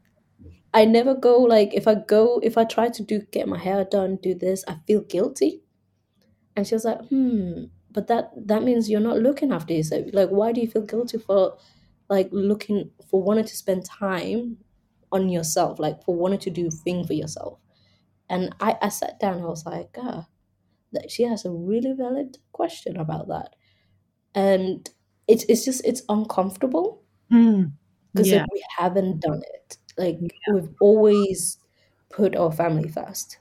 I 0.73 0.85
never 0.85 1.15
go 1.15 1.39
like 1.39 1.75
if 1.75 1.87
I 1.87 1.97
go 1.97 2.41
if 2.43 2.57
I 2.57 2.65
try 2.65 2.89
to 2.89 3.03
do 3.03 3.21
get 3.33 3.49
my 3.49 3.59
hair 3.59 3.85
done, 3.85 4.19
do 4.23 4.35
this, 4.35 4.65
I 4.67 4.77
feel 4.87 5.03
guilty. 5.03 5.63
And 6.57 6.67
she 6.67 6.75
was 6.75 6.85
like, 6.85 7.01
hmm, 7.09 7.65
but 7.93 8.07
that 8.09 8.31
that 8.47 8.63
means 8.63 8.89
you're 8.91 9.01
not 9.01 9.19
looking 9.19 9.53
after 9.53 9.75
yourself. 9.75 10.07
Like, 10.13 10.31
why 10.31 10.53
do 10.53 10.61
you 10.61 10.69
feel 10.69 10.83
guilty 10.83 11.19
for 11.19 11.57
like 12.09 12.29
looking 12.33 12.91
for 13.11 13.23
wanting 13.23 13.45
to 13.45 13.57
spend 13.57 13.85
time 13.85 14.59
on 15.11 15.29
yourself, 15.29 15.79
like 15.79 16.03
for 16.05 16.15
wanting 16.15 16.41
to 16.41 16.51
do 16.51 16.71
thing 16.71 17.07
for 17.07 17.13
yourself? 17.15 17.59
And 18.29 18.55
I, 18.61 18.77
I 18.81 18.89
sat 18.89 19.21
down, 19.21 19.43
I 19.43 19.47
was 19.47 19.67
like, 19.67 19.95
ah, 19.99 20.27
that 20.93 21.11
she 21.11 21.25
has 21.25 21.45
a 21.45 21.51
really 21.51 21.93
valid 21.93 22.39
question 22.53 22.97
about 22.97 23.29
that. 23.29 23.55
And 24.35 24.89
it's 25.29 25.45
it's 25.49 25.65
just 25.65 25.85
it's 25.85 26.03
uncomfortable 26.09 27.03
mm. 27.31 27.73
because 28.15 28.29
Yeah, 28.29 28.41
like 28.41 28.53
we 28.53 28.65
haven't 28.79 29.21
done 29.21 29.43
it. 29.55 29.77
Like 29.99 30.19
we've 30.53 30.71
always 30.81 31.59
put 32.11 32.37
our 32.37 32.53
family 32.53 32.89
first. 32.89 33.39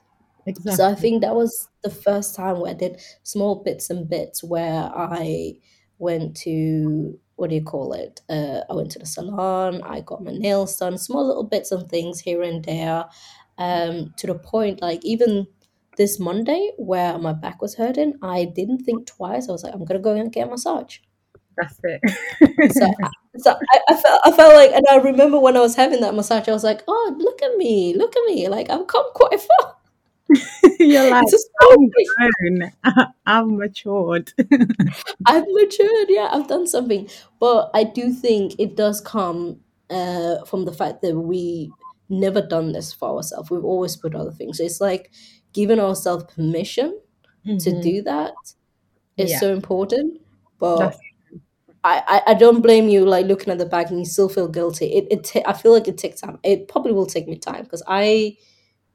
So 0.68 0.88
I 0.88 0.94
think 0.94 1.22
that 1.22 1.34
was 1.34 1.68
the 1.82 1.90
first 1.90 2.34
time 2.34 2.60
where 2.60 2.70
I 2.70 2.74
did 2.74 3.00
small 3.22 3.56
bits 3.62 3.90
and 3.90 4.08
bits 4.08 4.42
where 4.42 4.90
I 4.94 5.54
went 5.98 6.36
to 6.38 7.18
what 7.36 7.50
do 7.50 7.56
you 7.56 7.62
call 7.64 7.92
it? 7.92 8.20
Uh, 8.28 8.60
I 8.70 8.74
went 8.74 8.90
to 8.92 8.98
the 9.00 9.06
salon. 9.06 9.82
I 9.82 10.00
got 10.00 10.22
my 10.22 10.32
nails 10.32 10.76
done. 10.76 10.96
Small 10.98 11.26
little 11.26 11.42
bits 11.44 11.72
and 11.72 11.88
things 11.88 12.20
here 12.20 12.42
and 12.42 12.64
there. 12.64 13.04
Um, 13.58 14.14
to 14.16 14.26
the 14.26 14.34
point 14.34 14.80
like 14.80 15.04
even 15.04 15.46
this 15.96 16.18
Monday 16.18 16.72
where 16.78 17.18
my 17.18 17.32
back 17.32 17.60
was 17.60 17.74
hurting, 17.74 18.14
I 18.22 18.44
didn't 18.44 18.80
think 18.84 19.06
twice. 19.06 19.48
I 19.48 19.52
was 19.52 19.62
like, 19.64 19.74
I'm 19.74 19.84
gonna 19.84 20.00
go 20.00 20.14
and 20.14 20.32
get 20.32 20.46
a 20.46 20.50
massage. 20.50 20.98
That's 21.56 21.76
So, 22.70 22.86
it. 22.86 22.94
I, 23.02 23.10
so 23.38 23.50
I, 23.72 23.80
I 23.88 23.94
felt 23.96 24.20
I 24.24 24.32
felt 24.32 24.54
like, 24.54 24.72
and 24.72 24.84
I 24.90 24.96
remember 24.96 25.38
when 25.38 25.56
I 25.56 25.60
was 25.60 25.74
having 25.76 26.00
that 26.00 26.14
massage, 26.14 26.48
I 26.48 26.52
was 26.52 26.64
like, 26.64 26.82
oh, 26.88 27.14
look 27.18 27.42
at 27.42 27.56
me, 27.56 27.94
look 27.94 28.16
at 28.16 28.24
me, 28.26 28.48
like 28.48 28.70
I've 28.70 28.86
come 28.86 29.06
quite 29.14 29.40
far. 29.40 29.76
You're 30.80 31.08
like, 31.08 31.24
It's 31.24 31.32
a 31.32 31.38
small 31.38 31.76
I'm 31.76 31.90
thing. 31.96 32.14
grown. 32.16 32.72
I've 33.26 33.46
matured. 33.48 34.32
I've 35.26 35.44
matured, 35.48 36.06
yeah, 36.08 36.28
I've 36.32 36.48
done 36.48 36.66
something. 36.66 37.08
But 37.40 37.70
I 37.74 37.84
do 37.84 38.12
think 38.12 38.54
it 38.58 38.76
does 38.76 39.00
come. 39.00 39.60
uh, 39.90 40.42
from 40.46 40.64
the 40.64 40.72
fact 40.72 41.02
that 41.02 41.14
we 41.14 41.74
never 42.08 42.40
done 42.40 42.72
this 42.72 42.94
for 42.94 43.16
ourselves. 43.16 43.50
We've 43.50 43.62
always 43.64 43.94
put 43.96 44.14
other 44.14 44.32
things. 44.32 44.56
So 44.56 44.64
it's 44.64 44.80
like 44.80 45.10
giving 45.52 45.78
ourselves 45.78 46.24
permission 46.34 46.98
to 47.58 47.72
Mhm. 47.72 47.82
do 47.82 48.02
that 48.02 48.32
is 49.16 49.30
Yeah. 49.32 49.38
so 49.38 49.52
important. 49.52 50.20
But 50.58 50.94
I, 51.84 52.02
I, 52.06 52.22
I 52.32 52.34
don't 52.34 52.62
blame 52.62 52.88
you 52.88 53.04
like 53.06 53.26
looking 53.26 53.52
at 53.52 53.58
the 53.58 53.66
bag 53.66 53.90
and 53.90 53.98
you 53.98 54.04
still 54.06 54.28
feel 54.28 54.48
guilty. 54.48 54.86
It 54.86 55.06
it 55.10 55.24
ta- 55.24 55.42
I 55.50 55.52
feel 55.54 55.72
like 55.72 55.88
it 55.88 55.98
takes 55.98 56.20
time. 56.20 56.38
It 56.44 56.68
probably 56.68 56.92
will 56.92 57.06
take 57.06 57.28
me 57.28 57.36
time 57.38 57.64
because 57.64 57.82
I 57.88 58.36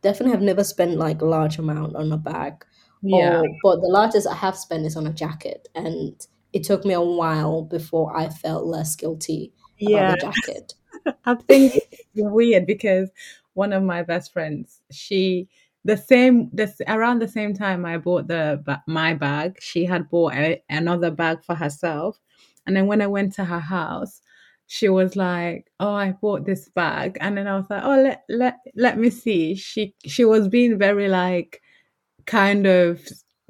definitely 0.02 0.32
have 0.32 0.41
never 0.41 0.64
spent 0.64 0.98
like 0.98 1.22
a 1.22 1.26
large 1.26 1.58
amount 1.58 1.95
on 1.95 2.12
a 2.12 2.18
bag. 2.18 2.66
yeah. 3.02 3.41
Or 3.41 3.45
but 3.64 3.82
the 3.82 3.88
largest 3.89 4.28
I 4.28 4.36
have 4.36 4.58
spent 4.58 4.86
is 4.86 4.95
on 4.95 5.08
a 5.08 5.14
jacket, 5.14 5.68
and 5.76 6.16
it 6.54 6.64
took 6.64 6.86
me 6.86 6.93
a 6.93 7.02
while 7.02 7.64
before 7.64 8.16
I 8.16 8.30
felt 8.30 8.66
less 8.66 8.95
guilty 8.95 9.54
about 9.82 9.91
Yeah. 9.91 10.12
the 10.12 10.18
jacket. 10.18 10.74
I 11.26 11.36
think 11.36 11.74
it's 11.76 12.04
weird 12.16 12.66
because 12.66 13.10
one 13.54 13.74
of 13.74 13.84
my 13.84 14.04
best 14.04 14.34
friends, 14.34 14.82
she 14.91 15.48
the 15.86 15.95
same 15.98 16.50
this 16.52 16.82
around 16.88 17.20
the 17.20 17.28
same 17.28 17.54
time 17.54 17.86
I 17.86 17.98
bought 17.98 18.28
the 18.28 18.62
my 18.88 19.14
bag, 19.14 19.58
she 19.62 19.86
had 19.86 20.10
bought 20.10 20.34
a, 20.34 20.62
another 20.70 21.12
bag 21.12 21.43
for 21.43 21.56
herself, 21.56 22.20
and 22.66 22.76
then 22.76 22.88
when 22.88 23.02
I 23.02 23.08
went 23.08 23.34
to 23.34 23.45
her 23.45 23.60
house, 23.60 24.22
she 24.68 24.89
was 24.89 25.15
like, 25.15 25.68
"Oh, 25.80 25.93
I 25.93 26.13
bought 26.22 26.45
this 26.45 26.70
bag," 26.70 27.18
and 27.22 27.38
then 27.38 27.47
I 27.47 27.57
was 27.57 27.68
like, 27.70 27.84
"Oh, 27.84 28.01
let 28.01 28.24
let 28.30 28.57
let 28.76 28.97
me 28.97 29.09
see." 29.09 29.55
She 29.55 29.95
she 30.05 30.26
was 30.26 30.47
being 30.49 30.78
very 30.78 31.07
like 31.09 31.61
kind 32.26 32.65
of 32.68 33.01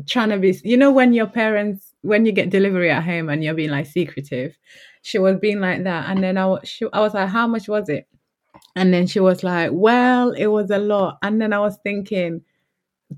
trying 0.07 0.29
to 0.29 0.37
be 0.37 0.59
you 0.63 0.77
know 0.77 0.91
when 0.91 1.13
your 1.13 1.27
parents 1.27 1.93
when 2.01 2.25
you 2.25 2.31
get 2.31 2.49
delivery 2.49 2.89
at 2.91 3.03
home 3.03 3.29
and 3.29 3.43
you're 3.43 3.53
being 3.55 3.71
like 3.71 3.87
secretive 3.87 4.55
she 5.01 5.17
was 5.19 5.37
being 5.37 5.59
like 5.59 5.83
that. 5.83 6.09
And 6.09 6.23
then 6.23 6.37
I 6.37 6.45
was 6.45 6.67
she, 6.67 6.85
I 6.93 6.99
was 6.99 7.13
like 7.13 7.29
how 7.29 7.47
much 7.47 7.67
was 7.69 7.89
it? 7.89 8.07
And 8.75 8.93
then 8.93 9.07
she 9.07 9.19
was 9.19 9.43
like 9.43 9.71
well 9.73 10.31
it 10.31 10.47
was 10.47 10.71
a 10.71 10.77
lot. 10.79 11.17
And 11.23 11.41
then 11.41 11.53
I 11.53 11.59
was 11.59 11.77
thinking 11.83 12.41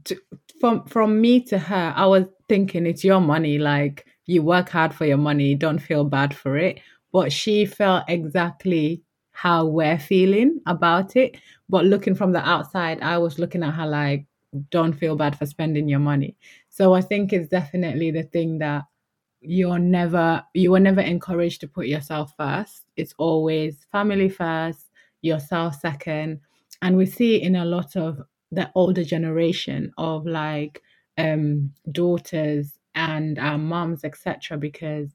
to, 0.06 0.18
from 0.60 0.86
from 0.86 1.22
me 1.22 1.42
to 1.46 1.60
her 1.60 1.94
I 1.96 2.06
was 2.08 2.26
thinking 2.50 2.86
it's 2.86 3.04
your 3.04 3.22
money. 3.22 3.58
Like 3.60 4.06
you 4.26 4.44
work 4.44 4.70
hard 4.70 4.94
for 4.94 5.06
your 5.06 5.18
money. 5.18 5.56
Don't 5.56 5.80
feel 5.80 6.04
bad 6.06 6.36
for 6.36 6.58
it 6.58 6.80
but 7.12 7.32
she 7.32 7.66
felt 7.66 8.06
exactly 8.08 9.02
how 9.32 9.66
we're 9.66 10.00
feeling 10.00 10.60
about 10.68 11.16
it. 11.16 11.38
But 11.70 11.86
looking 11.86 12.16
from 12.16 12.32
the 12.34 12.48
outside 12.48 13.02
I 13.02 13.18
was 13.18 13.40
looking 13.40 13.64
at 13.64 13.74
her 13.76 13.88
like 13.88 14.26
don't 14.72 14.94
feel 14.94 15.16
bad 15.16 15.38
for 15.38 15.46
spending 15.46 15.88
your 15.90 16.00
money. 16.00 16.36
So 16.70 16.94
I 16.94 17.02
think 17.02 17.34
it's 17.34 17.50
definitely 17.50 18.12
the 18.12 18.24
thing 18.24 18.60
that 18.60 18.84
you're 19.42 19.80
never 19.80 20.44
you 20.54 20.72
were 20.72 20.80
never 20.80 21.02
encouraged 21.02 21.62
to 21.62 21.68
put 21.68 21.88
yourself 21.88 22.34
first. 22.38 22.86
It's 22.98 23.14
always 23.18 23.86
family 23.92 24.30
first 24.30 24.88
yourself 25.22 25.76
second. 25.80 26.42
And 26.82 26.98
we 26.98 27.06
see 27.06 27.36
it 27.38 27.44
in 27.44 27.56
a 27.56 27.66
lot 27.66 27.96
of 27.96 28.22
the 28.52 28.70
older 28.76 29.04
generation 29.04 29.92
of 29.98 30.26
like 30.26 30.82
um 31.18 31.72
daughters 31.92 32.80
and 32.96 33.40
our 33.40 33.58
moms 33.58 34.04
etc 34.04 34.58
because 34.58 35.10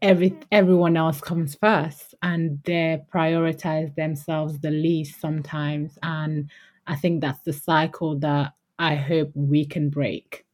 every 0.00 0.38
everyone 0.52 0.96
else 0.96 1.20
comes 1.20 1.54
first 1.56 2.14
and 2.22 2.62
they 2.64 3.02
prioritize 3.12 3.94
themselves 3.96 4.60
the 4.60 4.70
least 4.70 5.20
sometimes 5.20 5.98
and 6.02 6.50
i 6.86 6.94
think 6.94 7.20
that's 7.20 7.42
the 7.42 7.52
cycle 7.52 8.16
that 8.18 8.54
i 8.78 8.94
hope 8.94 9.30
we 9.34 9.64
can 9.64 9.90
break 9.90 10.46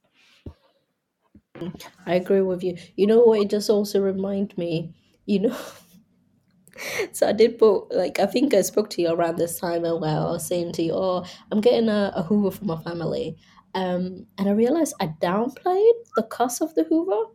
I 2.07 2.15
agree 2.15 2.41
with 2.41 2.63
you. 2.65 2.77
You 2.97 3.07
know 3.07 3.21
what? 3.21 3.41
It 3.41 3.51
just 3.51 3.71
also 3.71 4.01
remind 4.03 4.57
me. 4.59 4.95
You 5.27 5.41
know, 5.41 5.59
so 7.13 7.29
I 7.29 7.33
did 7.33 7.59
book. 7.59 7.89
Like 7.93 8.19
I 8.19 8.27
think 8.27 8.55
I 8.55 8.63
spoke 8.63 8.91
to 8.91 9.03
you 9.03 9.11
around 9.13 9.37
this 9.37 9.59
time, 9.59 9.85
and 9.85 10.01
where 10.01 10.17
I 10.17 10.25
was 10.31 10.47
saying 10.47 10.73
to 10.73 10.83
you, 10.83 10.93
"Oh, 10.95 11.25
I'm 11.51 11.61
getting 11.61 11.89
a, 11.89 12.13
a 12.15 12.23
Hoover 12.23 12.51
for 12.51 12.65
my 12.65 12.81
family," 12.83 13.37
um, 13.75 14.27
and 14.39 14.49
I 14.49 14.53
realized 14.53 14.95
I 15.01 15.09
downplayed 15.21 15.95
the 16.17 16.25
cost 16.29 16.63
of 16.63 16.75
the 16.75 16.85
Hoover. 16.85 17.33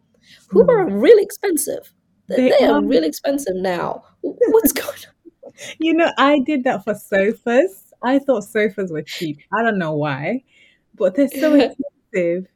Hoover 0.49 0.81
are 0.81 0.89
really 0.89 1.23
expensive. 1.23 1.93
They, 2.27 2.49
they 2.49 2.65
are 2.65 2.75
are 2.75 2.83
really 2.83 3.07
expensive 3.07 3.55
now. 3.55 4.03
What's 4.21 4.71
going 4.73 4.89
on? 4.89 5.53
You 5.79 5.93
know, 5.93 6.11
I 6.17 6.39
did 6.39 6.63
that 6.63 6.83
for 6.83 6.95
sofas. 6.95 7.93
I 8.01 8.19
thought 8.19 8.43
sofas 8.43 8.91
were 8.91 9.01
cheap. 9.01 9.39
I 9.53 9.63
don't 9.63 9.77
know 9.77 9.93
why, 9.93 10.43
but 10.95 11.15
they're 11.15 11.29
so 11.29 11.53
expensive. 12.13 12.47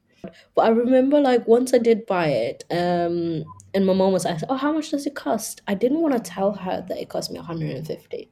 But 0.55 0.65
I 0.65 0.70
remember 0.70 1.20
like 1.20 1.47
once 1.47 1.74
I 1.74 1.78
did 1.78 2.05
buy 2.05 2.28
it, 2.28 2.63
um, 2.72 3.45
and 3.74 3.86
my 3.86 3.93
mom 3.93 4.13
was 4.13 4.26
like, 4.26 4.39
"Oh, 4.49 4.55
how 4.55 4.72
much 4.72 4.91
does 4.91 5.05
it 5.05 5.15
cost?" 5.15 5.61
I 5.68 5.76
didn't 5.76 6.01
want 6.01 6.13
to 6.15 6.20
tell 6.20 6.53
her 6.53 6.84
that 6.88 6.97
it 6.97 7.09
cost 7.09 7.32
me 7.32 7.38
150. 7.39 8.30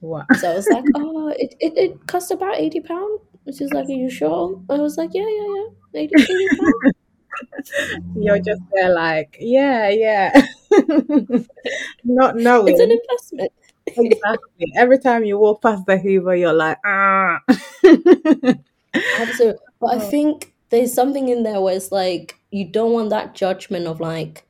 Wow. 0.00 0.24
So 0.38 0.52
I 0.52 0.54
was 0.54 0.68
like, 0.68 0.84
"Oh, 0.94 1.28
it, 1.28 1.54
it, 1.60 1.76
it 1.76 2.06
cost 2.06 2.30
about 2.30 2.58
80 2.58 2.80
pounds." 2.80 3.20
And 3.46 3.54
she's 3.56 3.72
like, 3.72 3.86
"Are 3.88 3.92
you 3.92 4.10
sure?" 4.10 4.60
I 4.68 4.74
was 4.74 4.96
like, 4.96 5.10
"Yeah, 5.14 5.26
yeah, 5.26 5.54
yeah, 5.94 6.00
80, 6.02 6.14
80 6.22 6.48
pounds." 6.56 6.95
You're 8.14 8.38
just 8.40 8.62
there 8.72 8.92
like, 8.94 9.36
yeah, 9.40 9.88
yeah. 9.90 10.32
Not 12.04 12.36
knowing. 12.36 12.74
It's 12.74 12.80
an 12.80 12.90
investment. 12.90 13.52
Exactly. 13.86 14.72
Every 14.76 14.98
time 14.98 15.24
you 15.24 15.38
walk 15.38 15.62
past 15.62 15.86
the 15.86 15.98
Hoover, 15.98 16.34
you're 16.36 16.52
like, 16.52 16.78
ah. 16.84 17.40
Absolutely. 19.16 19.60
But 19.80 19.86
I 19.94 19.96
Oh, 19.96 20.00
think 20.00 20.54
there's 20.70 20.92
something 20.92 21.28
in 21.28 21.42
there 21.42 21.60
where 21.60 21.74
it's 21.76 21.92
like 21.92 22.40
you 22.50 22.64
don't 22.70 22.92
want 22.92 23.10
that 23.10 23.34
judgment 23.34 23.86
of 23.86 24.00
like 24.00 24.46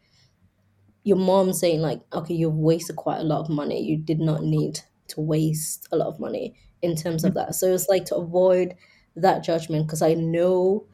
your 1.04 1.16
mom 1.16 1.52
saying 1.52 1.80
like, 1.80 2.00
"Okay, 2.12 2.34
you've 2.34 2.54
wasted 2.57 2.96
quite 2.96 3.20
a 3.20 3.24
lot 3.24 3.40
of 3.40 3.48
money. 3.48 3.82
You 3.82 3.96
did 3.96 4.20
not 4.20 4.42
need 4.42 4.80
to 5.09 5.20
waste 5.20 5.86
a 5.92 5.96
lot 5.96 6.09
of 6.09 6.20
money 6.20 6.54
in 6.82 6.96
terms 6.96 7.24
of 7.24 7.34
that." 7.34 7.54
So 7.54 7.72
it's 7.72 7.88
like 7.88 8.04
to 8.07 8.16
avoid 8.16 8.74
that 9.16 9.44
judgment 9.44 9.86
because 9.86 10.02
I 10.02 10.14
know 10.14 10.86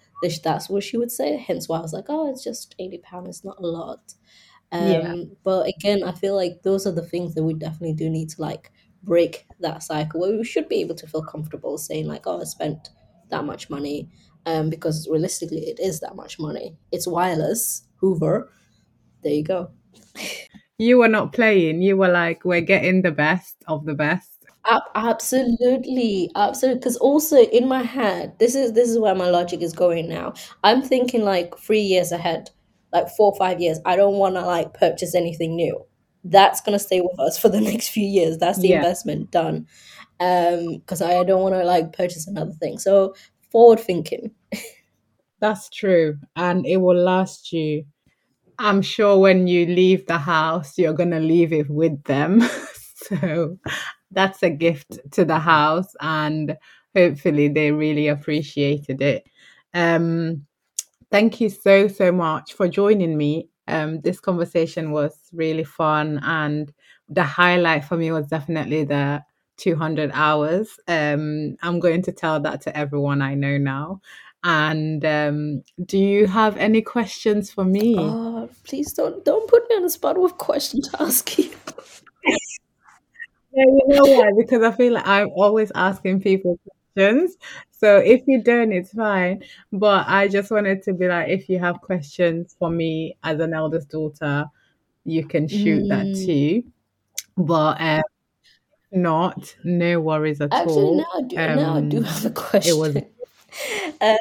that's 0.43 0.69
what 0.69 0.85
she 0.85 0.97
would 0.97 1.11
say. 1.11 1.37
Hence 1.37 1.69
why 1.69 1.79
I 1.79 1.83
was 1.83 1.93
like, 1.93 2.07
"Oh, 2.09 2.31
it's 2.31 2.45
just 2.45 2.75
eighty 2.79 2.99
pounds. 2.99 3.29
It's 3.29 3.45
not 3.45 3.59
a 3.59 3.67
lot." 3.67 4.15
yeah. 4.73 5.13
Um, 5.13 5.37
but 5.45 5.69
again, 5.69 6.03
I 6.03 6.13
feel 6.13 6.35
like 6.35 6.63
those 6.63 6.87
are 6.87 6.93
the 6.93 7.07
things 7.07 7.35
that 7.35 7.43
we 7.43 7.55
definitely 7.55 7.95
do 7.95 8.09
need 8.09 8.31
to 8.31 8.41
like 8.41 8.73
break 9.03 9.47
that 9.61 9.83
cycle 9.83 10.21
where 10.21 10.37
we 10.37 10.45
should 10.45 10.69
be 10.69 10.81
able 10.81 10.95
to 10.95 11.07
feel 11.07 11.23
comfortable 11.23 11.79
saying 11.79 12.07
like, 12.07 12.27
"Oh, 12.27 12.41
I 12.41 12.45
spent 12.45 12.91
that 13.31 13.45
much 13.45 13.69
money," 13.71 14.09
um, 14.47 14.71
because 14.71 15.09
realistically, 15.09 15.67
it 15.69 15.81
is 15.81 16.01
that 16.01 16.17
much 16.17 16.39
money. 16.39 16.77
It's 16.91 17.07
wireless 17.07 17.83
Hoover. 17.97 18.51
There 19.23 19.33
you 19.33 19.45
go. 19.45 19.71
You 20.79 20.99
were 20.99 21.09
not 21.09 21.33
playing. 21.33 21.83
You 21.83 21.97
were 21.97 22.09
like, 22.09 22.45
we're 22.45 22.61
getting 22.61 23.03
the 23.03 23.13
best 23.13 23.63
of 23.69 23.85
the 23.85 23.95
best. 23.95 24.32
Ab- 24.65 24.83
absolutely, 24.95 26.31
absolutely. 26.37 26.79
Because 26.79 26.97
also 26.99 27.37
in 27.37 27.67
my 27.67 27.83
head, 27.83 28.39
this 28.39 28.55
is 28.55 28.73
this 28.75 28.89
is 28.89 28.99
where 28.99 29.15
my 29.15 29.29
logic 29.29 29.61
is 29.61 29.73
going 29.73 30.09
now. 30.09 30.35
I'm 30.63 30.83
thinking 30.83 31.23
like 31.25 31.57
three 31.59 31.81
years 31.81 32.13
ahead, 32.13 32.51
like 32.93 33.09
four 33.17 33.33
or 33.33 33.37
five 33.37 33.61
years. 33.61 33.81
I 33.85 33.97
don't 33.97 34.19
want 34.19 34.37
to 34.37 34.43
like 34.43 34.73
purchase 34.75 35.15
anything 35.15 35.57
new. 35.57 35.85
That's 36.25 36.61
gonna 36.61 36.79
stay 36.79 37.01
with 37.01 37.19
us 37.19 37.37
for 37.39 37.49
the 37.49 37.61
next 37.71 37.89
few 37.89 38.07
years. 38.07 38.39
That's 38.39 38.61
the 38.61 38.69
Yeah. 38.69 38.77
investment 38.77 39.31
done. 39.33 39.67
Um, 40.21 40.79
because 40.79 41.03
I 41.03 41.25
don't 41.25 41.43
want 41.43 41.55
to 41.57 41.65
like 41.65 41.93
purchase 41.93 42.29
another 42.29 42.53
thing. 42.53 42.79
So 42.79 43.15
forward 43.51 43.81
thinking. 43.81 44.33
That's 45.41 45.69
true. 45.71 46.19
And 46.37 46.67
it 46.67 46.79
will 46.79 46.97
last 46.97 47.53
you. 47.53 47.85
I'm 48.59 48.83
sure 48.83 49.19
when 49.19 49.49
you 49.49 49.67
leave 49.67 50.07
the 50.07 50.19
house, 50.19 50.79
you're 50.79 50.95
going 50.95 51.11
to 51.13 51.21
leave 51.21 51.53
it 51.53 51.71
with 51.71 52.03
them. 52.05 52.43
so 52.97 53.59
that's 54.13 54.43
a 54.43 54.51
gift 54.51 54.99
to 55.13 55.25
the 55.25 55.39
house. 55.39 55.95
And 56.01 56.57
hopefully 56.95 57.49
they 57.49 57.73
really 57.73 58.09
appreciated 58.09 59.01
it. 59.03 59.27
Um, 59.75 60.47
thank 61.11 61.41
you 61.41 61.49
so, 61.49 61.89
so 61.89 62.13
much 62.13 62.55
for 62.55 62.69
joining 62.69 63.17
me. 63.17 63.49
Um, 63.69 64.01
this 64.01 64.21
conversation 64.21 64.91
was 64.91 65.17
really 65.33 65.65
fun. 65.65 66.21
And 66.23 66.73
the 67.09 67.25
highlight 67.25 67.85
for 67.85 67.97
me 67.97 68.13
was 68.13 68.27
definitely 68.27 68.85
the 68.85 69.23
200 69.59 70.11
hours. 70.15 70.79
Um, 70.89 71.57
I'm 71.63 71.79
going 71.81 72.03
to 72.03 72.13
tell 72.13 72.41
that 72.41 72.61
to 72.63 72.77
everyone 72.77 73.23
I 73.23 73.35
know 73.35 73.59
now. 73.59 74.01
And 74.45 75.05
um, 75.05 75.63
do 75.85 75.99
you 75.99 76.27
have 76.27 76.57
any 76.57 76.83
questions 76.83 77.53
for 77.53 77.65
me? 77.65 77.97
Oh, 77.97 78.51
please 78.65 78.93
don't 78.93 79.25
don't 79.25 79.49
put 79.49 79.69
me 79.71 79.77
on 79.77 79.83
the 79.83 79.91
spot 79.91 80.19
with 80.19 80.37
questions 80.37 80.89
to 80.89 81.03
ask 81.03 81.39
you. 81.39 81.51
Yeah, 83.55 83.65
you 83.67 83.83
know 83.89 84.07
why? 84.07 84.31
Because 84.37 84.63
I 84.63 84.71
feel 84.73 84.95
like 84.95 85.07
I'm 85.07 85.29
always 85.35 85.71
asking 85.75 86.21
people 86.23 86.59
questions. 86.95 87.37
So 87.71 87.99
if 87.99 88.23
you 88.27 88.43
don't, 88.43 88.73
it's 88.73 88.93
fine. 88.93 89.43
But 89.73 90.07
I 90.09 90.29
just 90.29 90.51
wanted 90.51 90.83
to 90.85 90.95
be 90.95 91.09
like, 91.09 91.29
if 91.29 91.49
you 91.49 91.59
have 91.59 91.81
questions 91.81 92.57
for 92.59 92.71
me 92.71 93.17
as 93.23 93.41
an 93.41 93.53
eldest 93.53 93.91
daughter, 93.91 94.47
you 95.05 95.27
can 95.27 95.49
shoot 95.49 95.89
that 95.89 96.13
Mm, 96.13 96.15
too. 96.15 96.65
But 97.37 97.81
um, 97.81 98.03
not, 98.93 99.57
no 99.65 100.01
worries 100.01 100.41
at 100.41 100.51
actually, 100.53 100.93
now 100.93 101.05
all. 101.05 101.09
I 101.15 101.23
do 101.23 101.37
now 101.49 101.77
I 101.77 101.81
do 101.83 102.01
Um, 102.01 102.05
have 102.05 102.27
a 102.27 102.31
question. 102.31 102.63
it 102.71 102.75
was. 102.75 102.97
Uh, 104.01 104.17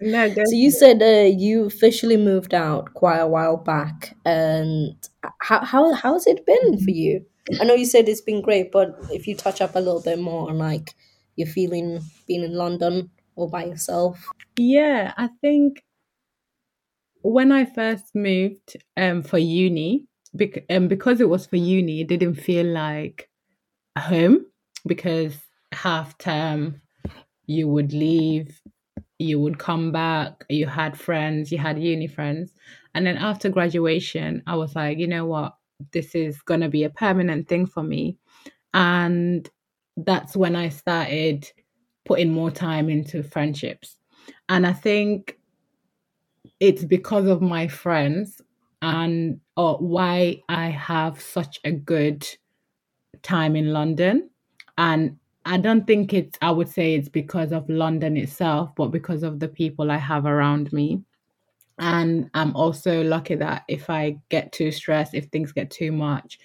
no, 0.00 0.28
so 0.44 0.54
you 0.54 0.70
said 0.70 1.02
uh, 1.02 1.28
you 1.36 1.64
officially 1.64 2.16
moved 2.16 2.54
out 2.54 2.92
quite 2.94 3.18
a 3.18 3.26
while 3.26 3.56
back, 3.56 4.16
and 4.24 4.94
how 5.40 5.64
how 5.64 5.92
how's 5.94 6.26
it 6.26 6.44
been 6.46 6.78
for 6.78 6.90
you? 6.90 7.24
I 7.60 7.64
know 7.64 7.74
you 7.74 7.84
said 7.84 8.08
it's 8.08 8.20
been 8.20 8.42
great, 8.42 8.72
but 8.72 8.96
if 9.10 9.26
you 9.26 9.34
touch 9.36 9.60
up 9.60 9.76
a 9.76 9.78
little 9.80 10.02
bit 10.02 10.18
more 10.18 10.50
on 10.50 10.58
like 10.58 10.94
your 11.36 11.46
feeling 11.46 12.00
being 12.26 12.42
in 12.42 12.54
London 12.54 13.10
or 13.36 13.48
by 13.48 13.64
yourself. 13.64 14.26
Yeah, 14.58 15.12
I 15.16 15.28
think 15.40 15.84
when 17.22 17.52
I 17.52 17.64
first 17.64 18.14
moved 18.14 18.76
um, 18.96 19.22
for 19.22 19.38
uni, 19.38 20.06
bec- 20.34 20.64
um, 20.70 20.88
because 20.88 21.20
it 21.20 21.28
was 21.28 21.46
for 21.46 21.56
uni, 21.56 22.00
it 22.00 22.08
didn't 22.08 22.34
feel 22.34 22.66
like 22.66 23.28
home 23.98 24.46
because 24.86 25.36
half 25.72 26.16
term 26.18 26.80
you 27.46 27.68
would 27.68 27.92
leave, 27.92 28.60
you 29.18 29.40
would 29.40 29.58
come 29.58 29.92
back, 29.92 30.44
you 30.50 30.66
had 30.66 30.98
friends, 30.98 31.52
you 31.52 31.58
had 31.58 31.80
uni 31.82 32.06
friends. 32.08 32.52
And 32.94 33.06
then 33.06 33.16
after 33.18 33.50
graduation, 33.50 34.42
I 34.46 34.56
was 34.56 34.76
like, 34.76 34.98
you 34.98 35.08
know 35.08 35.26
what? 35.26 35.56
This 35.92 36.14
is 36.14 36.40
going 36.42 36.60
to 36.60 36.68
be 36.68 36.84
a 36.84 36.90
permanent 36.90 37.48
thing 37.48 37.66
for 37.66 37.82
me. 37.82 38.18
And 38.74 39.48
that's 39.96 40.36
when 40.36 40.56
I 40.56 40.68
started 40.68 41.50
putting 42.04 42.32
more 42.32 42.50
time 42.50 42.88
into 42.88 43.22
friendships. 43.22 43.96
And 44.48 44.66
I 44.66 44.72
think 44.72 45.38
it's 46.60 46.84
because 46.84 47.26
of 47.26 47.42
my 47.42 47.68
friends 47.68 48.40
and 48.82 49.40
or 49.56 49.76
why 49.78 50.42
I 50.48 50.66
have 50.68 51.20
such 51.20 51.58
a 51.64 51.72
good 51.72 52.26
time 53.22 53.56
in 53.56 53.72
London. 53.72 54.30
And 54.78 55.18
I 55.44 55.58
don't 55.58 55.86
think 55.86 56.12
it's, 56.12 56.38
I 56.42 56.50
would 56.50 56.68
say 56.68 56.94
it's 56.94 57.08
because 57.08 57.52
of 57.52 57.68
London 57.68 58.16
itself, 58.16 58.70
but 58.76 58.88
because 58.88 59.22
of 59.22 59.40
the 59.40 59.48
people 59.48 59.90
I 59.90 59.96
have 59.96 60.26
around 60.26 60.72
me. 60.72 61.02
And 61.78 62.30
I'm 62.34 62.54
also 62.56 63.02
lucky 63.02 63.34
that 63.36 63.64
if 63.68 63.90
I 63.90 64.18
get 64.30 64.52
too 64.52 64.72
stressed, 64.72 65.14
if 65.14 65.26
things 65.26 65.52
get 65.52 65.70
too 65.70 65.92
much, 65.92 66.38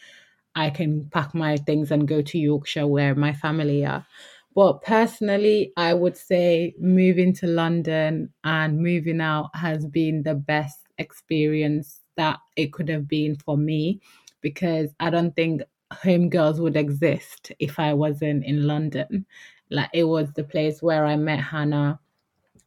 I 0.55 0.69
can 0.69 1.09
pack 1.09 1.33
my 1.33 1.55
things 1.57 1.91
and 1.91 2.07
go 2.07 2.21
to 2.21 2.37
Yorkshire 2.37 2.87
where 2.87 3.15
my 3.15 3.33
family 3.33 3.85
are. 3.85 4.05
But 4.53 4.81
personally, 4.81 5.71
I 5.77 5.93
would 5.93 6.17
say 6.17 6.75
moving 6.77 7.33
to 7.35 7.47
London 7.47 8.33
and 8.43 8.79
moving 8.79 9.21
out 9.21 9.49
has 9.55 9.85
been 9.85 10.23
the 10.23 10.35
best 10.35 10.79
experience 10.97 12.01
that 12.17 12.39
it 12.57 12.73
could 12.73 12.89
have 12.89 13.07
been 13.07 13.37
for 13.37 13.57
me 13.57 14.01
because 14.41 14.89
I 14.99 15.09
don't 15.09 15.33
think 15.35 15.61
Home 16.03 16.29
Girls 16.29 16.59
would 16.59 16.75
exist 16.75 17.53
if 17.59 17.79
I 17.79 17.93
wasn't 17.93 18.43
in 18.43 18.67
London. 18.67 19.25
Like 19.69 19.89
it 19.93 20.03
was 20.03 20.33
the 20.33 20.43
place 20.43 20.81
where 20.81 21.05
I 21.05 21.15
met 21.15 21.39
Hannah 21.39 21.99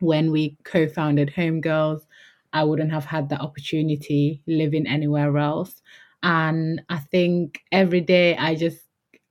when 0.01 0.31
we 0.31 0.57
co-founded 0.65 1.31
Home 1.31 1.61
Girls. 1.61 2.07
I 2.55 2.65
wouldn't 2.65 2.93
have 2.93 3.05
had 3.05 3.29
that 3.29 3.41
opportunity 3.41 4.43
living 4.47 4.87
anywhere 4.87 5.37
else. 5.37 5.83
And 6.23 6.81
I 6.89 6.99
think 6.99 7.61
every 7.73 8.01
day 8.01 8.37
I 8.37 8.55
just 8.55 8.79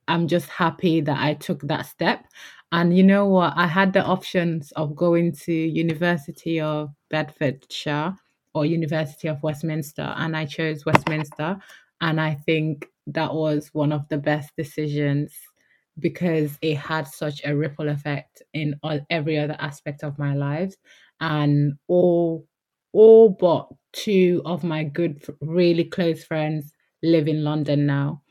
I'm 0.06 0.28
just 0.28 0.48
happy 0.48 1.00
that 1.00 1.18
I 1.18 1.34
took 1.34 1.62
that 1.62 1.86
step. 1.86 2.26
And 2.72 2.96
you 2.96 3.02
know 3.02 3.26
what? 3.26 3.54
I 3.56 3.66
had 3.66 3.92
the 3.92 4.04
options 4.04 4.70
of 4.72 4.94
going 4.94 5.32
to 5.44 5.52
University 5.52 6.60
of 6.60 6.90
Bedfordshire 7.08 8.14
or 8.54 8.66
University 8.66 9.28
of 9.28 9.42
Westminster, 9.42 10.14
and 10.16 10.36
I 10.36 10.44
chose 10.44 10.84
Westminster. 10.84 11.56
And 12.00 12.20
I 12.20 12.34
think 12.34 12.86
that 13.06 13.32
was 13.32 13.70
one 13.72 13.92
of 13.92 14.08
the 14.08 14.18
best 14.18 14.52
decisions 14.56 15.32
because 15.98 16.58
it 16.60 16.76
had 16.76 17.06
such 17.06 17.42
a 17.44 17.56
ripple 17.56 17.88
effect 17.88 18.42
in 18.52 18.74
all, 18.82 19.00
every 19.10 19.38
other 19.38 19.56
aspect 19.58 20.02
of 20.02 20.18
my 20.18 20.34
life. 20.34 20.74
And 21.20 21.74
all 21.88 22.46
all 22.94 23.28
but 23.28 23.68
two 23.92 24.40
of 24.46 24.64
my 24.64 24.84
good, 24.84 25.22
really 25.42 25.84
close 25.84 26.24
friends 26.24 26.72
live 27.02 27.28
in 27.28 27.44
London 27.44 27.86
now. 27.86 28.22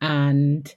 And 0.00 0.74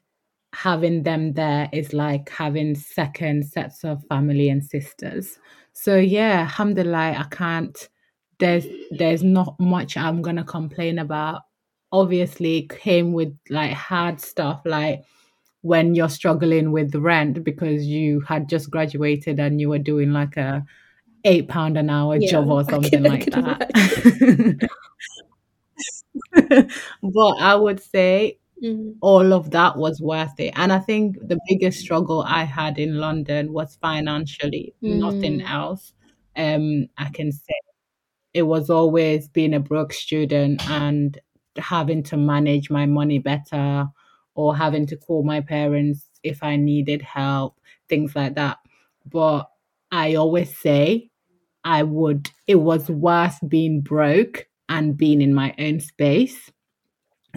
having 0.54 1.04
them 1.04 1.34
there 1.34 1.70
is 1.74 1.94
like 1.94 2.30
having 2.30 2.76
second 2.76 3.46
sets 3.46 3.84
of 3.84 4.04
family 4.10 4.50
and 4.50 4.64
sisters. 4.64 5.38
So 5.74 5.98
yeah, 5.98 6.42
alhamdulillah, 6.42 7.16
I 7.18 7.26
can't 7.32 7.90
there's 8.40 8.66
there's 8.92 9.24
not 9.24 9.60
much 9.60 9.98
I'm 9.98 10.22
gonna 10.22 10.44
complain 10.44 11.00
about. 11.00 11.44
Obviously 11.92 12.68
came 12.68 13.14
with 13.14 13.38
like 13.50 13.72
hard 13.74 14.20
stuff 14.20 14.62
like 14.66 15.04
when 15.62 15.96
you're 15.96 16.10
struggling 16.10 16.72
with 16.72 16.96
rent 16.96 17.44
because 17.44 17.86
you 17.86 18.22
had 18.22 18.50
just 18.50 18.70
graduated 18.70 19.40
and 19.40 19.60
you 19.60 19.70
were 19.70 19.80
doing 19.80 20.12
like 20.12 20.38
a 20.38 20.64
eight 21.26 21.50
pound 21.50 21.78
an 21.78 21.90
hour 21.90 22.18
Yeah, 22.18 22.20
job 22.20 22.52
or 22.52 22.64
something 22.70 23.04
can, 23.04 23.06
like 23.06 23.30
that. 23.32 23.72
but 27.04 27.34
I 27.40 27.56
would 27.56 27.80
say 27.82 28.40
Mm, 28.62 28.96
all 29.02 29.34
of 29.34 29.52
that 29.52 29.78
was 29.78 30.02
worth 30.02 30.40
it. 30.40 30.54
And 30.58 30.72
I 30.74 30.80
think 30.80 31.18
the 31.28 31.40
biggest 31.50 31.80
struggle 31.80 32.24
I 32.28 32.44
had 32.44 32.78
in 32.80 32.98
London 33.00 33.54
was 33.54 33.78
financially, 33.82 34.74
nothing 34.86 35.38
mm, 35.38 35.42
else. 35.42 35.94
Um, 36.38 36.88
I 36.98 37.10
can 37.10 37.32
say 37.32 37.54
it 38.34 38.44
was 38.44 38.70
always 38.70 39.28
being 39.30 39.54
a 39.54 39.60
broke 39.60 39.94
student 39.94 40.62
and 40.70 41.18
having 41.58 42.04
to 42.04 42.18
manage 42.18 42.70
my 42.70 42.86
money 42.86 43.20
better 43.20 43.88
or 44.36 44.56
having 44.56 44.86
to 44.88 44.98
call 44.98 45.24
my 45.24 45.42
parents 45.42 46.10
if 46.24 46.44
I 46.44 46.56
needed 46.58 47.02
help, 47.02 47.58
things 47.90 48.16
like 48.16 48.36
that. 48.36 48.58
But 49.06 49.50
I 49.92 50.16
always 50.16 50.56
say 50.58 51.10
I 51.66 51.84
would, 51.84 52.30
it 52.48 52.56
was 52.56 52.90
worth 52.90 53.40
being 53.48 53.82
broke 53.82 54.48
and 54.70 54.96
being 54.96 55.22
in 55.22 55.34
my 55.34 55.54
own 55.60 55.80
space 55.80 56.52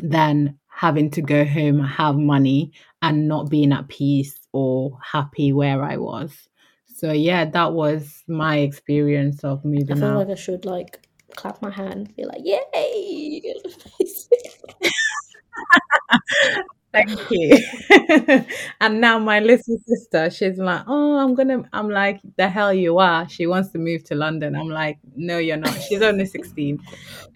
than 0.02 0.58
having 0.68 1.10
to 1.12 1.22
go 1.22 1.44
home, 1.44 1.80
have 1.80 2.16
money, 2.16 2.72
and 3.02 3.26
not 3.26 3.50
being 3.50 3.72
at 3.72 3.88
peace 3.88 4.38
or 4.52 4.98
happy 5.02 5.52
where 5.52 5.82
I 5.82 5.96
was. 5.96 6.48
So 6.86 7.10
yeah, 7.12 7.46
that 7.46 7.72
was 7.72 8.22
my 8.28 8.58
experience 8.58 9.42
of 9.44 9.64
moving. 9.64 9.96
I 9.96 10.00
feel 10.00 10.10
out. 10.10 10.28
like 10.28 10.28
I 10.28 10.40
should 10.40 10.64
like 10.64 11.00
clap 11.34 11.60
my 11.62 11.70
hand, 11.70 12.14
be 12.16 12.24
like, 12.24 12.42
yay! 12.44 13.54
Thank 16.92 17.20
you. 17.30 17.56
and 18.80 19.00
now 19.00 19.18
my 19.18 19.40
little 19.40 19.76
sister, 19.86 20.30
she's 20.30 20.58
like, 20.58 20.82
oh, 20.86 21.18
I'm 21.18 21.34
gonna. 21.34 21.62
I'm 21.72 21.90
like, 21.90 22.20
the 22.38 22.48
hell 22.48 22.72
you 22.72 22.98
are. 22.98 23.28
She 23.28 23.46
wants 23.46 23.70
to 23.72 23.78
move 23.78 24.04
to 24.04 24.14
London. 24.14 24.56
I'm 24.56 24.68
like, 24.68 24.98
no, 25.14 25.36
you're 25.38 25.58
not. 25.58 25.74
She's 25.82 26.00
only 26.00 26.24
16. 26.24 26.80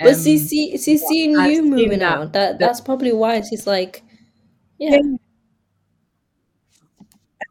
But 0.01 0.15
Um, 0.15 0.15
see, 0.15 0.39
see, 0.39 0.97
seeing 0.97 1.37
I've 1.37 1.53
you 1.53 1.63
moving 1.63 1.99
that 1.99 2.19
out, 2.19 2.33
that 2.33 2.59
the 2.59 2.65
that's 2.65 2.81
probably 2.81 3.13
why 3.13 3.43
she's 3.43 3.67
like, 3.67 4.03
yeah, 4.79 4.99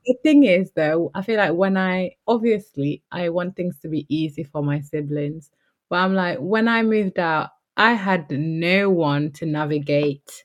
The 0.06 0.16
thing 0.24 0.44
is, 0.44 0.72
though, 0.76 1.12
I 1.14 1.22
feel 1.22 1.38
like 1.38 1.54
when 1.54 1.78
I 1.78 2.16
obviously 2.28 3.04
I 3.12 3.30
want 3.30 3.56
things 3.56 3.80
to 3.82 3.88
be 3.88 4.06
easy 4.10 4.44
for 4.44 4.64
my 4.64 4.80
siblings, 4.82 5.52
but 5.90 5.98
I'm 5.98 6.14
like, 6.16 6.40
when 6.40 6.68
I 6.68 6.84
moved 6.84 7.20
out, 7.20 7.50
I 7.78 7.94
had 7.94 8.30
no 8.32 8.90
one 8.90 9.32
to 9.34 9.46
navigate 9.46 10.44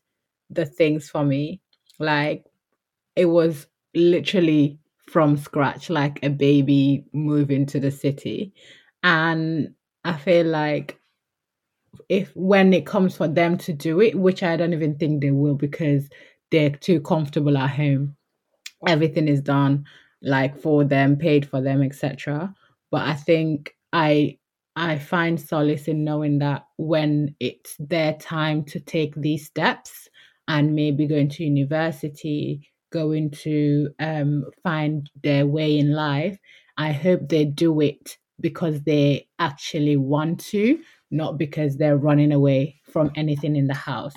the 0.50 0.66
things 0.66 1.08
for 1.08 1.24
me. 1.24 1.60
Like, 1.98 2.44
it 3.14 3.26
was 3.26 3.66
literally 3.94 4.78
from 5.08 5.36
scratch, 5.36 5.88
like 5.90 6.18
a 6.22 6.30
baby 6.30 7.04
moving 7.12 7.66
to 7.66 7.80
the 7.80 7.90
city. 7.90 8.52
And 9.02 9.74
I 10.04 10.14
feel 10.14 10.46
like 10.46 10.98
if 12.08 12.30
when 12.34 12.72
it 12.72 12.86
comes 12.86 13.16
for 13.16 13.28
them 13.28 13.56
to 13.58 13.72
do 13.72 14.00
it, 14.00 14.14
which 14.14 14.42
I 14.42 14.56
don't 14.56 14.72
even 14.72 14.96
think 14.96 15.20
they 15.20 15.30
will 15.30 15.54
because 15.54 16.08
they're 16.50 16.70
too 16.70 17.00
comfortable 17.00 17.56
at 17.56 17.70
home 17.70 18.16
everything 18.86 19.28
is 19.28 19.40
done 19.40 19.84
like 20.22 20.58
for 20.60 20.84
them 20.84 21.16
paid 21.16 21.48
for 21.48 21.60
them 21.60 21.82
etc 21.82 22.52
but 22.90 23.02
i 23.02 23.14
think 23.14 23.74
i 23.92 24.36
i 24.76 24.98
find 24.98 25.40
solace 25.40 25.88
in 25.88 26.04
knowing 26.04 26.38
that 26.38 26.66
when 26.76 27.34
it's 27.40 27.76
their 27.78 28.14
time 28.14 28.64
to 28.64 28.80
take 28.80 29.14
these 29.16 29.46
steps 29.46 30.08
and 30.48 30.74
maybe 30.74 31.06
going 31.06 31.28
to 31.28 31.44
university 31.44 32.68
going 32.92 33.30
to 33.30 33.90
um 33.98 34.44
find 34.62 35.10
their 35.22 35.46
way 35.46 35.78
in 35.78 35.92
life 35.92 36.38
i 36.76 36.92
hope 36.92 37.20
they 37.28 37.44
do 37.44 37.80
it 37.80 38.16
because 38.40 38.82
they 38.82 39.26
actually 39.38 39.96
want 39.96 40.38
to 40.40 40.82
not 41.10 41.38
because 41.38 41.76
they're 41.76 41.96
running 41.96 42.32
away 42.32 42.80
from 42.84 43.10
anything 43.16 43.56
in 43.56 43.66
the 43.66 43.74
house 43.74 44.14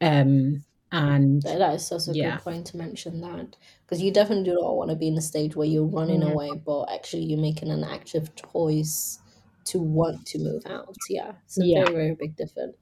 um 0.00 0.64
and 0.92 1.42
that 1.42 1.58
that 1.58 1.74
is 1.74 1.86
such 1.86 2.08
a 2.08 2.14
good 2.14 2.38
point 2.38 2.66
to 2.66 2.76
mention 2.76 3.20
that 3.20 3.56
because 3.82 4.02
you 4.02 4.10
definitely 4.12 4.44
do 4.44 4.54
not 4.54 4.76
want 4.76 4.90
to 4.90 4.96
be 4.96 5.08
in 5.08 5.16
a 5.16 5.20
stage 5.22 5.54
where 5.54 5.66
you're 5.66 5.84
running 5.84 6.22
yeah 6.22 6.22
away, 6.22 6.56
but 6.56 6.84
actually 6.86 7.22
you're 7.24 7.40
making 7.40 7.70
an 7.70 7.84
active 7.84 8.34
choice 8.34 9.20
to 9.64 9.80
want 9.80 10.26
to 10.26 10.38
move 10.38 10.62
out. 10.66 10.96
Yeah, 11.08 11.36
it's 11.44 11.58
a 11.58 11.64
yeah 11.64 11.84
very, 11.84 11.92
very 11.94 12.14
big 12.14 12.36
difference. 12.36 12.76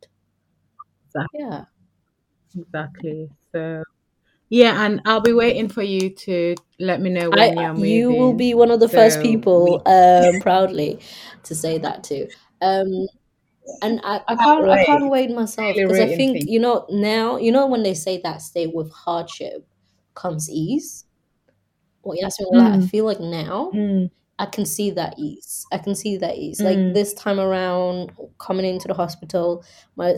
Yeah. 1.32 1.66
Exactly. 2.57 3.30
So 3.52 3.84
yeah, 4.50 4.84
and 4.86 5.00
I'll 5.07 5.20
be 5.20 5.32
waiting 5.32 5.68
for 5.68 5.82
you 5.82 6.14
to 6.16 6.57
let 6.80 7.00
me 7.00 7.11
know 7.11 7.30
when 7.30 7.52
I- 7.52 7.55
you're 7.57 7.74
moving. 7.74 8.02
you 8.02 8.12
will 8.12 8.34
be 8.34 8.55
one 8.55 8.70
of 8.70 8.80
the 8.80 8.88
first 8.88 9.20
So 9.20 9.52
we 9.55 9.76
people 9.76 9.82
um 9.86 10.40
proudly 10.40 11.00
to 11.44 11.55
say 11.55 11.78
that 11.78 12.05
too. 12.05 12.28
Um 12.61 13.07
and 13.82 14.00
I, 14.05 14.22
I 14.28 14.36
Can't 14.42 14.70
I 14.70 14.76
can't 14.84 15.11
wait. 15.11 15.30
myself 15.30 15.76
because 15.76 16.00
I 16.00 16.07
think 16.07 16.42
you. 16.42 16.46
you 16.46 16.61
know 16.61 16.86
now 16.90 17.36
you 17.38 17.52
know 17.52 17.66
when 17.66 17.82
they 17.82 17.94
say 17.94 18.20
that 18.22 18.42
state 18.42 18.74
with 18.74 18.92
hardship 18.92 19.66
comes 20.14 20.50
ease. 20.50 21.07
Well, 22.02 22.16
yes, 22.18 22.36
like 22.40 22.74
I 22.74 22.78
Mm, 22.78 22.80
feel 22.80 23.05
like 23.07 23.20
now 23.20 23.72
mm, 23.72 24.11
I 24.38 24.46
can 24.46 24.66
see 24.66 24.90
that 24.92 25.16
ease. 25.18 25.66
I 25.72 25.78
can 25.78 25.94
see 25.94 26.16
that 26.18 26.36
ease. 26.36 26.64
Like 26.64 26.82
mm, 26.82 26.94
this 26.94 27.14
time 27.14 27.40
around, 27.40 28.12
coming 28.38 28.66
into 28.66 28.88
the 28.88 28.94
hospital, 28.94 29.64
my 29.96 30.16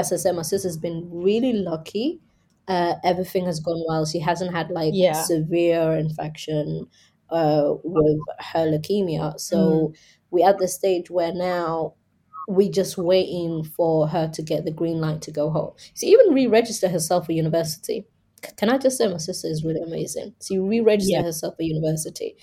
s- 0.00 0.12
as 0.12 0.20
I 0.20 0.30
said, 0.30 0.36
my 0.36 0.42
sister's 0.42 0.76
been 0.76 1.08
really 1.10 1.52
lucky. 1.52 2.20
Uh, 2.68 2.94
everything 3.04 3.46
has 3.46 3.60
gone 3.60 3.82
well. 3.88 4.04
She 4.06 4.18
hasn't 4.20 4.52
had 4.52 4.70
like 4.70 4.94
yeah. 4.94 5.12
severe 5.12 5.96
infection 5.96 6.86
uh, 7.30 7.74
with 7.84 8.18
her 8.40 8.66
leukemia. 8.66 9.38
Mm, 9.52 9.78
So 9.78 9.92
we're 10.30 10.48
at 10.48 10.58
the 10.58 10.68
stage 10.68 11.10
where 11.10 11.32
now 11.32 11.94
we're 12.48 12.70
just 12.70 12.96
waiting 12.96 13.64
for 13.64 14.08
her 14.08 14.28
to 14.28 14.42
get 14.42 14.64
the 14.64 14.70
green 14.72 15.00
light 15.00 15.22
to 15.22 15.32
go 15.32 15.50
home. 15.50 15.72
She 15.94 16.06
even 16.08 16.32
re-registered 16.34 16.90
herself 16.92 17.26
for 17.26 17.32
university. 17.32 18.06
C- 18.44 18.52
Can 18.56 18.70
I 18.70 18.78
just 18.78 18.98
say 18.98 19.08
my 19.08 19.16
sister 19.18 19.48
is 19.48 19.64
really 19.64 19.82
amazing? 19.82 20.34
She 20.42 20.58
re-registered 20.58 21.24
herself 21.24 21.54
for 21.56 21.62
university 21.62 22.36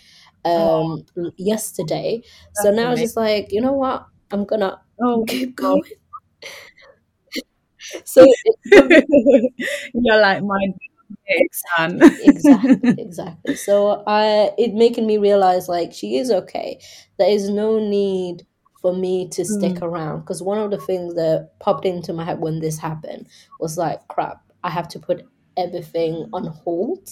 Oh, 0.56 0.70
um 0.86 1.06
l- 1.18 1.32
yesterday. 1.38 2.22
So 2.54 2.72
that's 2.72 2.72
now 2.72 2.92
it's 2.92 3.02
just 3.02 3.16
like, 3.18 3.52
you 3.52 3.62
know 3.62 3.74
what? 3.74 4.06
I'm 4.32 4.46
gonna 4.46 4.82
Oh 5.00 5.26
keep 5.28 5.56
going. 5.56 5.84
So 8.04 8.24
it, 8.44 8.56
for 8.74 8.84
me, 8.86 9.06
God. 9.10 9.42
You're 9.94 10.22
like 10.22 10.44
my 10.44 10.68
exactly, 11.28 12.28
exactly, 12.28 12.94
exactly. 12.98 13.56
So 13.56 14.04
I 14.08 14.52
it 14.58 14.74
making 14.74 15.08
me 15.08 15.18
realize 15.18 15.68
like 15.70 15.94
she 15.94 16.18
is 16.18 16.32
okay. 16.32 16.80
There 17.18 17.30
is 17.30 17.50
no 17.50 17.80
need 17.80 18.46
for 18.82 18.94
me 18.96 19.30
to 19.30 19.46
stick 19.46 19.78
Mm, 19.78 19.82
around 19.82 20.22
because 20.22 20.42
one 20.44 20.58
of 20.58 20.72
the 20.72 20.78
things 20.78 21.16
that 21.16 21.52
popped 21.60 21.86
into 21.86 22.14
my 22.14 22.26
head 22.26 22.40
when 22.40 22.60
this 22.60 22.78
happened 22.80 23.28
was 23.60 23.78
like, 23.78 24.06
crap, 24.10 24.42
I 24.64 24.70
have 24.70 24.88
to 24.90 25.00
put 25.00 25.24
everything 25.58 26.28
on 26.34 26.48
hold 26.48 27.08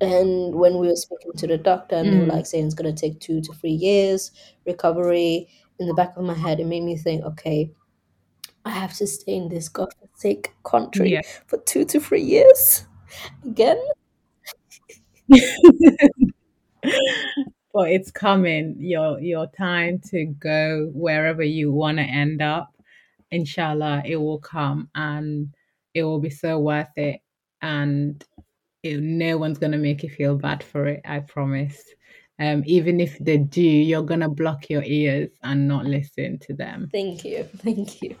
And 0.00 0.54
when 0.56 0.78
we 0.78 0.88
were 0.88 0.96
speaking 0.96 1.32
to 1.38 1.46
the 1.46 1.58
doctor 1.58 1.94
and 1.96 2.12
they 2.12 2.18
were 2.18 2.26
mm, 2.26 2.26
like 2.26 2.46
saying 2.46 2.66
it's 2.66 2.74
gonna 2.74 2.92
take 2.92 3.20
two 3.20 3.40
to 3.42 3.52
three 3.54 3.70
years 3.72 4.32
recovery, 4.66 5.48
in 5.78 5.86
the 5.88 5.94
back 5.94 6.16
of 6.16 6.24
my 6.24 6.34
head, 6.34 6.60
it 6.60 6.66
made 6.66 6.82
me 6.82 6.96
think, 6.96 7.24
okay, 7.24 7.72
I 8.64 8.70
have 8.70 8.94
to 8.94 9.06
stay 9.06 9.34
in 9.34 9.48
this 9.48 9.68
godforsaken 9.68 10.52
country 10.64 11.12
yeah. 11.12 11.22
for 11.46 11.58
two 11.58 11.84
to 11.86 12.00
three 12.00 12.22
years 12.22 12.86
again. 13.44 13.82
But 17.74 17.90
it's 17.90 18.10
coming. 18.10 18.76
Your 18.78 19.18
your 19.18 19.46
time 19.46 19.98
to 20.10 20.26
go 20.26 20.90
wherever 20.92 21.42
you 21.42 21.72
want 21.72 21.98
to 21.98 22.04
end 22.04 22.42
up. 22.42 22.70
Inshallah, 23.30 24.02
it 24.04 24.16
will 24.16 24.40
come 24.40 24.90
and 24.94 25.54
it 25.94 26.02
will 26.02 26.20
be 26.20 26.28
so 26.28 26.58
worth 26.58 26.92
it. 26.96 27.20
And 27.62 28.22
it, 28.82 29.00
no 29.00 29.38
one's 29.38 29.58
gonna 29.58 29.78
make 29.78 30.02
you 30.02 30.10
feel 30.10 30.36
bad 30.36 30.62
for 30.62 30.86
it. 30.86 31.00
I 31.06 31.20
promise. 31.20 31.82
Um, 32.38 32.62
even 32.66 33.00
if 33.00 33.18
they 33.18 33.38
do, 33.38 33.62
you're 33.62 34.02
gonna 34.02 34.28
block 34.28 34.68
your 34.68 34.82
ears 34.84 35.30
and 35.42 35.66
not 35.66 35.86
listen 35.86 36.40
to 36.40 36.54
them. 36.54 36.90
Thank 36.92 37.24
you, 37.24 37.44
thank 37.44 38.02
you. 38.02 38.16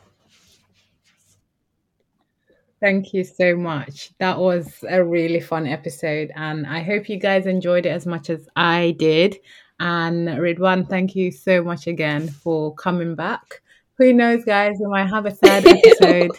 Thank 2.82 3.14
you 3.14 3.22
so 3.24 3.56
much. 3.56 4.10
That 4.18 4.38
was 4.38 4.84
a 4.90 5.04
really 5.04 5.40
fun 5.40 5.66
episode, 5.68 6.32
and 6.34 6.66
I 6.66 6.82
hope 6.82 7.08
you 7.08 7.16
guys 7.18 7.46
enjoyed 7.46 7.86
it 7.86 7.90
as 7.90 8.06
much 8.06 8.28
as 8.28 8.48
I 8.56 8.96
did. 8.98 9.38
And 9.78 10.28
Ridwan, 10.28 10.88
thank 10.88 11.14
you 11.14 11.30
so 11.30 11.62
much 11.62 11.86
again 11.86 12.28
for 12.28 12.74
coming 12.74 13.14
back. 13.14 13.62
Who 13.98 14.12
knows, 14.12 14.44
guys, 14.44 14.76
we 14.80 14.86
might 14.88 15.08
have 15.10 15.26
a 15.26 15.30
third 15.30 15.64
episode. 15.66 16.32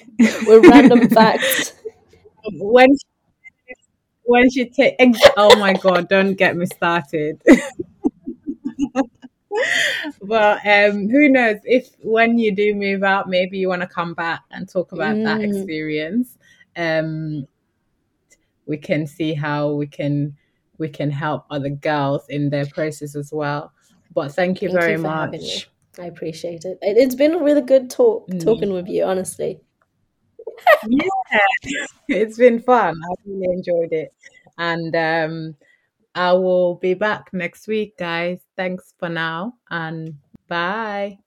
With 0.46 0.66
random 0.70 1.08
facts. 1.10 1.74
when 2.60 2.90
when 4.26 4.50
she 4.50 4.66
take, 4.70 4.96
oh 5.38 5.58
my 5.60 5.74
god, 5.74 6.08
don't 6.10 6.36
get 6.36 6.56
me 6.56 6.66
started. 6.66 7.42
Well, 10.20 10.54
um, 10.66 11.10
who 11.10 11.30
knows 11.30 11.58
if 11.64 11.90
when 12.02 12.38
you 12.38 12.56
do 12.56 12.74
move 12.76 13.04
out, 13.04 13.30
maybe 13.30 13.58
you 13.58 13.68
want 13.70 13.82
to 13.82 13.88
come 13.88 14.14
back 14.14 14.42
and 14.52 14.68
talk 14.68 14.92
about 14.92 15.24
that 15.24 15.44
Mm, 15.44 15.44
experience. 15.44 16.38
Um, 16.76 17.48
we 18.66 18.78
can 18.78 19.06
see 19.08 19.34
how 19.34 19.72
we 19.74 19.88
can 19.88 20.36
we 20.78 20.90
can 20.90 21.12
help 21.12 21.46
other 21.50 21.70
girls 21.70 22.28
in 22.30 22.50
their 22.50 22.66
process 22.66 23.16
as 23.16 23.32
well. 23.32 23.72
But 24.14 24.34
thank 24.34 24.62
you 24.62 24.70
thank 24.70 24.72
very 24.72 24.98
me. 24.98 24.98
much. 24.98 25.70
I 26.00 26.06
appreciate 26.06 26.66
it. 26.66 26.78
It- 26.82 26.98
It's 26.98 27.16
been 27.16 27.34
a 27.36 27.44
really 27.44 27.62
good 27.62 27.90
talk 27.90 28.28
Mm, 28.30 28.40
talking 28.40 28.74
with 28.74 28.88
you, 28.88 29.04
honestly. 29.06 29.62
Yeah, 30.84 31.40
it's 32.08 32.38
been 32.38 32.60
fun. 32.62 32.96
I 32.96 33.14
really 33.26 33.54
enjoyed 33.54 33.92
it. 33.92 34.14
And 34.58 34.96
um, 34.96 35.56
I 36.16 36.34
will 36.34 36.76
be 36.76 36.94
back 36.94 37.34
next 37.34 37.68
week, 37.68 37.98
guys. 37.98 38.40
Thanks 38.56 38.94
for 39.00 39.10
now 39.10 39.56
and 39.70 40.18
bye. 40.48 41.23